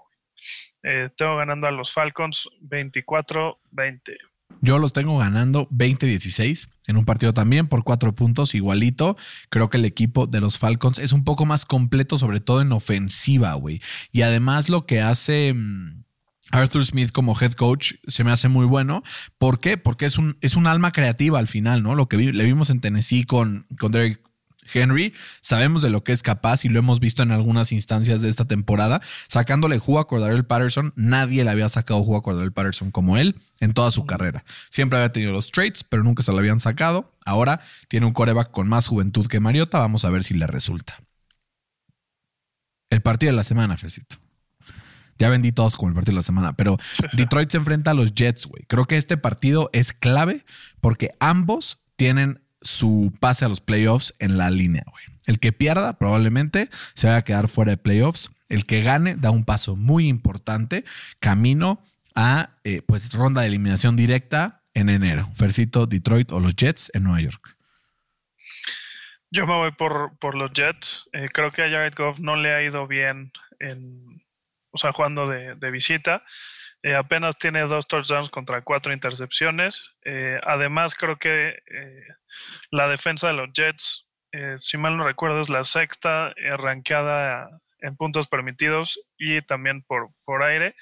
Tengo 1.17 1.37
ganando 1.37 1.67
a 1.67 1.71
los 1.71 1.91
Falcons 1.91 2.47
24-20. 2.61 4.28
Yo 4.61 4.77
los 4.77 4.93
tengo 4.93 5.17
ganando 5.17 5.69
20-16 5.69 6.67
en 6.87 6.97
un 6.97 7.05
partido 7.05 7.33
también 7.33 7.67
por 7.67 7.83
cuatro 7.83 8.13
puntos, 8.13 8.55
igualito. 8.55 9.15
Creo 9.49 9.69
que 9.69 9.77
el 9.77 9.85
equipo 9.85 10.27
de 10.27 10.41
los 10.41 10.57
Falcons 10.57 10.99
es 10.99 11.13
un 11.13 11.23
poco 11.23 11.45
más 11.45 11.65
completo, 11.65 12.17
sobre 12.17 12.41
todo 12.41 12.61
en 12.61 12.71
ofensiva, 12.71 13.53
güey. 13.53 13.81
Y 14.11 14.23
además 14.23 14.67
lo 14.67 14.85
que 14.85 15.01
hace 15.01 15.53
mm, 15.53 16.03
Arthur 16.51 16.85
Smith 16.85 17.11
como 17.11 17.39
head 17.39 17.53
coach 17.53 17.93
se 18.07 18.23
me 18.23 18.31
hace 18.31 18.49
muy 18.49 18.65
bueno. 18.65 19.03
¿Por 19.37 19.59
qué? 19.59 19.77
Porque 19.77 20.05
es 20.05 20.17
un, 20.17 20.37
es 20.41 20.55
un 20.55 20.67
alma 20.67 20.91
creativa 20.91 21.39
al 21.39 21.47
final, 21.47 21.83
¿no? 21.83 21.95
Lo 21.95 22.09
que 22.09 22.17
le 22.17 22.43
vimos 22.43 22.69
en 22.69 22.81
Tennessee 22.81 23.23
con, 23.23 23.65
con 23.79 23.91
Derek 23.91 24.21
Henry, 24.73 25.13
sabemos 25.41 25.81
de 25.81 25.89
lo 25.89 26.03
que 26.03 26.11
es 26.11 26.21
capaz 26.21 26.65
y 26.65 26.69
lo 26.69 26.79
hemos 26.79 26.99
visto 26.99 27.23
en 27.23 27.31
algunas 27.31 27.71
instancias 27.71 28.21
de 28.21 28.29
esta 28.29 28.45
temporada. 28.45 29.01
Sacándole 29.27 29.79
jugo 29.79 29.99
a 29.99 30.07
Cordarel 30.07 30.45
Patterson, 30.45 30.93
nadie 30.95 31.43
le 31.43 31.51
había 31.51 31.69
sacado 31.69 32.03
jugo 32.03 32.17
a 32.17 32.23
Cordarel 32.23 32.53
Patterson 32.53 32.91
como 32.91 33.17
él 33.17 33.39
en 33.59 33.73
toda 33.73 33.91
su 33.91 34.05
carrera. 34.05 34.43
Siempre 34.69 34.97
había 34.97 35.11
tenido 35.11 35.31
los 35.31 35.51
traits, 35.51 35.83
pero 35.83 36.03
nunca 36.03 36.23
se 36.23 36.31
lo 36.31 36.37
habían 36.37 36.59
sacado. 36.59 37.13
Ahora 37.25 37.61
tiene 37.87 38.05
un 38.05 38.13
coreback 38.13 38.51
con 38.51 38.67
más 38.67 38.87
juventud 38.87 39.27
que 39.27 39.39
Mariota. 39.39 39.79
Vamos 39.79 40.05
a 40.05 40.09
ver 40.09 40.23
si 40.23 40.33
le 40.33 40.47
resulta. 40.47 40.95
El 42.89 43.01
partido 43.01 43.31
de 43.31 43.37
la 43.37 43.43
semana, 43.43 43.77
Fecito. 43.77 44.17
Ya 45.19 45.29
vendí 45.29 45.51
todos 45.51 45.75
como 45.75 45.89
el 45.89 45.95
partido 45.95 46.13
de 46.13 46.19
la 46.19 46.23
semana, 46.23 46.53
pero 46.53 46.77
Detroit 47.13 47.51
se 47.51 47.57
enfrenta 47.57 47.91
a 47.91 47.93
los 47.93 48.15
Jets, 48.15 48.45
güey. 48.45 48.63
Creo 48.67 48.85
que 48.85 48.95
este 48.95 49.17
partido 49.17 49.69
es 49.73 49.93
clave 49.93 50.45
porque 50.79 51.11
ambos 51.19 51.79
tienen 51.97 52.41
su 52.61 53.13
pase 53.19 53.45
a 53.45 53.49
los 53.49 53.61
playoffs 53.61 54.13
en 54.19 54.37
la 54.37 54.49
línea, 54.51 54.83
güey. 54.89 55.03
El 55.25 55.39
que 55.39 55.51
pierda 55.51 55.97
probablemente 55.97 56.69
se 56.95 57.07
vaya 57.07 57.17
a 57.17 57.23
quedar 57.23 57.47
fuera 57.47 57.71
de 57.71 57.77
playoffs. 57.77 58.31
El 58.49 58.65
que 58.65 58.81
gane 58.81 59.15
da 59.15 59.29
un 59.29 59.45
paso 59.45 59.75
muy 59.75 60.07
importante 60.07 60.83
camino 61.19 61.83
a 62.15 62.49
eh, 62.63 62.81
pues 62.81 63.13
ronda 63.13 63.41
de 63.41 63.47
eliminación 63.47 63.95
directa 63.95 64.63
en 64.73 64.89
enero. 64.89 65.29
Fercito, 65.35 65.85
Detroit 65.85 66.31
o 66.31 66.39
los 66.39 66.55
Jets 66.55 66.91
en 66.93 67.03
Nueva 67.03 67.21
York. 67.21 67.55
Yo 69.31 69.45
me 69.45 69.53
voy 69.53 69.71
por, 69.71 70.17
por 70.17 70.33
los 70.33 70.51
Jets. 70.53 71.07
Eh, 71.13 71.27
creo 71.31 71.51
que 71.51 71.61
a 71.61 71.69
Jared 71.69 71.93
Goff 71.95 72.19
no 72.19 72.35
le 72.35 72.53
ha 72.53 72.63
ido 72.63 72.87
bien 72.87 73.31
en, 73.59 74.23
o 74.71 74.77
sea, 74.77 74.91
jugando 74.91 75.27
de, 75.27 75.53
de 75.55 75.71
visita. 75.71 76.23
Eh, 76.81 76.95
apenas 76.95 77.37
tiene 77.37 77.61
dos 77.61 77.87
touchdowns 77.87 78.29
contra 78.29 78.61
cuatro 78.61 78.93
intercepciones. 78.93 79.91
Eh, 80.05 80.39
además, 80.43 80.95
creo 80.95 81.17
que 81.17 81.49
eh, 81.49 82.07
la 82.71 82.87
defensa 82.87 83.27
de 83.27 83.33
los 83.33 83.49
Jets 83.53 84.07
eh, 84.31 84.55
si 84.57 84.77
mal 84.77 84.95
no 84.95 85.03
recuerdo, 85.03 85.41
es 85.41 85.49
la 85.49 85.63
sexta 85.63 86.33
rankeada 86.57 87.49
en 87.79 87.95
puntos 87.95 88.27
permitidos 88.27 88.99
y 89.17 89.41
también 89.41 89.81
por, 89.81 90.11
por 90.23 90.43
aire. 90.43 90.75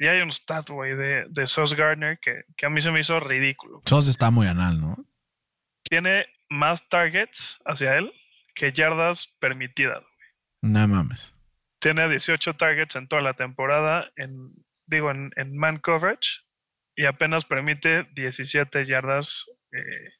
Y 0.00 0.06
hay 0.06 0.22
un 0.22 0.30
stat, 0.32 0.70
güey, 0.70 0.94
de, 0.96 1.26
de 1.28 1.46
Sauce 1.46 1.76
Gardner 1.76 2.18
que, 2.20 2.44
que, 2.56 2.64
a 2.64 2.70
mí 2.70 2.80
se 2.80 2.90
me 2.90 3.00
hizo 3.00 3.20
ridículo. 3.20 3.82
Sauce 3.84 4.10
está 4.10 4.30
muy 4.30 4.46
anal, 4.46 4.80
¿no? 4.80 4.96
Tiene 5.82 6.26
más 6.48 6.88
targets 6.88 7.58
hacia 7.66 7.96
él 7.96 8.10
que 8.54 8.72
yardas 8.72 9.26
permitidas. 9.40 10.02
No 10.62 10.88
mames. 10.88 11.36
Tiene 11.80 12.08
18 12.08 12.54
targets 12.54 12.96
en 12.96 13.08
toda 13.08 13.22
la 13.22 13.34
temporada, 13.34 14.10
en, 14.16 14.52
digo, 14.86 15.10
en, 15.10 15.32
en 15.36 15.56
man 15.56 15.78
coverage, 15.78 16.42
y 16.94 17.06
apenas 17.06 17.44
permite 17.44 18.06
17 18.14 18.84
yardas 18.84 19.46
eh, 19.72 20.12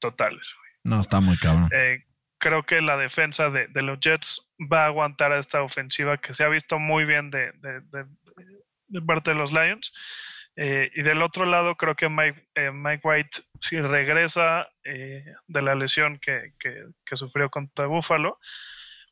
totales. 0.00 0.54
No, 0.84 1.00
está 1.00 1.20
muy 1.20 1.36
cabrón. 1.38 1.68
Eh, 1.72 2.04
creo 2.38 2.64
que 2.64 2.80
la 2.80 2.96
defensa 2.96 3.50
de, 3.50 3.68
de, 3.68 3.82
los 3.82 4.00
Jets 4.00 4.50
va 4.72 4.84
a 4.84 4.86
aguantar 4.86 5.32
a 5.32 5.38
esta 5.38 5.62
ofensiva 5.62 6.16
que 6.16 6.34
se 6.34 6.44
ha 6.44 6.48
visto 6.48 6.78
muy 6.78 7.04
bien 7.04 7.30
de, 7.30 7.52
de, 7.60 8.06
de 8.88 9.02
parte 9.02 9.30
de 9.30 9.36
los 9.36 9.52
Lions. 9.52 9.92
Eh, 10.60 10.90
y 10.92 11.02
del 11.02 11.22
otro 11.22 11.44
lado, 11.44 11.76
creo 11.76 11.94
que 11.94 12.08
Mike, 12.08 12.48
eh, 12.56 12.72
Mike 12.72 13.06
White, 13.06 13.42
si 13.60 13.80
regresa 13.80 14.68
eh, 14.82 15.24
de 15.46 15.62
la 15.62 15.76
lesión 15.76 16.18
que, 16.18 16.54
que, 16.58 16.84
que, 17.04 17.16
sufrió 17.16 17.48
contra 17.48 17.86
Buffalo, 17.86 18.40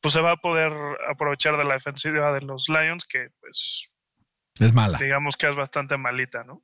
pues 0.01 0.15
se 0.15 0.21
va 0.21 0.33
a 0.33 0.37
poder 0.37 0.73
aprovechar 1.09 1.57
de 1.57 1.65
la 1.65 1.75
defensiva 1.75 2.33
de 2.33 2.43
los 2.43 2.69
Lions, 2.69 3.05
que 3.05 3.29
pues... 3.41 3.91
Es 4.59 4.73
mala. 4.73 4.99
Digamos 4.99 5.37
que 5.37 5.49
es 5.49 5.57
bastante 5.57 5.97
malita, 5.97 6.45
¿no? 6.45 6.63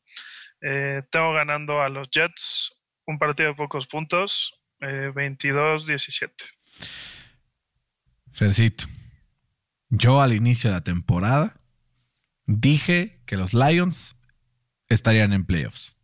tengo 1.10 1.32
ganando 1.32 1.82
a 1.82 1.88
los 1.88 2.08
Jets 2.10 2.80
un 3.04 3.18
partido 3.18 3.48
de 3.48 3.54
pocos 3.56 3.88
puntos, 3.88 4.60
22-17. 4.80 6.30
Fercito, 8.32 8.84
yo 9.88 10.20
al 10.22 10.32
inicio 10.32 10.70
de 10.70 10.76
la 10.76 10.84
temporada 10.84 11.60
dije 12.46 13.20
que 13.26 13.36
los 13.36 13.54
Lions 13.54 14.16
estarían 14.88 15.32
en 15.32 15.44
playoffs. 15.44 15.96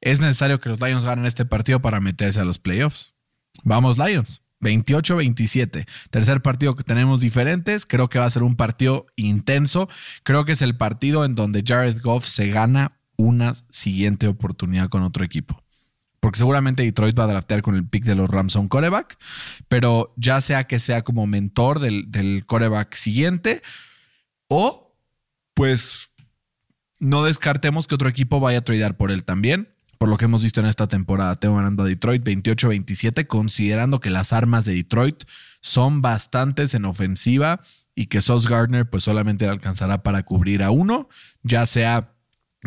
Es 0.00 0.20
necesario 0.20 0.60
que 0.60 0.68
los 0.68 0.80
Lions 0.80 1.04
ganen 1.04 1.26
este 1.26 1.44
partido 1.44 1.80
para 1.80 2.00
meterse 2.00 2.40
a 2.40 2.44
los 2.44 2.58
playoffs. 2.58 3.14
Vamos 3.64 3.98
Lions. 3.98 4.42
28-27. 4.66 5.86
Tercer 6.10 6.42
partido 6.42 6.74
que 6.74 6.84
tenemos 6.84 7.20
diferentes. 7.20 7.86
Creo 7.86 8.08
que 8.08 8.18
va 8.18 8.26
a 8.26 8.30
ser 8.30 8.42
un 8.42 8.56
partido 8.56 9.06
intenso. 9.16 9.88
Creo 10.22 10.44
que 10.44 10.52
es 10.52 10.62
el 10.62 10.76
partido 10.76 11.24
en 11.24 11.34
donde 11.34 11.62
Jared 11.66 12.00
Goff 12.02 12.26
se 12.26 12.48
gana 12.48 12.98
una 13.16 13.54
siguiente 13.70 14.28
oportunidad 14.28 14.88
con 14.88 15.02
otro 15.02 15.24
equipo. 15.24 15.62
Porque 16.20 16.38
seguramente 16.38 16.82
Detroit 16.82 17.18
va 17.18 17.24
a 17.24 17.28
draftear 17.28 17.62
con 17.62 17.76
el 17.76 17.86
pick 17.88 18.04
de 18.04 18.16
los 18.16 18.30
Rams 18.30 18.56
a 18.56 18.58
un 18.58 18.68
coreback. 18.68 19.16
Pero 19.68 20.12
ya 20.16 20.40
sea 20.40 20.64
que 20.64 20.78
sea 20.78 21.02
como 21.02 21.26
mentor 21.26 21.78
del, 21.78 22.10
del 22.10 22.44
coreback 22.46 22.94
siguiente 22.94 23.62
o 24.48 24.96
pues 25.54 26.12
no 26.98 27.24
descartemos 27.24 27.86
que 27.86 27.94
otro 27.94 28.08
equipo 28.08 28.40
vaya 28.40 28.58
a 28.58 28.64
tradear 28.64 28.96
por 28.96 29.10
él 29.10 29.24
también. 29.24 29.75
Por 29.98 30.08
lo 30.08 30.16
que 30.16 30.26
hemos 30.26 30.42
visto 30.42 30.60
en 30.60 30.66
esta 30.66 30.86
temporada, 30.86 31.36
tengo 31.36 31.56
ganando 31.56 31.82
a 31.82 31.86
Detroit 31.86 32.22
28-27, 32.22 33.26
considerando 33.26 34.00
que 34.00 34.10
las 34.10 34.32
armas 34.32 34.64
de 34.64 34.74
Detroit 34.74 35.24
son 35.60 36.02
bastantes 36.02 36.74
en 36.74 36.84
ofensiva 36.84 37.60
y 37.94 38.06
que 38.06 38.20
Sauce 38.20 38.48
Gardner 38.48 38.88
pues 38.88 39.04
solamente 39.04 39.48
alcanzará 39.48 40.02
para 40.02 40.22
cubrir 40.22 40.62
a 40.62 40.70
uno, 40.70 41.08
ya 41.42 41.66
sea 41.66 42.15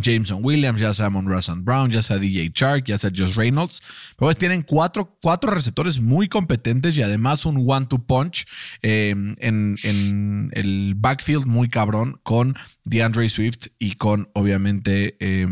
Jameson 0.01 0.39
Williams, 0.41 0.79
ya 0.79 0.93
sea 0.93 1.09
Monroe 1.09 1.41
Brown, 1.57 1.91
ya 1.91 2.01
sea 2.01 2.17
DJ 2.17 2.51
Chark, 2.51 2.85
ya 2.85 2.97
sea 2.97 3.11
Josh 3.15 3.35
Reynolds. 3.35 3.81
Pero 4.17 4.33
tienen 4.35 4.61
cuatro, 4.63 5.17
cuatro, 5.21 5.51
receptores 5.51 5.99
muy 5.99 6.27
competentes 6.27 6.97
y 6.97 7.01
además 7.01 7.45
un 7.45 7.63
one-two 7.65 8.05
punch 8.05 8.45
eh, 8.81 9.09
en, 9.11 9.77
en, 9.83 10.51
el 10.53 10.93
backfield 10.95 11.45
muy 11.45 11.69
cabrón 11.69 12.19
con 12.23 12.55
DeAndre 12.83 13.29
Swift 13.29 13.67
y 13.77 13.93
con, 13.93 14.29
obviamente, 14.33 15.17
eh, 15.19 15.47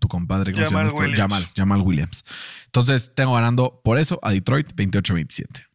tu 0.00 0.08
compadre, 0.08 0.52
¿cómo 0.52 0.66
Jamal, 0.66 0.90
se 0.90 0.96
llama 0.96 1.16
Jamal, 1.16 1.48
Jamal 1.56 1.80
Williams. 1.82 2.24
Entonces, 2.66 3.12
tengo 3.14 3.34
ganando 3.34 3.80
por 3.82 3.98
eso 3.98 4.18
a 4.22 4.30
Detroit 4.30 4.74
28-27. 4.74 5.66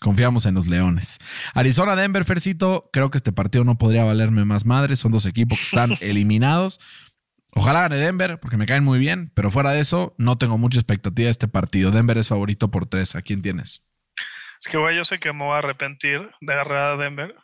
Confiamos 0.00 0.46
en 0.46 0.54
los 0.54 0.66
Leones. 0.66 1.18
Arizona, 1.52 1.94
Denver, 1.94 2.24
Fercito. 2.24 2.88
Creo 2.90 3.10
que 3.10 3.18
este 3.18 3.32
partido 3.32 3.64
no 3.64 3.76
podría 3.76 4.02
valerme 4.02 4.46
más 4.46 4.64
madre. 4.64 4.96
Son 4.96 5.12
dos 5.12 5.26
equipos 5.26 5.58
que 5.58 5.64
están 5.64 5.90
eliminados. 6.00 6.80
Ojalá 7.54 7.82
gane 7.82 7.96
Denver, 7.96 8.38
porque 8.38 8.56
me 8.56 8.66
caen 8.66 8.84
muy 8.84 8.98
bien, 8.98 9.32
pero 9.34 9.50
fuera 9.50 9.72
de 9.72 9.80
eso, 9.80 10.14
no 10.18 10.38
tengo 10.38 10.56
mucha 10.58 10.78
expectativa 10.78 11.26
de 11.26 11.32
este 11.32 11.48
partido. 11.48 11.90
Denver 11.90 12.16
es 12.18 12.28
favorito 12.28 12.70
por 12.70 12.86
tres. 12.86 13.16
¿A 13.16 13.22
quién 13.22 13.42
tienes? 13.42 13.86
Es 14.60 14.68
que, 14.70 14.76
güey, 14.76 14.96
yo 14.96 15.04
sé 15.04 15.18
que 15.18 15.32
me 15.32 15.44
voy 15.44 15.54
a 15.54 15.58
arrepentir 15.58 16.30
de 16.40 16.52
agarrar 16.52 16.92
a 16.92 16.96
Denver, 16.96 17.34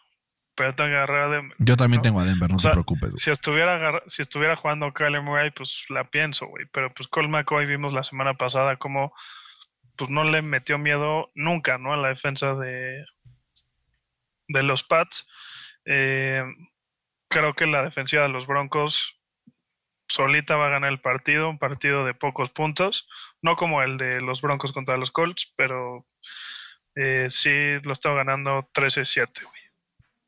pero 0.54 0.74
tengo 0.74 0.90
que 0.90 0.96
agarrar 0.96 1.28
a 1.30 1.34
Denver. 1.34 1.57
Yo 1.59 1.76
también 1.76 1.98
¿no? 1.98 2.02
tengo 2.02 2.20
a 2.20 2.24
Denver, 2.24 2.48
no 2.50 2.57
O 2.57 2.59
te 2.59 2.62
sea, 2.62 2.72
preocupes. 2.72 3.11
güey. 3.11 3.18
Si 3.18 3.30
estuviera, 3.30 4.02
si 4.07 4.22
estuviera 4.22 4.54
jugando 4.54 4.92
Kyler 4.92 5.22
Murray, 5.22 5.50
pues 5.50 5.86
la 5.88 6.04
pienso, 6.09 6.46
güey. 6.46 6.66
Pero 6.72 6.92
pues 6.94 7.09
Cole 7.09 7.28
McCoy 7.28 7.66
vimos 7.66 7.92
la 7.92 8.04
semana 8.04 8.34
pasada 8.34 8.76
como 8.76 9.12
pues 9.96 10.11
no 10.11 10.24
le 10.24 10.42
metió 10.42 10.76
miedo 10.78 11.30
nunca, 11.34 11.78
¿no? 11.78 11.94
A 11.94 11.96
la 11.96 12.09
defensa 12.09 12.54
de, 12.54 13.02
de 14.48 14.62
los 14.62 14.82
Pats. 14.82 15.26
Eh, 15.86 16.44
creo 17.28 17.54
que 17.54 17.66
la 17.66 17.82
defensiva 17.82 18.22
de 18.22 18.28
los 18.28 18.46
Broncos 18.46 19.15
solita 20.09 20.57
va 20.57 20.66
a 20.66 20.70
ganar 20.70 20.90
el 20.92 21.00
partido, 21.00 21.48
un 21.50 21.59
partido 21.59 22.04
de 22.04 22.14
pocos 22.14 22.50
puntos, 22.50 23.09
no 23.42 23.57
como 23.57 23.82
el 23.82 23.98
de 23.98 24.20
los 24.20 24.40
Broncos 24.40 24.72
contra 24.72 24.96
los 24.96 25.11
Colts, 25.11 25.52
pero 25.57 26.07
eh, 26.94 27.26
sí 27.30 27.50
lo 27.82 27.92
estaba 27.92 28.16
ganando 28.16 28.68
13-7, 28.74 29.28
güey. 29.42 29.61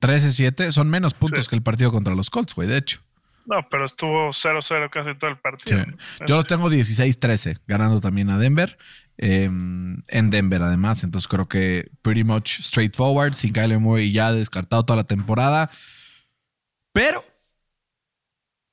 13-7 0.01 0.71
son 0.73 0.89
menos 0.91 1.15
puntos 1.15 1.45
Sí. 1.45 1.51
que 1.51 1.57
el 1.57 1.63
partido 1.63 1.91
contra 1.91 2.15
los 2.15 2.31
Colts, 2.31 2.55
güey, 2.55 2.69
de 2.69 2.77
hecho. 2.79 3.01
No, 3.47 3.67
pero 3.71 3.87
estuvo 3.87 4.29
0-0 4.33 4.91
casi 4.91 5.15
todo 5.17 5.31
el 5.31 5.39
partido. 5.39 5.83
Sí. 5.99 6.19
Yo 6.27 6.37
los 6.37 6.47
tengo 6.47 6.69
16-13, 6.71 7.59
ganando 7.67 8.01
también 8.01 8.31
a 8.31 8.39
Denver. 8.39 8.77
eh, 9.21 9.45
en 9.47 10.31
Denver, 10.31 10.63
además. 10.63 11.03
Entonces 11.03 11.27
creo 11.27 11.49
que 11.49 11.91
pretty 12.03 12.23
much 12.23 12.61
straightforward, 12.61 13.33
sin 13.35 13.53
Kyler 13.53 13.81
Murray 13.81 14.13
ya 14.13 14.33
descartado 14.33 14.85
toda 14.85 14.99
la 14.99 15.05
temporada. 15.05 15.71
Pero 16.93 17.25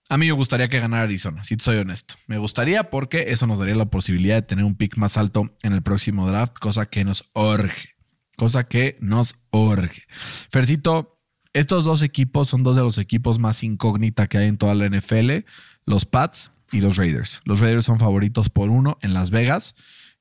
a 0.10 0.18
mí 0.18 0.28
me 0.28 0.32
gustaría 0.34 0.68
que 0.68 0.80
ganara 0.80 1.04
Arizona, 1.04 1.44
si 1.44 1.56
soy 1.60 1.78
honesto. 1.78 2.16
Me 2.28 2.38
gustaría 2.38 2.90
porque 2.90 3.26
eso 3.30 3.48
nos 3.48 3.60
daría 3.60 3.76
la 3.76 3.90
posibilidad 3.90 4.36
de 4.36 4.42
tener 4.44 4.66
un 4.66 4.76
pick 4.76 4.98
más 4.98 5.18
alto 5.18 5.56
en 5.64 5.74
el 5.74 5.82
próximo 5.82 6.28
draft, 6.28 6.54
cosa 6.60 6.86
que 6.86 7.04
nos 7.04 7.32
urge. 7.34 7.96
Cosa 8.38 8.68
que 8.68 8.98
nos 9.00 9.36
urge. 9.52 10.04
Fercito, 10.52 11.22
estos 11.54 11.86
dos 11.86 12.02
equipos 12.02 12.50
son 12.50 12.64
dos 12.64 12.76
de 12.76 12.82
los 12.82 12.98
equipos 12.98 13.40
más 13.40 13.64
incógnita 13.64 14.28
que 14.28 14.38
hay 14.38 14.48
en 14.48 14.58
toda 14.58 14.76
la 14.76 14.90
NFL, 14.90 15.46
los 15.86 16.06
Pats 16.06 16.52
y 16.72 16.82
los 16.82 16.98
Raiders. 16.98 17.42
Los 17.46 17.62
Raiders 17.62 17.86
son 17.86 17.98
favoritos 17.98 18.50
por 18.50 18.70
uno 18.70 18.98
en 19.02 19.14
Las 19.14 19.32
Vegas 19.32 19.74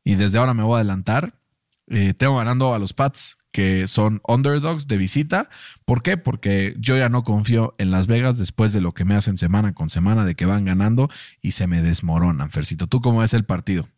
y 0.04 0.14
desde 0.14 0.38
ahora 0.38 0.54
me 0.54 0.62
voy 0.62 0.74
a 0.74 0.76
adelantar. 0.76 1.40
Eh, 1.88 2.14
tengo 2.14 2.38
ganando 2.38 2.74
a 2.74 2.78
los 2.78 2.94
Pats, 2.94 3.38
que 3.52 3.86
son 3.86 4.20
underdogs 4.26 4.86
de 4.86 4.96
visita. 4.96 5.48
¿Por 5.84 6.02
qué? 6.02 6.16
Porque 6.16 6.74
yo 6.78 6.96
ya 6.96 7.08
no 7.08 7.22
confío 7.22 7.74
en 7.78 7.90
Las 7.90 8.06
Vegas 8.06 8.38
después 8.38 8.72
de 8.72 8.80
lo 8.80 8.92
que 8.92 9.04
me 9.04 9.14
hacen 9.14 9.38
semana 9.38 9.74
con 9.74 9.90
semana, 9.90 10.24
de 10.24 10.34
que 10.34 10.46
van 10.46 10.64
ganando 10.64 11.08
y 11.40 11.52
se 11.52 11.66
me 11.66 11.82
desmoronan. 11.82 12.50
Fercito, 12.50 12.86
¿tú 12.86 13.00
cómo 13.00 13.22
es 13.22 13.34
el 13.34 13.44
partido? 13.44 13.88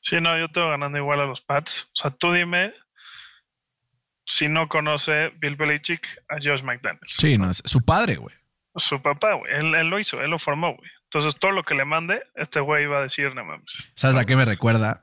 Sí, 0.00 0.20
no, 0.20 0.38
yo 0.38 0.48
tengo 0.48 0.70
ganando 0.70 0.98
igual 0.98 1.20
a 1.20 1.26
los 1.26 1.40
Pats. 1.40 1.90
O 1.92 1.96
sea, 1.96 2.10
tú 2.10 2.32
dime 2.32 2.72
si 4.26 4.48
no 4.48 4.68
conoce 4.68 5.30
Bill 5.38 5.56
Belichick 5.56 6.06
a 6.28 6.36
Josh 6.42 6.62
McDaniels. 6.62 7.14
Sí, 7.16 7.38
no, 7.38 7.50
es 7.50 7.62
su 7.64 7.82
padre, 7.82 8.16
güey. 8.16 8.34
Su 8.76 9.00
papá, 9.00 9.34
güey. 9.34 9.52
Él, 9.52 9.74
él 9.74 9.88
lo 9.88 9.98
hizo, 9.98 10.20
él 10.20 10.30
lo 10.30 10.38
formó, 10.38 10.74
güey. 10.74 10.90
Entonces, 11.04 11.38
todo 11.38 11.52
lo 11.52 11.62
que 11.62 11.74
le 11.74 11.84
mande, 11.84 12.22
este 12.34 12.58
güey 12.58 12.84
iba 12.84 12.98
a 12.98 13.02
decir, 13.02 13.32
no 13.34 13.44
mames. 13.44 13.92
¿Sabes 13.94 14.16
a 14.16 14.24
qué 14.24 14.34
me 14.34 14.44
recuerda? 14.44 15.02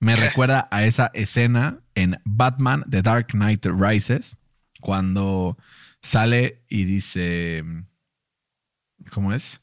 Me 0.00 0.16
recuerda 0.16 0.68
a 0.70 0.84
esa 0.84 1.10
escena 1.14 1.80
en 1.94 2.20
Batman 2.24 2.84
The 2.88 3.02
Dark 3.02 3.28
Knight 3.28 3.66
Rises, 3.66 4.36
cuando 4.80 5.56
sale 6.02 6.64
y 6.68 6.84
dice. 6.84 7.64
¿Cómo 9.10 9.32
es? 9.32 9.60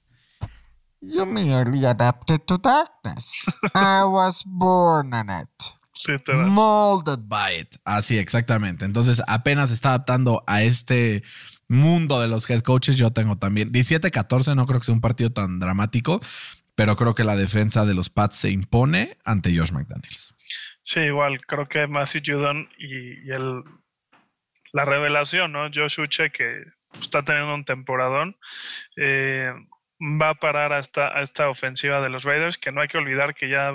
You 1.01 1.25
merely 1.25 1.85
adapted 1.85 2.41
to 2.47 2.57
darkness. 2.57 3.43
I 3.75 4.03
was 4.05 4.43
born 4.45 5.13
in 5.13 5.29
it. 5.29 5.49
Sí, 5.93 6.13
te 6.23 6.33
va. 6.33 6.47
Molded 6.47 7.27
by 7.27 7.59
it. 7.59 7.75
Así, 7.83 8.17
exactamente. 8.17 8.85
Entonces, 8.85 9.21
apenas 9.27 9.69
está 9.71 9.89
adaptando 9.89 10.43
a 10.47 10.63
este 10.63 11.23
mundo 11.67 12.21
de 12.21 12.27
los 12.27 12.49
head 12.49 12.61
coaches. 12.61 12.97
Yo 12.97 13.11
tengo 13.11 13.37
también 13.37 13.71
17-14. 13.71 14.55
No 14.55 14.65
creo 14.65 14.79
que 14.79 14.85
sea 14.85 14.95
un 14.95 15.01
partido 15.01 15.29
tan 15.31 15.59
dramático, 15.59 16.21
pero 16.75 16.95
creo 16.95 17.13
que 17.15 17.23
la 17.23 17.35
defensa 17.35 17.85
de 17.85 17.93
los 17.93 18.09
Pats 18.09 18.37
se 18.37 18.49
impone 18.49 19.17
ante 19.25 19.55
Josh 19.55 19.71
McDaniels. 19.71 20.33
Sí, 20.81 20.99
igual, 21.01 21.45
creo 21.45 21.65
que 21.65 21.87
Matthew 21.87 22.21
Judon 22.25 22.69
y, 22.77 23.31
el, 23.31 23.63
la 24.73 24.85
revelación, 24.85 25.51
¿no? 25.51 25.69
Josh 25.73 25.99
Uche, 25.99 26.31
que 26.31 26.63
está 26.99 27.23
teniendo 27.23 27.53
un 27.55 27.65
temporadón, 27.65 28.35
eh, 28.97 29.53
va 29.99 30.29
a 30.29 30.35
parar 30.35 30.73
a 30.73 30.79
esta, 30.79 31.17
a 31.17 31.21
esta 31.21 31.49
ofensiva 31.49 32.01
de 32.01 32.09
los 32.09 32.23
Raiders, 32.23 32.57
que 32.57 32.71
no 32.71 32.81
hay 32.81 32.87
que 32.87 32.97
olvidar 32.97 33.33
que 33.33 33.49
ya 33.49 33.73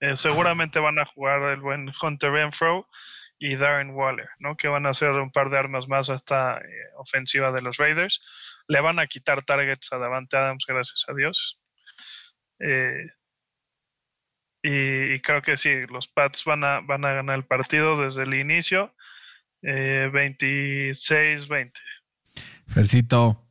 Eh, 0.00 0.14
seguramente 0.14 0.78
van 0.78 0.98
a 0.98 1.06
jugar 1.06 1.40
el 1.54 1.60
buen 1.60 1.90
Hunter 2.02 2.30
Renfro 2.30 2.86
y 3.38 3.56
Darren 3.56 3.94
Waller, 3.94 4.28
¿no? 4.38 4.54
Que 4.54 4.68
van 4.68 4.84
a 4.84 4.90
hacer 4.90 5.10
un 5.12 5.30
par 5.30 5.48
de 5.48 5.56
armas 5.56 5.88
más 5.88 6.10
a 6.10 6.14
esta 6.16 6.58
eh, 6.58 6.62
ofensiva 6.98 7.50
de 7.50 7.62
los 7.62 7.78
Raiders. 7.78 8.20
Le 8.68 8.82
van 8.82 8.98
a 8.98 9.06
quitar 9.06 9.42
targets 9.42 9.90
a 9.92 9.98
Davante 9.98 10.36
Adams, 10.36 10.66
gracias 10.68 11.06
a 11.08 11.14
Dios. 11.14 11.62
Eh, 12.60 13.06
y, 14.62 15.20
creo 15.20 15.42
que 15.42 15.56
sí, 15.56 15.86
los 15.90 16.08
Pats 16.08 16.44
van 16.44 16.64
a, 16.64 16.80
van 16.80 17.04
a 17.04 17.12
ganar 17.12 17.36
el 17.38 17.44
partido 17.44 18.02
desde 18.02 18.24
el 18.24 18.34
inicio. 18.34 18.94
eh, 19.62 20.10
26-20. 20.12 21.72
Fercito, 22.66 23.42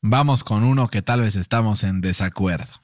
vamos 0.00 0.44
con 0.44 0.64
uno 0.64 0.88
que 0.88 1.02
tal 1.02 1.20
vez 1.20 1.36
estamos 1.36 1.84
en 1.84 2.00
desacuerdo. 2.00 2.82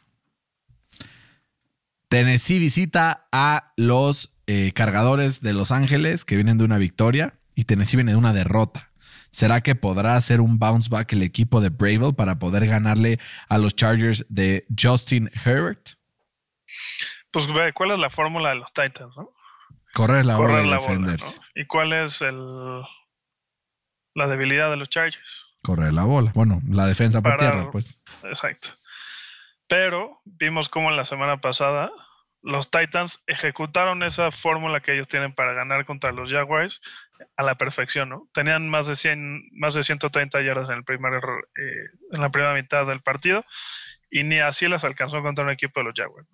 Tennessee 2.09 2.59
visita 2.59 3.29
a 3.33 3.75
los 3.77 4.39
eh, 4.47 4.73
cargadores 4.73 5.43
de 5.43 5.53
Los 5.53 5.73
Ángeles 5.73 6.25
que 6.25 6.37
vienen 6.37 6.57
de 6.57 6.65
una 6.65 6.79
victoria 6.79 7.35
y 7.55 7.65
Tennessee 7.65 7.97
viene 7.97 8.13
de 8.13 8.19
una 8.19 8.33
derrota. 8.33 8.88
¿Será 9.31 9.61
que 9.61 9.75
podrá 9.75 10.17
hacer 10.17 10.41
un 10.41 10.59
bounce 10.59 10.89
back 10.91 11.13
el 11.13 11.23
equipo 11.23 11.61
de 11.61 11.69
Bravel 11.69 12.15
para 12.15 12.39
poder 12.39 12.67
ganarle 12.67 13.19
a 13.49 13.59
los 13.59 13.77
Chargers 13.77 14.27
de 14.29 14.67
Justin 14.79 15.31
Herbert? 15.45 15.91
Pues 17.31 17.47
¿cuál 17.75 17.91
es 17.91 17.99
la 17.99 18.11
fórmula 18.11 18.51
de 18.51 18.57
los 18.57 18.73
Titans? 18.73 19.15
¿no? 19.17 19.31
Correr 19.95 20.25
la 20.25 20.37
bola 20.37 20.63
y 20.63 20.65
bola. 20.65 20.77
defenderse. 20.77 21.37
¿no? 21.37 21.63
¿Y 21.63 21.67
cuál 21.67 21.93
es 21.93 22.21
el, 22.23 22.83
la 24.15 24.27
debilidad 24.29 24.71
de 24.71 24.77
los 24.77 24.89
Chargers? 24.89 25.47
Correr 25.63 25.93
la 25.93 26.05
bola. 26.05 26.33
Bueno, 26.35 26.61
la 26.69 26.87
defensa 26.87 27.21
por 27.21 27.37
Parar. 27.37 27.53
tierra, 27.53 27.71
pues. 27.71 28.01
Exacto. 28.25 28.71
Pero 29.67 30.21
vimos 30.25 30.69
cómo 30.69 30.91
en 30.91 30.97
la 30.97 31.05
semana 31.05 31.41
pasada 31.41 31.91
los 32.43 32.71
Titans 32.71 33.23
ejecutaron 33.27 34.03
esa 34.03 34.31
fórmula 34.31 34.81
que 34.81 34.95
ellos 34.95 35.09
tienen 35.09 35.35
para 35.35 35.53
ganar 35.53 35.85
contra 35.85 36.13
los 36.13 36.31
Jaguars 36.33 36.81
a 37.37 37.43
la 37.43 37.57
perfección, 37.57 38.09
¿no? 38.09 38.29
Tenían 38.33 38.69
más 38.69 38.87
de 38.87 38.97
100, 38.97 39.51
más 39.53 39.75
de 39.75 39.83
130 39.83 40.41
yardas 40.43 40.71
en 40.71 40.77
el 40.77 40.85
primer 40.85 41.15
eh, 41.15 41.87
en 42.13 42.21
la 42.21 42.31
primera 42.31 42.55
mitad 42.55 42.87
del 42.87 43.01
partido 43.01 43.45
y 44.11 44.25
ni 44.25 44.39
así 44.39 44.69
las 44.69 44.85
alcanzó 44.85 45.23
contra 45.23 45.45
un 45.45 45.51
equipo 45.51 45.81
de 45.81 45.85
los 45.85 45.95
Jaguars. 45.97 46.29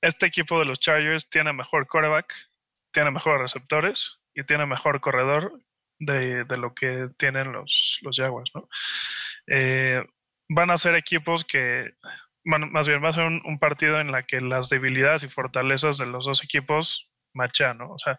Este 0.00 0.26
equipo 0.26 0.58
de 0.58 0.64
los 0.64 0.80
Chargers 0.80 1.28
tiene 1.28 1.52
mejor 1.52 1.86
quarterback, 1.86 2.34
tiene 2.90 3.10
mejores 3.10 3.42
receptores 3.42 4.22
y 4.34 4.44
tiene 4.44 4.66
mejor 4.66 5.00
corredor 5.00 5.52
de, 5.98 6.44
de 6.44 6.56
lo 6.56 6.74
que 6.74 7.08
tienen 7.18 7.52
los, 7.52 7.98
los 8.02 8.16
Jaguars, 8.16 8.50
¿no? 8.54 8.68
Eh, 9.46 10.04
van 10.48 10.70
a 10.70 10.78
ser 10.78 10.94
equipos 10.94 11.44
que, 11.44 11.92
bueno, 12.44 12.66
más 12.66 12.88
bien 12.88 13.04
va 13.04 13.10
a 13.10 13.12
ser 13.12 13.24
un, 13.24 13.42
un 13.44 13.58
partido 13.58 14.00
en 14.00 14.10
la 14.10 14.22
que 14.22 14.40
las 14.40 14.68
debilidades 14.68 15.22
y 15.22 15.28
fortalezas 15.28 15.98
de 15.98 16.06
los 16.06 16.24
dos 16.24 16.42
equipos 16.42 17.09
machan, 17.34 17.78
¿no? 17.78 17.92
O 17.92 17.98
sea, 17.98 18.18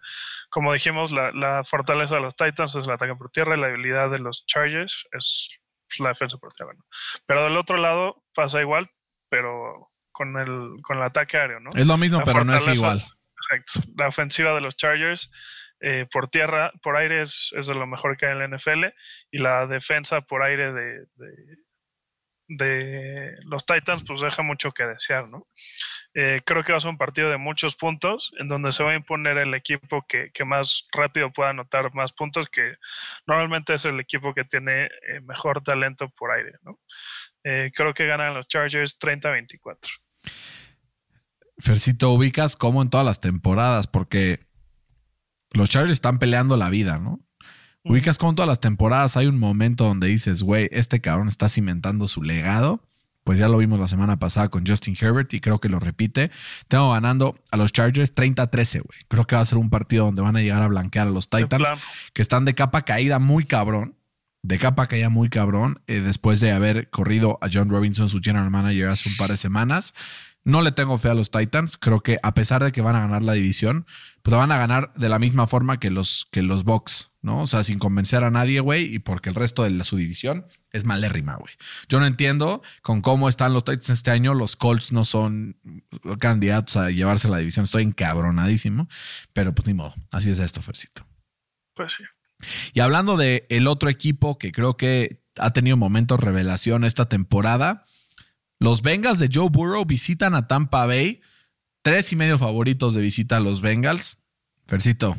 como 0.50 0.74
dijimos, 0.74 1.12
la, 1.12 1.32
la 1.32 1.64
fortaleza 1.64 2.16
de 2.16 2.22
los 2.22 2.36
Titans 2.36 2.76
es 2.76 2.86
el 2.86 2.94
ataque 2.94 3.16
por 3.16 3.30
tierra 3.30 3.56
y 3.56 3.60
la 3.60 3.68
debilidad 3.68 4.10
de 4.10 4.20
los 4.20 4.46
Chargers 4.46 5.08
es 5.12 5.60
la 6.00 6.10
defensa 6.10 6.38
por 6.38 6.54
tierra, 6.54 6.74
¿no? 6.74 6.84
Pero 7.26 7.44
del 7.44 7.58
otro 7.58 7.78
lado 7.78 8.24
pasa 8.34 8.62
igual, 8.62 8.90
pero 9.30 9.92
con 10.12 10.38
el, 10.38 10.82
con 10.82 10.98
el 10.98 11.04
ataque 11.04 11.38
aéreo, 11.38 11.60
¿no? 11.60 11.70
Es 11.74 11.86
lo 11.86 11.98
mismo, 11.98 12.20
La 12.20 12.26
pero 12.26 12.44
no 12.44 12.56
es 12.56 12.68
igual. 12.68 13.02
Exacto. 13.50 13.90
La 13.98 14.08
ofensiva 14.08 14.54
de 14.54 14.62
los 14.62 14.76
Chargers 14.78 15.32
eh, 15.84 16.06
por 16.12 16.28
tierra, 16.28 16.72
por 16.84 16.96
aire 16.96 17.22
es, 17.22 17.54
es 17.58 17.66
de 17.66 17.74
lo 17.74 17.88
mejor 17.88 18.16
que 18.16 18.28
hay 18.28 18.34
en 18.34 18.40
la 18.40 18.58
NFL 18.58 18.86
y 19.32 19.40
la 19.40 19.66
defensa 19.66 20.22
por 20.22 20.44
aire 20.44 20.72
de, 20.72 21.06
de, 21.16 21.58
de 22.50 23.36
los 23.46 23.66
Titans 23.66 24.04
pues 24.06 24.22
deja 24.22 24.44
mucho 24.44 24.72
que 24.74 24.84
desear, 24.84 25.28
¿no? 25.28 25.48
Eh, 26.14 26.42
creo 26.46 26.64
que 26.64 26.74
va 26.74 26.78
a 26.78 26.82
ser 26.82 26.90
un 26.90 26.98
partido 26.98 27.30
de 27.30 27.38
muchos 27.38 27.76
puntos 27.76 28.34
en 28.38 28.50
donde 28.50 28.74
se 28.74 28.84
va 28.84 28.92
a 28.92 28.96
imponer 28.96 29.38
el 29.38 29.54
equipo 29.54 30.06
que, 30.08 30.30
que 30.34 30.44
más 30.44 30.88
rápido 30.92 31.32
pueda 31.32 31.52
anotar 31.52 31.94
más 31.94 32.12
puntos, 32.12 32.50
que 32.50 32.76
normalmente 33.26 33.74
es 33.74 33.86
el 33.86 34.00
equipo 34.00 34.34
que 34.34 34.44
tiene 34.44 34.86
eh, 34.86 35.22
mejor 35.24 35.62
talento 35.64 36.10
por 36.10 36.32
aire, 36.32 36.54
¿no? 36.64 36.80
Eh, 37.44 37.72
creo 37.74 37.94
que 37.94 38.08
ganan 38.08 38.34
los 38.34 38.48
Chargers 38.48 39.00
30-24. 39.00 39.78
Fercito, 41.58 42.12
ubicas 42.12 42.58
como 42.58 42.82
en 42.82 42.90
todas 42.90 43.06
las 43.06 43.22
temporadas, 43.22 43.88
porque 43.88 44.40
los 45.52 45.70
Chargers 45.70 45.94
están 45.94 46.20
peleando 46.20 46.58
la 46.58 46.70
vida, 46.70 47.00
¿no? 47.00 47.20
Ubicas 47.84 48.18
como 48.18 48.32
en 48.32 48.36
todas 48.36 48.50
las 48.50 48.60
temporadas 48.60 49.18
hay 49.18 49.26
un 49.26 49.40
momento 49.40 49.86
donde 49.86 50.08
dices, 50.08 50.44
güey, 50.44 50.70
este 50.72 51.02
cabrón 51.02 51.28
está 51.28 51.50
cimentando 51.50 52.08
su 52.08 52.22
legado. 52.22 52.84
Pues 53.24 53.38
ya 53.38 53.48
lo 53.48 53.58
vimos 53.58 53.80
la 53.80 53.88
semana 53.88 54.18
pasada 54.18 54.50
con 54.50 54.66
Justin 54.66 54.96
Herbert 55.00 55.34
y 55.34 55.40
creo 55.40 55.60
que 55.60 55.70
lo 55.70 55.80
repite. 55.80 56.32
Tengo 56.68 56.92
ganando 56.92 57.36
a 57.52 57.58
los 57.58 57.72
Chargers 57.72 58.16
30-13, 58.16 58.82
güey. 58.84 59.00
Creo 59.08 59.26
que 59.28 59.36
va 59.36 59.42
a 59.42 59.46
ser 59.46 59.60
un 59.60 59.70
partido 59.70 60.06
donde 60.06 60.22
van 60.22 60.36
a 60.36 60.42
llegar 60.42 60.62
a 60.62 60.68
blanquear 60.68 61.08
a 61.08 61.12
los 61.12 61.30
Titans, 61.30 61.70
que 62.14 62.22
están 62.22 62.46
de 62.46 62.56
capa 62.56 62.82
caída 62.82 63.20
muy 63.20 63.46
cabrón. 63.46 63.96
De 64.44 64.58
capa 64.58 64.88
caída 64.88 65.10
muy 65.10 65.30
cabrón, 65.30 65.84
eh, 65.86 66.00
después 66.00 66.40
de 66.40 66.52
haber 66.52 66.90
corrido 66.90 67.38
a 67.42 67.48
John 67.54 67.70
Robinson, 67.70 68.10
su 68.10 68.22
general 68.22 68.50
manager, 68.50 68.88
hace 68.88 69.08
un 69.08 69.16
par 69.16 69.30
de 69.30 69.38
semanas. 69.38 69.94
No 70.44 70.62
le 70.62 70.72
tengo 70.72 70.98
fe 70.98 71.10
a 71.10 71.14
los 71.14 71.30
Titans. 71.30 71.78
Creo 71.78 72.02
que 72.02 72.18
a 72.24 72.34
pesar 72.34 72.64
de 72.64 72.72
que 72.72 72.82
van 72.82 72.96
a 72.96 73.02
ganar 73.02 73.24
la 73.24 73.34
división, 73.34 73.86
pues 74.24 74.32
la 74.32 74.38
van 74.38 74.52
a 74.52 74.58
ganar 74.58 74.92
de 74.96 75.10
la 75.10 75.20
misma 75.20 75.46
forma 75.46 75.80
que 75.80 75.92
los, 75.92 76.28
que 76.32 76.42
los 76.42 76.64
Bucks, 76.64 77.12
¿no? 77.22 77.42
O 77.42 77.48
sea, 77.48 77.64
sin 77.64 77.78
convencer 77.78 78.24
a 78.24 78.32
nadie, 78.32 78.60
güey, 78.60 78.96
y 78.96 79.00
porque 79.00 79.30
el 79.30 79.36
resto 79.36 79.64
de 79.64 79.70
la, 79.70 79.84
su 79.84 79.98
división 79.98 80.46
es 80.72 80.84
malérrima, 80.84 81.36
güey. 81.36 81.54
Yo 81.90 82.00
no 82.00 82.08
entiendo 82.08 82.64
con 82.82 83.02
cómo 83.02 83.30
están 83.30 83.54
los 83.54 83.64
Titans 83.64 83.92
este 83.92 84.10
año. 84.10 84.34
Los 84.34 84.56
Colts 84.56 84.92
no 84.92 85.06
son 85.06 85.58
candidatos 86.20 86.78
a 86.78 86.90
llevarse 86.90 87.28
la 87.28 87.38
división. 87.38 87.66
Estoy 87.66 87.84
encabronadísimo, 87.84 88.88
pero 89.34 89.54
pues 89.54 89.68
ni 89.68 89.74
modo. 89.74 89.94
Así 90.12 90.32
es 90.32 90.40
esto, 90.40 90.62
Fercito. 90.62 91.06
Pues 91.76 91.94
sí. 91.94 92.04
Y 92.74 92.80
hablando 92.80 93.18
de 93.18 93.46
el 93.50 93.68
otro 93.68 93.90
equipo 93.90 94.38
que 94.38 94.52
creo 94.52 94.78
que 94.78 95.22
ha 95.38 95.52
tenido 95.52 95.78
momentos 95.78 96.20
revelación 96.20 96.84
esta 96.84 97.08
temporada, 97.08 97.86
los 98.62 98.84
Bengals 98.84 99.18
de 99.18 99.28
Joe 99.34 99.50
Burrow 99.50 99.84
visitan 99.86 100.36
a 100.36 100.48
Tampa 100.48 100.86
Bay. 100.86 101.20
Tres 101.82 102.14
y 102.14 102.16
medio 102.16 102.38
favoritos 102.38 102.94
de 102.94 103.02
visita 103.02 103.38
a 103.38 103.40
los 103.40 103.60
Bengals. 103.60 104.22
Fercito, 104.68 105.18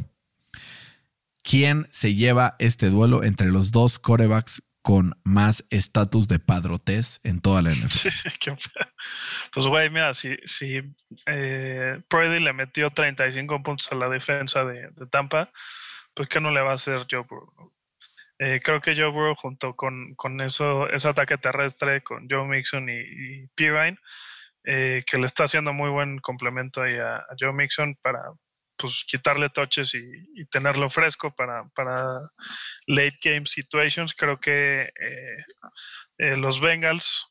¿quién 1.42 1.88
se 1.90 2.14
lleva 2.14 2.54
este 2.60 2.88
duelo 2.88 3.24
entre 3.24 3.48
los 3.48 3.72
dos 3.72 3.98
corebacks 3.98 4.62
con 4.80 5.18
más 5.24 5.64
estatus 5.70 6.28
de 6.28 6.38
padrotes 6.38 7.18
en 7.24 7.40
toda 7.40 7.62
la 7.62 7.72
NFL? 7.72 8.08
Pues, 9.52 9.66
güey, 9.66 9.90
mira, 9.90 10.14
si, 10.14 10.36
si 10.44 10.80
eh, 11.26 12.00
le 12.08 12.52
metió 12.52 12.90
35 12.90 13.60
puntos 13.64 13.90
a 13.90 13.96
la 13.96 14.08
defensa 14.08 14.64
de, 14.64 14.88
de 14.92 15.06
Tampa, 15.06 15.50
pues, 16.14 16.28
¿qué 16.28 16.40
no 16.40 16.52
le 16.52 16.60
va 16.60 16.70
a 16.70 16.74
hacer 16.74 17.08
Joe 17.10 17.24
Burrow? 17.28 17.71
Eh, 18.44 18.60
creo 18.60 18.80
que 18.80 18.96
Joe 18.96 19.06
Burrow, 19.06 19.36
junto 19.36 19.76
con, 19.76 20.16
con 20.16 20.40
eso, 20.40 20.88
ese 20.88 21.08
ataque 21.08 21.38
terrestre, 21.38 22.02
con 22.02 22.26
Joe 22.28 22.44
Mixon 22.44 22.88
y, 22.88 22.98
y 22.98 23.46
Pirine, 23.54 23.96
eh, 24.64 25.04
que 25.06 25.16
le 25.18 25.26
está 25.26 25.44
haciendo 25.44 25.72
muy 25.72 25.90
buen 25.90 26.18
complemento 26.18 26.82
ahí 26.82 26.96
a, 26.98 27.24
Joe 27.38 27.52
Mixon 27.52 27.94
para 28.02 28.20
pues 28.76 29.04
quitarle 29.06 29.48
toches 29.48 29.94
y, 29.94 30.44
tenerlo 30.46 30.90
fresco 30.90 31.30
para, 31.30 31.68
para 31.76 32.18
late 32.88 33.18
game 33.22 33.46
situations. 33.46 34.12
Creo 34.12 34.40
que 34.40 34.90
eh, 36.18 36.36
los 36.36 36.60
Bengals 36.60 37.24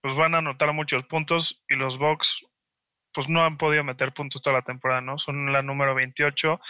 pues 0.00 0.16
van 0.16 0.34
a 0.34 0.38
anotar 0.38 0.72
muchos 0.72 1.04
puntos 1.04 1.64
y 1.68 1.76
los 1.76 1.96
Bucks 1.96 2.44
pues 3.12 3.28
no 3.28 3.44
han 3.44 3.56
podido 3.56 3.84
meter 3.84 4.12
puntos 4.12 4.42
toda 4.42 4.56
la 4.56 4.62
temporada, 4.62 5.00
¿no? 5.00 5.18
Son 5.18 5.52
la 5.52 5.62
número 5.62 5.94
28 5.94 6.60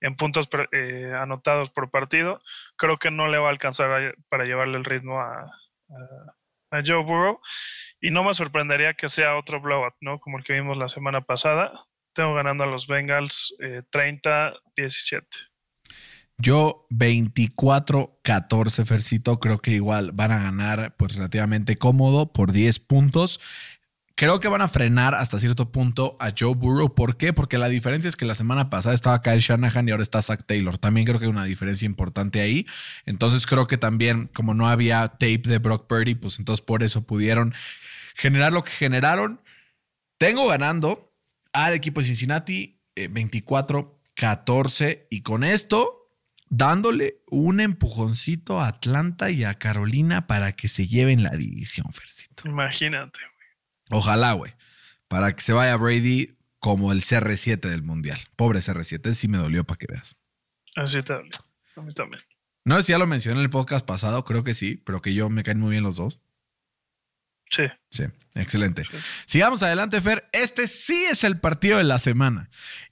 en 0.00 0.16
puntos 0.16 0.48
eh, 0.72 1.12
anotados 1.14 1.70
por 1.70 1.90
partido. 1.90 2.40
Creo 2.76 2.96
que 2.96 3.10
no 3.10 3.28
le 3.28 3.38
va 3.38 3.48
a 3.48 3.50
alcanzar 3.50 4.14
para 4.28 4.44
llevarle 4.44 4.78
el 4.78 4.84
ritmo 4.84 5.20
a 5.20 5.50
Joe 6.84 7.02
Burrow. 7.02 7.40
Y 8.00 8.10
no 8.10 8.24
me 8.24 8.34
sorprendería 8.34 8.94
que 8.94 9.08
sea 9.08 9.36
otro 9.36 9.60
blowout, 9.60 9.94
¿no? 10.00 10.20
Como 10.20 10.38
el 10.38 10.44
que 10.44 10.54
vimos 10.54 10.76
la 10.76 10.88
semana 10.88 11.20
pasada. 11.20 11.72
Tengo 12.14 12.34
ganando 12.34 12.64
a 12.64 12.66
los 12.66 12.86
Bengals 12.86 13.54
eh, 13.60 13.82
30-17. 13.92 15.22
Yo 16.38 16.86
24-14, 16.88 18.86
Fercito, 18.86 19.38
creo 19.38 19.58
que 19.58 19.72
igual 19.72 20.12
van 20.12 20.32
a 20.32 20.42
ganar 20.42 20.96
pues 20.96 21.14
relativamente 21.14 21.76
cómodo 21.76 22.32
por 22.32 22.52
10 22.52 22.78
puntos. 22.80 23.40
Creo 24.20 24.38
que 24.38 24.48
van 24.48 24.60
a 24.60 24.68
frenar 24.68 25.14
hasta 25.14 25.38
cierto 25.38 25.72
punto 25.72 26.18
a 26.20 26.34
Joe 26.38 26.54
Burrow. 26.54 26.94
¿Por 26.94 27.16
qué? 27.16 27.32
Porque 27.32 27.56
la 27.56 27.70
diferencia 27.70 28.06
es 28.06 28.16
que 28.16 28.26
la 28.26 28.34
semana 28.34 28.68
pasada 28.68 28.94
estaba 28.94 29.22
Kyle 29.22 29.40
Shanahan 29.40 29.88
y 29.88 29.92
ahora 29.92 30.02
está 30.02 30.20
Zach 30.20 30.44
Taylor. 30.44 30.76
También 30.76 31.06
creo 31.06 31.18
que 31.18 31.24
hay 31.24 31.30
una 31.30 31.44
diferencia 31.44 31.86
importante 31.86 32.42
ahí. 32.42 32.66
Entonces 33.06 33.46
creo 33.46 33.66
que 33.66 33.78
también, 33.78 34.26
como 34.26 34.52
no 34.52 34.68
había 34.68 35.08
tape 35.08 35.44
de 35.44 35.56
Brock 35.56 35.86
Purdy, 35.86 36.16
pues 36.16 36.38
entonces 36.38 36.62
por 36.62 36.82
eso 36.82 37.06
pudieron 37.06 37.54
generar 38.14 38.52
lo 38.52 38.62
que 38.62 38.72
generaron. 38.72 39.40
Tengo 40.18 40.46
ganando 40.48 41.14
al 41.54 41.72
equipo 41.72 42.02
de 42.02 42.08
Cincinnati 42.08 42.78
eh, 42.96 43.08
24-14 43.08 45.06
y 45.08 45.22
con 45.22 45.44
esto 45.44 46.10
dándole 46.50 47.22
un 47.30 47.58
empujoncito 47.58 48.60
a 48.60 48.66
Atlanta 48.66 49.30
y 49.30 49.44
a 49.44 49.54
Carolina 49.54 50.26
para 50.26 50.52
que 50.52 50.68
se 50.68 50.86
lleven 50.86 51.22
la 51.22 51.30
división, 51.30 51.90
Fercito. 51.90 52.46
Imagínate. 52.46 53.29
Ojalá, 53.90 54.32
güey. 54.32 54.54
Para 55.08 55.34
que 55.34 55.42
se 55.42 55.52
vaya 55.52 55.76
Brady 55.76 56.36
como 56.58 56.92
el 56.92 57.00
CR7 57.00 57.60
del 57.68 57.82
Mundial. 57.82 58.18
Pobre 58.36 58.60
CR7, 58.60 59.00
ese 59.06 59.14
sí 59.14 59.28
me 59.28 59.38
dolió 59.38 59.64
para 59.64 59.78
que 59.78 59.86
veas. 59.88 60.16
Así 60.76 61.02
te 61.02 61.12
dolió. 61.12 61.30
A 61.76 61.82
mí 61.82 61.92
también. 61.92 62.22
No 62.64 62.76
sé 62.76 62.82
si 62.84 62.92
ya 62.92 62.98
lo 62.98 63.06
mencioné 63.06 63.40
en 63.40 63.44
el 63.44 63.50
podcast 63.50 63.84
pasado, 63.86 64.24
creo 64.24 64.44
que 64.44 64.54
sí, 64.54 64.76
pero 64.76 65.02
que 65.02 65.14
yo 65.14 65.30
me 65.30 65.42
caen 65.42 65.58
muy 65.58 65.70
bien 65.70 65.82
los 65.82 65.96
dos. 65.96 66.20
Sí. 67.48 67.64
Sí, 67.90 68.04
excelente. 68.34 68.82
Sigamos 69.26 69.62
adelante, 69.62 70.00
Fer. 70.00 70.28
Este 70.32 70.68
sí 70.68 70.96
es 71.10 71.24
el 71.24 71.40
partido 71.40 71.78
de 71.78 71.84
la 71.84 71.98
semana. 71.98 72.48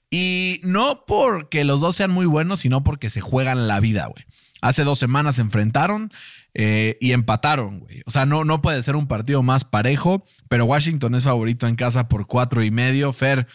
Y 0.09 0.59
no 0.63 1.05
porque 1.05 1.63
los 1.63 1.79
dos 1.79 1.95
sean 1.95 2.11
muy 2.11 2.25
buenos, 2.25 2.61
sino 2.61 2.83
porque 2.83 3.09
se 3.09 3.21
juegan 3.21 3.67
la 3.67 3.79
vida, 3.79 4.07
güey. 4.07 4.25
Hace 4.61 4.83
dos 4.83 4.99
semanas 4.99 5.37
se 5.37 5.41
enfrentaron 5.41 6.11
eh, 6.53 6.97
y 6.99 7.13
empataron, 7.13 7.79
güey. 7.79 8.01
O 8.05 8.11
sea, 8.11 8.25
no, 8.25 8.43
no 8.43 8.61
puede 8.61 8.83
ser 8.83 8.95
un 8.95 9.07
partido 9.07 9.41
más 9.41 9.63
parejo, 9.63 10.25
pero 10.49 10.65
Washington 10.65 11.15
es 11.15 11.23
favorito 11.23 11.67
en 11.67 11.75
casa 11.75 12.09
por 12.09 12.27
cuatro 12.27 12.63
y 12.63 12.71
medio. 12.71 13.13
Fer, 13.13 13.47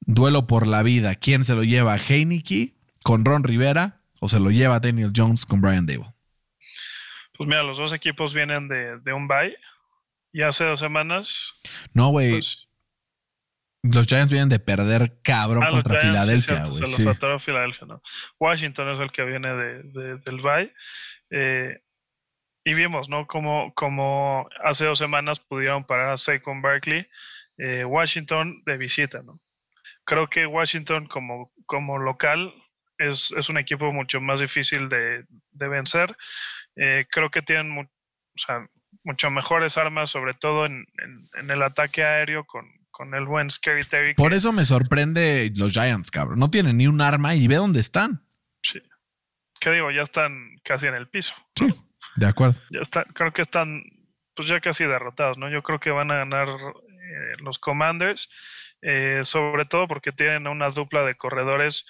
duelo 0.00 0.46
por 0.46 0.66
la 0.66 0.82
vida. 0.82 1.14
¿Quién 1.14 1.44
se 1.44 1.54
lo 1.54 1.64
lleva? 1.64 1.96
¿Heineke 1.96 2.74
con 3.02 3.24
Ron 3.24 3.44
Rivera 3.44 4.02
o 4.20 4.28
se 4.28 4.40
lo 4.40 4.50
lleva 4.50 4.80
Daniel 4.80 5.12
Jones 5.14 5.46
con 5.46 5.60
Brian 5.60 5.86
Dable? 5.86 6.12
Pues 7.36 7.48
mira, 7.48 7.62
los 7.62 7.78
dos 7.78 7.92
equipos 7.92 8.34
vienen 8.34 8.68
de, 8.68 8.98
de 9.00 9.12
un 9.12 9.26
bye. 9.26 9.56
Y 10.32 10.42
hace 10.42 10.64
dos 10.64 10.80
semanas. 10.80 11.54
No, 11.92 12.08
güey. 12.08 12.32
Pues, 12.32 12.68
los 13.92 14.06
Giants 14.06 14.30
vienen 14.32 14.48
de 14.48 14.58
perder 14.58 15.20
cabrón 15.22 15.64
ah, 15.64 15.70
contra 15.70 16.00
Filadelfia, 16.00 16.64
güey. 16.64 16.86
Se 16.86 17.04
los 17.04 17.44
Filadelfia, 17.44 17.86
¿no? 17.86 18.02
Washington 18.40 18.88
es 18.90 19.00
el 19.00 19.12
que 19.12 19.24
viene 19.24 19.54
de, 19.54 19.82
de- 19.82 20.16
del 20.18 20.40
bye. 20.40 20.72
Eh, 21.30 21.80
y 22.64 22.74
vimos, 22.74 23.08
¿no? 23.08 23.26
Como, 23.26 23.74
como 23.74 24.48
hace 24.64 24.86
dos 24.86 24.98
semanas 24.98 25.38
pudieron 25.40 25.84
parar 25.84 26.10
a 26.10 26.16
Saquon 26.18 26.62
Barkley. 26.62 27.06
eh, 27.58 27.84
Washington 27.84 28.62
de 28.66 28.76
visita, 28.78 29.22
¿no? 29.22 29.38
Creo 30.04 30.28
que 30.28 30.46
Washington 30.46 31.06
como, 31.06 31.52
como 31.66 31.98
local 31.98 32.52
es, 32.98 33.32
es 33.36 33.48
un 33.48 33.58
equipo 33.58 33.92
mucho 33.92 34.20
más 34.20 34.40
difícil 34.40 34.88
de, 34.88 35.24
de 35.52 35.68
vencer. 35.68 36.16
Eh, 36.76 37.06
creo 37.10 37.30
que 37.30 37.42
tienen 37.42 37.70
mu- 37.70 37.82
o 37.82 38.38
sea, 38.38 38.66
mucho 39.04 39.30
mejores 39.30 39.76
armas, 39.78 40.10
sobre 40.10 40.34
todo 40.34 40.66
en, 40.66 40.86
en- 41.02 41.28
en 41.40 41.50
el 41.50 41.62
ataque 41.62 42.02
aéreo 42.02 42.44
con, 42.44 42.66
con 42.94 43.12
el 43.14 43.26
buen 43.26 43.50
Scary 43.50 43.84
Terry. 43.84 44.14
Por 44.14 44.30
que- 44.30 44.36
eso 44.36 44.52
me 44.52 44.64
sorprende 44.64 45.52
los 45.56 45.72
Giants, 45.72 46.12
cabrón. 46.12 46.38
No 46.38 46.48
tienen 46.48 46.76
ni 46.78 46.86
un 46.86 47.00
arma 47.00 47.34
y 47.34 47.48
ve 47.48 47.56
dónde 47.56 47.80
están. 47.80 48.24
Sí. 48.62 48.80
¿Qué 49.60 49.70
digo? 49.72 49.90
Ya 49.90 50.02
están 50.02 50.56
casi 50.62 50.86
en 50.86 50.94
el 50.94 51.08
piso. 51.08 51.34
Sí, 51.58 51.66
de 52.16 52.26
acuerdo. 52.26 52.60
Ya 52.70 52.80
están, 52.80 53.04
creo 53.12 53.32
que 53.32 53.42
están 53.42 53.82
pues 54.36 54.46
ya 54.48 54.60
casi 54.60 54.84
derrotados, 54.84 55.38
¿no? 55.38 55.50
Yo 55.50 55.62
creo 55.62 55.80
que 55.80 55.90
van 55.90 56.10
a 56.12 56.16
ganar 56.18 56.48
eh, 56.48 57.34
los 57.38 57.58
Commanders, 57.58 58.28
eh, 58.80 59.20
sobre 59.24 59.64
todo 59.64 59.88
porque 59.88 60.12
tienen 60.12 60.46
una 60.46 60.70
dupla 60.70 61.02
de 61.02 61.16
corredores 61.16 61.86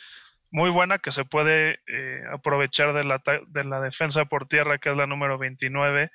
muy 0.51 0.71
buena 0.71 0.99
que 1.01 1.13
se 1.13 1.25
puede 1.27 1.81
eh, 1.87 2.23
aprovechar 2.33 2.95
de 2.95 3.05
la, 3.05 3.21
de 3.49 3.65
la 3.65 3.81
defensa 3.81 4.25
por 4.25 4.47
tierra, 4.47 4.79
que 4.79 4.89
es 4.91 4.97
la 4.97 5.07
número 5.07 5.37
29 5.37 6.11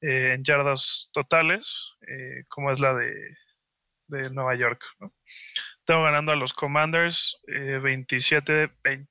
eh, 0.00 0.32
en 0.34 0.44
yardas 0.44 1.10
totales, 1.12 1.92
como 2.48 2.70
es 2.72 2.80
la 2.80 2.94
de, 2.94 3.12
de 4.10 4.30
Nueva 4.30 4.54
York. 4.56 4.82
¿no? 5.00 5.12
Tengo 5.84 6.02
ganando 6.02 6.32
a 6.32 6.36
los 6.36 6.52
Commanders 6.52 7.40
eh, 7.48 7.78
27-20. 7.82 9.08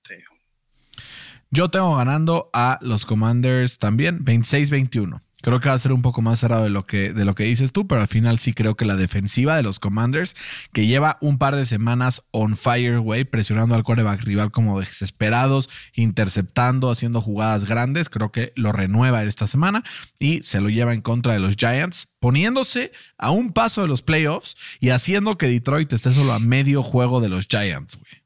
Yo 1.51 1.69
tengo 1.69 1.95
ganando 1.95 2.49
a 2.53 2.77
los 2.81 3.05
Commanders 3.05 3.79
también, 3.79 4.23
26-21. 4.23 5.21
Creo 5.41 5.59
que 5.59 5.69
va 5.69 5.75
a 5.75 5.79
ser 5.79 5.93
un 5.93 6.01
poco 6.01 6.21
más 6.21 6.39
cerrado 6.39 6.63
de 6.63 6.69
lo, 6.69 6.85
que, 6.85 7.13
de 7.13 7.23
lo 7.23 7.33
que 7.33 7.45
dices 7.45 7.71
tú, 7.71 7.87
pero 7.87 8.01
al 8.01 8.07
final 8.07 8.37
sí 8.37 8.53
creo 8.53 8.75
que 8.75 8.85
la 8.85 8.97
defensiva 8.97 9.55
de 9.55 9.63
los 9.63 9.79
Commanders, 9.79 10.35
que 10.73 10.85
lleva 10.85 11.17
un 11.21 11.37
par 11.37 11.55
de 11.55 11.65
semanas 11.65 12.23
on 12.31 12.57
fire, 12.57 12.99
güey, 12.99 13.23
presionando 13.23 13.75
al 13.75 13.83
quarterback 13.83 14.21
rival 14.23 14.51
como 14.51 14.79
desesperados, 14.79 15.69
interceptando, 15.93 16.91
haciendo 16.91 17.21
jugadas 17.21 17.65
grandes, 17.65 18.09
creo 18.09 18.31
que 18.31 18.51
lo 18.55 18.71
renueva 18.73 19.23
esta 19.23 19.47
semana 19.47 19.83
y 20.19 20.41
se 20.41 20.59
lo 20.59 20.69
lleva 20.69 20.93
en 20.93 21.01
contra 21.01 21.33
de 21.33 21.39
los 21.39 21.55
Giants, 21.55 22.09
poniéndose 22.19 22.91
a 23.17 23.31
un 23.31 23.53
paso 23.53 23.81
de 23.81 23.87
los 23.87 24.01
playoffs 24.01 24.55
y 24.79 24.89
haciendo 24.89 25.37
que 25.37 25.47
Detroit 25.47 25.93
esté 25.93 26.13
solo 26.13 26.33
a 26.33 26.39
medio 26.39 26.83
juego 26.83 27.21
de 27.21 27.29
los 27.29 27.47
Giants, 27.47 27.95
güey. 27.95 28.23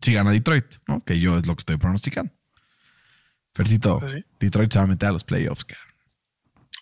Si 0.00 0.12
gana 0.12 0.30
Detroit. 0.30 0.76
Que 1.04 1.20
yo 1.20 1.36
es 1.38 1.46
lo 1.46 1.54
que 1.54 1.60
estoy 1.60 1.76
pronosticando. 1.76 2.32
Fercito, 3.60 4.00
sí. 4.08 4.24
Detroit 4.38 4.72
se 4.72 4.78
va 4.78 4.86
a 4.86 4.88
meter 4.88 5.10
a 5.10 5.12
los 5.12 5.22
playoffs. 5.22 5.66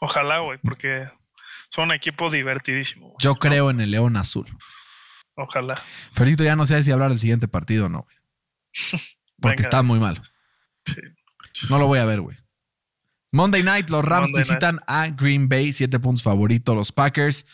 Ojalá, 0.00 0.38
güey, 0.38 0.58
porque 0.62 1.08
son 1.70 1.86
un 1.88 1.92
equipo 1.92 2.30
divertidísimo. 2.30 3.06
güey. 3.06 3.16
Yo 3.18 3.34
creo 3.34 3.70
en 3.70 3.80
el 3.80 3.90
León 3.90 4.16
Azul. 4.16 4.46
Ojalá. 5.34 5.74
Fercito 6.12 6.44
ya 6.44 6.54
no 6.54 6.66
sé 6.66 6.84
si 6.84 6.92
hablar 6.92 7.10
del 7.10 7.18
siguiente 7.18 7.48
partido 7.48 7.86
o 7.86 7.88
no, 7.88 8.02
güey. 8.02 8.16
Porque 9.40 9.62
Venga. 9.62 9.68
está 9.68 9.82
muy 9.82 9.98
mal. 9.98 10.22
Sí. 10.86 11.00
No 11.68 11.78
lo 11.78 11.88
voy 11.88 11.98
a 11.98 12.04
ver, 12.04 12.20
güey. 12.20 12.36
Monday 13.32 13.64
night, 13.64 13.90
los 13.90 14.04
Rams 14.04 14.30
Monday 14.30 14.42
visitan 14.42 14.78
a 14.86 15.08
Green 15.08 15.48
Bay, 15.48 15.72
siete 15.72 15.98
puntos 15.98 16.22
favorito, 16.22 16.74
los 16.76 16.92
Packers. 16.92 17.44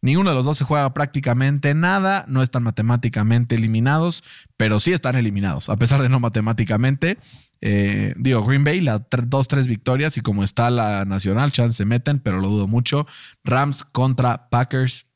Ninguno 0.00 0.30
de 0.30 0.36
los 0.36 0.44
dos 0.44 0.56
se 0.56 0.64
juega 0.64 0.94
prácticamente 0.94 1.74
nada, 1.74 2.24
no 2.28 2.42
están 2.42 2.62
matemáticamente 2.62 3.56
eliminados, 3.56 4.22
pero 4.56 4.78
sí 4.78 4.92
están 4.92 5.16
eliminados, 5.16 5.68
a 5.68 5.76
pesar 5.76 6.00
de 6.00 6.08
no 6.08 6.20
matemáticamente. 6.20 7.18
Eh, 7.60 8.14
digo, 8.16 8.44
Green 8.44 8.64
Bay, 8.64 8.80
la 8.80 9.04
dos, 9.24 9.48
tres 9.48 9.66
victorias 9.66 10.16
y 10.16 10.20
como 10.20 10.44
está 10.44 10.70
la 10.70 11.04
nacional, 11.04 11.52
chance 11.52 11.76
se 11.76 11.84
meten, 11.84 12.20
pero 12.20 12.40
lo 12.40 12.48
dudo 12.48 12.66
mucho. 12.66 13.06
Rams 13.44 13.84
contra 13.84 14.48
Packers. 14.48 15.06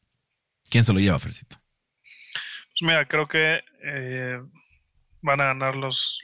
¿Quién 0.70 0.84
se 0.84 0.92
lo 0.92 1.00
lleva, 1.00 1.18
Fercito? 1.18 1.56
Pues 2.02 2.82
mira, 2.82 3.06
creo 3.06 3.26
que 3.26 3.60
eh, 3.84 4.40
van 5.20 5.40
a 5.40 5.46
ganar 5.46 5.76
los, 5.76 6.20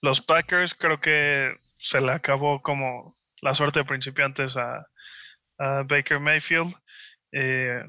los, 0.00 0.20
Packers. 0.20 0.74
Creo 0.74 1.00
que 1.00 1.54
se 1.76 2.00
le 2.00 2.12
acabó 2.12 2.62
como 2.62 3.16
la 3.42 3.54
suerte 3.54 3.80
de 3.80 3.84
principiantes 3.84 4.56
a, 4.56 4.86
a 5.58 5.82
Baker 5.84 6.18
Mayfield. 6.18 6.74
Eh, 7.32 7.84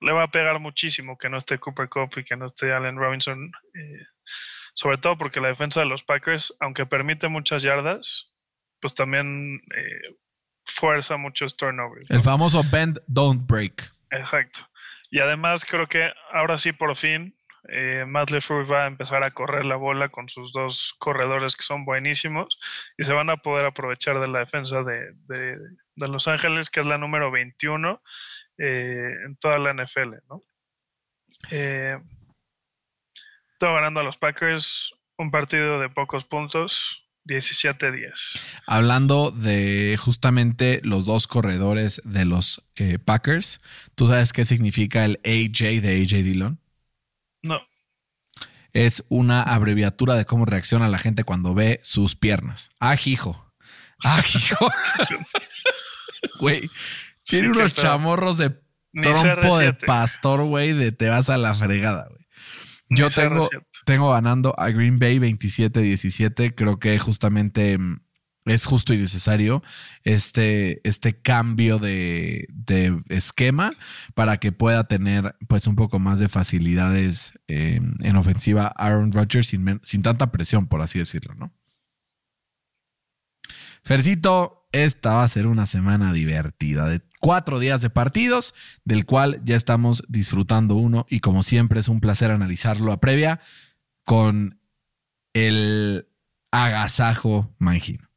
le 0.00 0.12
va 0.12 0.24
a 0.24 0.30
pegar 0.30 0.60
muchísimo 0.60 1.16
que 1.16 1.30
no 1.30 1.38
esté 1.38 1.58
Cooper 1.58 1.88
Cup 1.88 2.10
y 2.18 2.24
que 2.24 2.36
no 2.36 2.46
esté 2.46 2.72
Allen 2.72 2.96
Robinson. 2.96 3.50
eh, 3.74 4.04
sobre 4.76 4.98
todo 4.98 5.16
porque 5.16 5.40
la 5.40 5.48
defensa 5.48 5.80
de 5.80 5.86
los 5.86 6.04
Packers, 6.04 6.54
aunque 6.60 6.84
permite 6.86 7.28
muchas 7.28 7.62
yardas, 7.62 8.34
pues 8.80 8.94
también 8.94 9.60
eh, 9.74 10.16
fuerza 10.64 11.16
muchos 11.16 11.56
turnovers. 11.56 12.08
¿no? 12.10 12.16
El 12.16 12.22
famoso 12.22 12.62
Bend, 12.70 13.00
Don't 13.06 13.46
Break. 13.48 13.90
Exacto. 14.10 14.60
Y 15.10 15.20
además 15.20 15.64
creo 15.64 15.86
que 15.86 16.12
ahora 16.32 16.58
sí 16.58 16.72
por 16.72 16.94
fin 16.94 17.34
eh, 17.68 18.04
Matt 18.06 18.30
LeFleur 18.30 18.70
va 18.70 18.84
a 18.84 18.86
empezar 18.86 19.24
a 19.24 19.30
correr 19.32 19.64
la 19.64 19.76
bola 19.76 20.08
con 20.10 20.28
sus 20.28 20.52
dos 20.52 20.94
corredores 20.98 21.56
que 21.56 21.62
son 21.64 21.84
buenísimos 21.84 22.60
y 22.98 23.04
se 23.04 23.12
van 23.12 23.30
a 23.30 23.38
poder 23.38 23.64
aprovechar 23.66 24.20
de 24.20 24.28
la 24.28 24.40
defensa 24.40 24.82
de, 24.82 25.12
de- 25.26 25.58
de 25.98 26.08
Los 26.08 26.28
Ángeles, 26.28 26.68
que 26.68 26.80
es 26.80 26.86
la 26.86 26.98
número 26.98 27.30
21 27.30 28.02
eh, 28.58 29.10
en 29.24 29.36
toda 29.38 29.58
la 29.58 29.72
NFL, 29.72 30.16
¿no? 30.28 30.42
Eh, 31.50 31.98
estoy 33.56 33.74
ganando 33.74 34.00
a 34.00 34.02
los 34.02 34.18
Packers 34.18 34.94
un 35.16 35.30
partido 35.30 35.80
de 35.80 35.88
pocos 35.88 36.26
puntos, 36.26 37.08
17-10. 37.26 38.12
Hablando 38.66 39.30
de 39.30 39.96
justamente 39.98 40.80
los 40.84 41.06
dos 41.06 41.26
corredores 41.26 42.02
de 42.04 42.26
los 42.26 42.62
eh, 42.76 42.98
Packers, 42.98 43.60
¿tú 43.94 44.08
sabes 44.08 44.34
qué 44.34 44.44
significa 44.44 45.06
el 45.06 45.18
AJ 45.24 45.80
de 45.80 46.02
AJ 46.02 46.22
Dillon? 46.22 46.60
No, 47.42 47.60
Es 48.74 49.04
una 49.08 49.42
abreviatura 49.42 50.14
de 50.16 50.26
cómo 50.26 50.44
reacciona 50.44 50.88
la 50.90 50.98
gente 50.98 51.24
cuando 51.24 51.54
ve 51.54 51.80
sus 51.82 52.14
piernas. 52.14 52.68
Ajijo. 52.78 53.52
Ajijo. 54.02 54.70
Güey. 56.40 56.60
Tiene 57.22 57.48
Sí, 57.48 57.52
unos 57.58 57.74
chamorros 57.74 58.36
de 58.36 58.50
trompo 58.92 59.58
de 59.58 59.72
CR7. 59.72 59.86
pastor, 59.86 60.44
güey, 60.44 60.72
de 60.72 60.92
te 60.92 61.08
vas 61.08 61.30
a 61.30 61.38
la 61.38 61.54
fregada, 61.54 62.06
güey. 62.10 62.15
Yo 62.88 63.10
tengo, 63.10 63.48
CR7. 63.48 63.66
tengo 63.84 64.12
ganando 64.12 64.54
a 64.58 64.70
Green 64.70 64.98
Bay 64.98 65.18
27-17. 65.18 66.54
Creo 66.54 66.78
que 66.78 66.98
justamente 66.98 67.78
mm, 67.78 68.00
es 68.46 68.64
justo 68.64 68.94
y 68.94 68.98
necesario 68.98 69.62
este, 70.04 70.80
este 70.88 71.20
cambio 71.20 71.78
de, 71.78 72.46
de 72.50 73.02
esquema 73.08 73.72
para 74.14 74.38
que 74.38 74.52
pueda 74.52 74.84
tener 74.84 75.36
pues 75.48 75.66
un 75.66 75.74
poco 75.74 75.98
más 75.98 76.18
de 76.18 76.28
facilidades 76.28 77.38
eh, 77.48 77.80
en 78.00 78.16
ofensiva 78.16 78.72
Aaron 78.76 79.12
Rodgers 79.12 79.48
sin, 79.48 79.80
sin 79.82 80.02
tanta 80.02 80.30
presión, 80.30 80.66
por 80.66 80.80
así 80.80 80.98
decirlo, 80.98 81.34
¿no? 81.34 81.52
Fercito, 83.82 84.68
esta 84.72 85.14
va 85.14 85.24
a 85.24 85.28
ser 85.28 85.46
una 85.46 85.64
semana 85.66 86.12
divertida 86.12 86.88
de 86.88 87.00
cuatro 87.20 87.58
días 87.58 87.82
de 87.82 87.90
partidos, 87.90 88.54
del 88.84 89.06
cual 89.06 89.40
ya 89.44 89.56
estamos 89.56 90.02
disfrutando 90.08 90.74
uno 90.76 91.06
y 91.08 91.20
como 91.20 91.42
siempre 91.42 91.80
es 91.80 91.88
un 91.88 92.00
placer 92.00 92.30
analizarlo 92.30 92.92
a 92.92 93.00
previa 93.00 93.40
con 94.04 94.60
el 95.32 96.08
agasajo 96.50 97.54
mangino. 97.58 98.08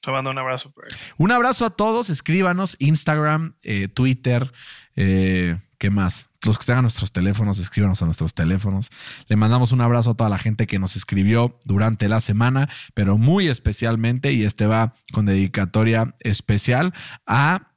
Te 0.00 0.10
mando 0.10 0.30
un 0.30 0.38
abrazo. 0.38 0.72
Un 1.16 1.32
abrazo 1.32 1.64
a 1.64 1.70
todos. 1.70 2.10
Escríbanos 2.10 2.76
Instagram, 2.78 3.56
eh, 3.62 3.88
Twitter. 3.88 4.52
Eh, 4.96 5.56
¿Qué 5.78 5.90
más? 5.90 6.30
Los 6.44 6.58
que 6.58 6.66
tengan 6.66 6.82
nuestros 6.82 7.10
teléfonos, 7.12 7.58
escríbanos 7.58 8.02
a 8.02 8.04
nuestros 8.04 8.34
teléfonos. 8.34 8.90
Le 9.28 9.36
mandamos 9.36 9.72
un 9.72 9.80
abrazo 9.80 10.10
a 10.10 10.14
toda 10.14 10.30
la 10.30 10.38
gente 10.38 10.66
que 10.66 10.78
nos 10.78 10.96
escribió 10.96 11.58
durante 11.64 12.08
la 12.08 12.20
semana, 12.20 12.68
pero 12.94 13.18
muy 13.18 13.48
especialmente, 13.48 14.32
y 14.32 14.44
este 14.44 14.66
va 14.66 14.92
con 15.12 15.26
dedicatoria 15.26 16.14
especial 16.20 16.92
a 17.26 17.73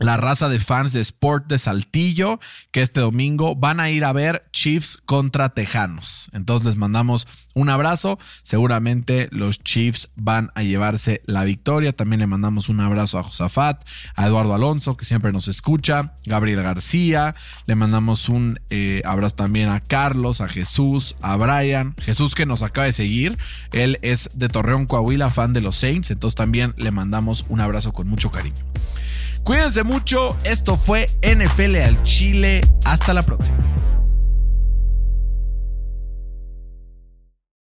la 0.00 0.16
raza 0.16 0.48
de 0.48 0.58
fans 0.58 0.92
de 0.92 1.00
Sport 1.00 1.46
de 1.46 1.58
Saltillo, 1.58 2.40
que 2.72 2.82
este 2.82 3.00
domingo 3.00 3.54
van 3.54 3.80
a 3.80 3.90
ir 3.90 4.04
a 4.04 4.12
ver 4.12 4.48
Chiefs 4.50 4.98
contra 5.04 5.50
Tejanos. 5.50 6.30
Entonces 6.32 6.66
les 6.66 6.76
mandamos 6.76 7.28
un 7.54 7.68
abrazo. 7.68 8.18
Seguramente 8.42 9.28
los 9.30 9.60
Chiefs 9.62 10.08
van 10.16 10.50
a 10.54 10.62
llevarse 10.62 11.20
la 11.26 11.44
victoria. 11.44 11.92
También 11.92 12.20
le 12.20 12.26
mandamos 12.26 12.70
un 12.70 12.80
abrazo 12.80 13.18
a 13.18 13.22
Josafat, 13.22 13.86
a 14.16 14.26
Eduardo 14.26 14.54
Alonso, 14.54 14.96
que 14.96 15.04
siempre 15.04 15.32
nos 15.32 15.48
escucha, 15.48 16.14
Gabriel 16.24 16.62
García. 16.62 17.34
Le 17.66 17.74
mandamos 17.74 18.30
un 18.30 18.58
eh, 18.70 19.02
abrazo 19.04 19.36
también 19.36 19.68
a 19.68 19.80
Carlos, 19.80 20.40
a 20.40 20.48
Jesús, 20.48 21.16
a 21.20 21.36
Brian. 21.36 21.94
Jesús 22.00 22.34
que 22.34 22.46
nos 22.46 22.62
acaba 22.62 22.86
de 22.86 22.94
seguir. 22.94 23.36
Él 23.72 23.98
es 24.00 24.30
de 24.32 24.48
Torreón, 24.48 24.86
Coahuila, 24.86 25.30
fan 25.30 25.52
de 25.52 25.60
los 25.60 25.76
Saints. 25.76 26.10
Entonces 26.10 26.36
también 26.36 26.72
le 26.78 26.90
mandamos 26.90 27.44
un 27.50 27.60
abrazo 27.60 27.92
con 27.92 28.08
mucho 28.08 28.30
cariño. 28.30 28.64
Cuídense 29.44 29.82
mucho. 29.82 30.36
Esto 30.44 30.76
fue 30.76 31.06
NFL 31.22 31.76
al 31.76 32.02
Chile. 32.02 32.60
Hasta 32.84 33.14
la 33.14 33.22
próxima. 33.22 33.56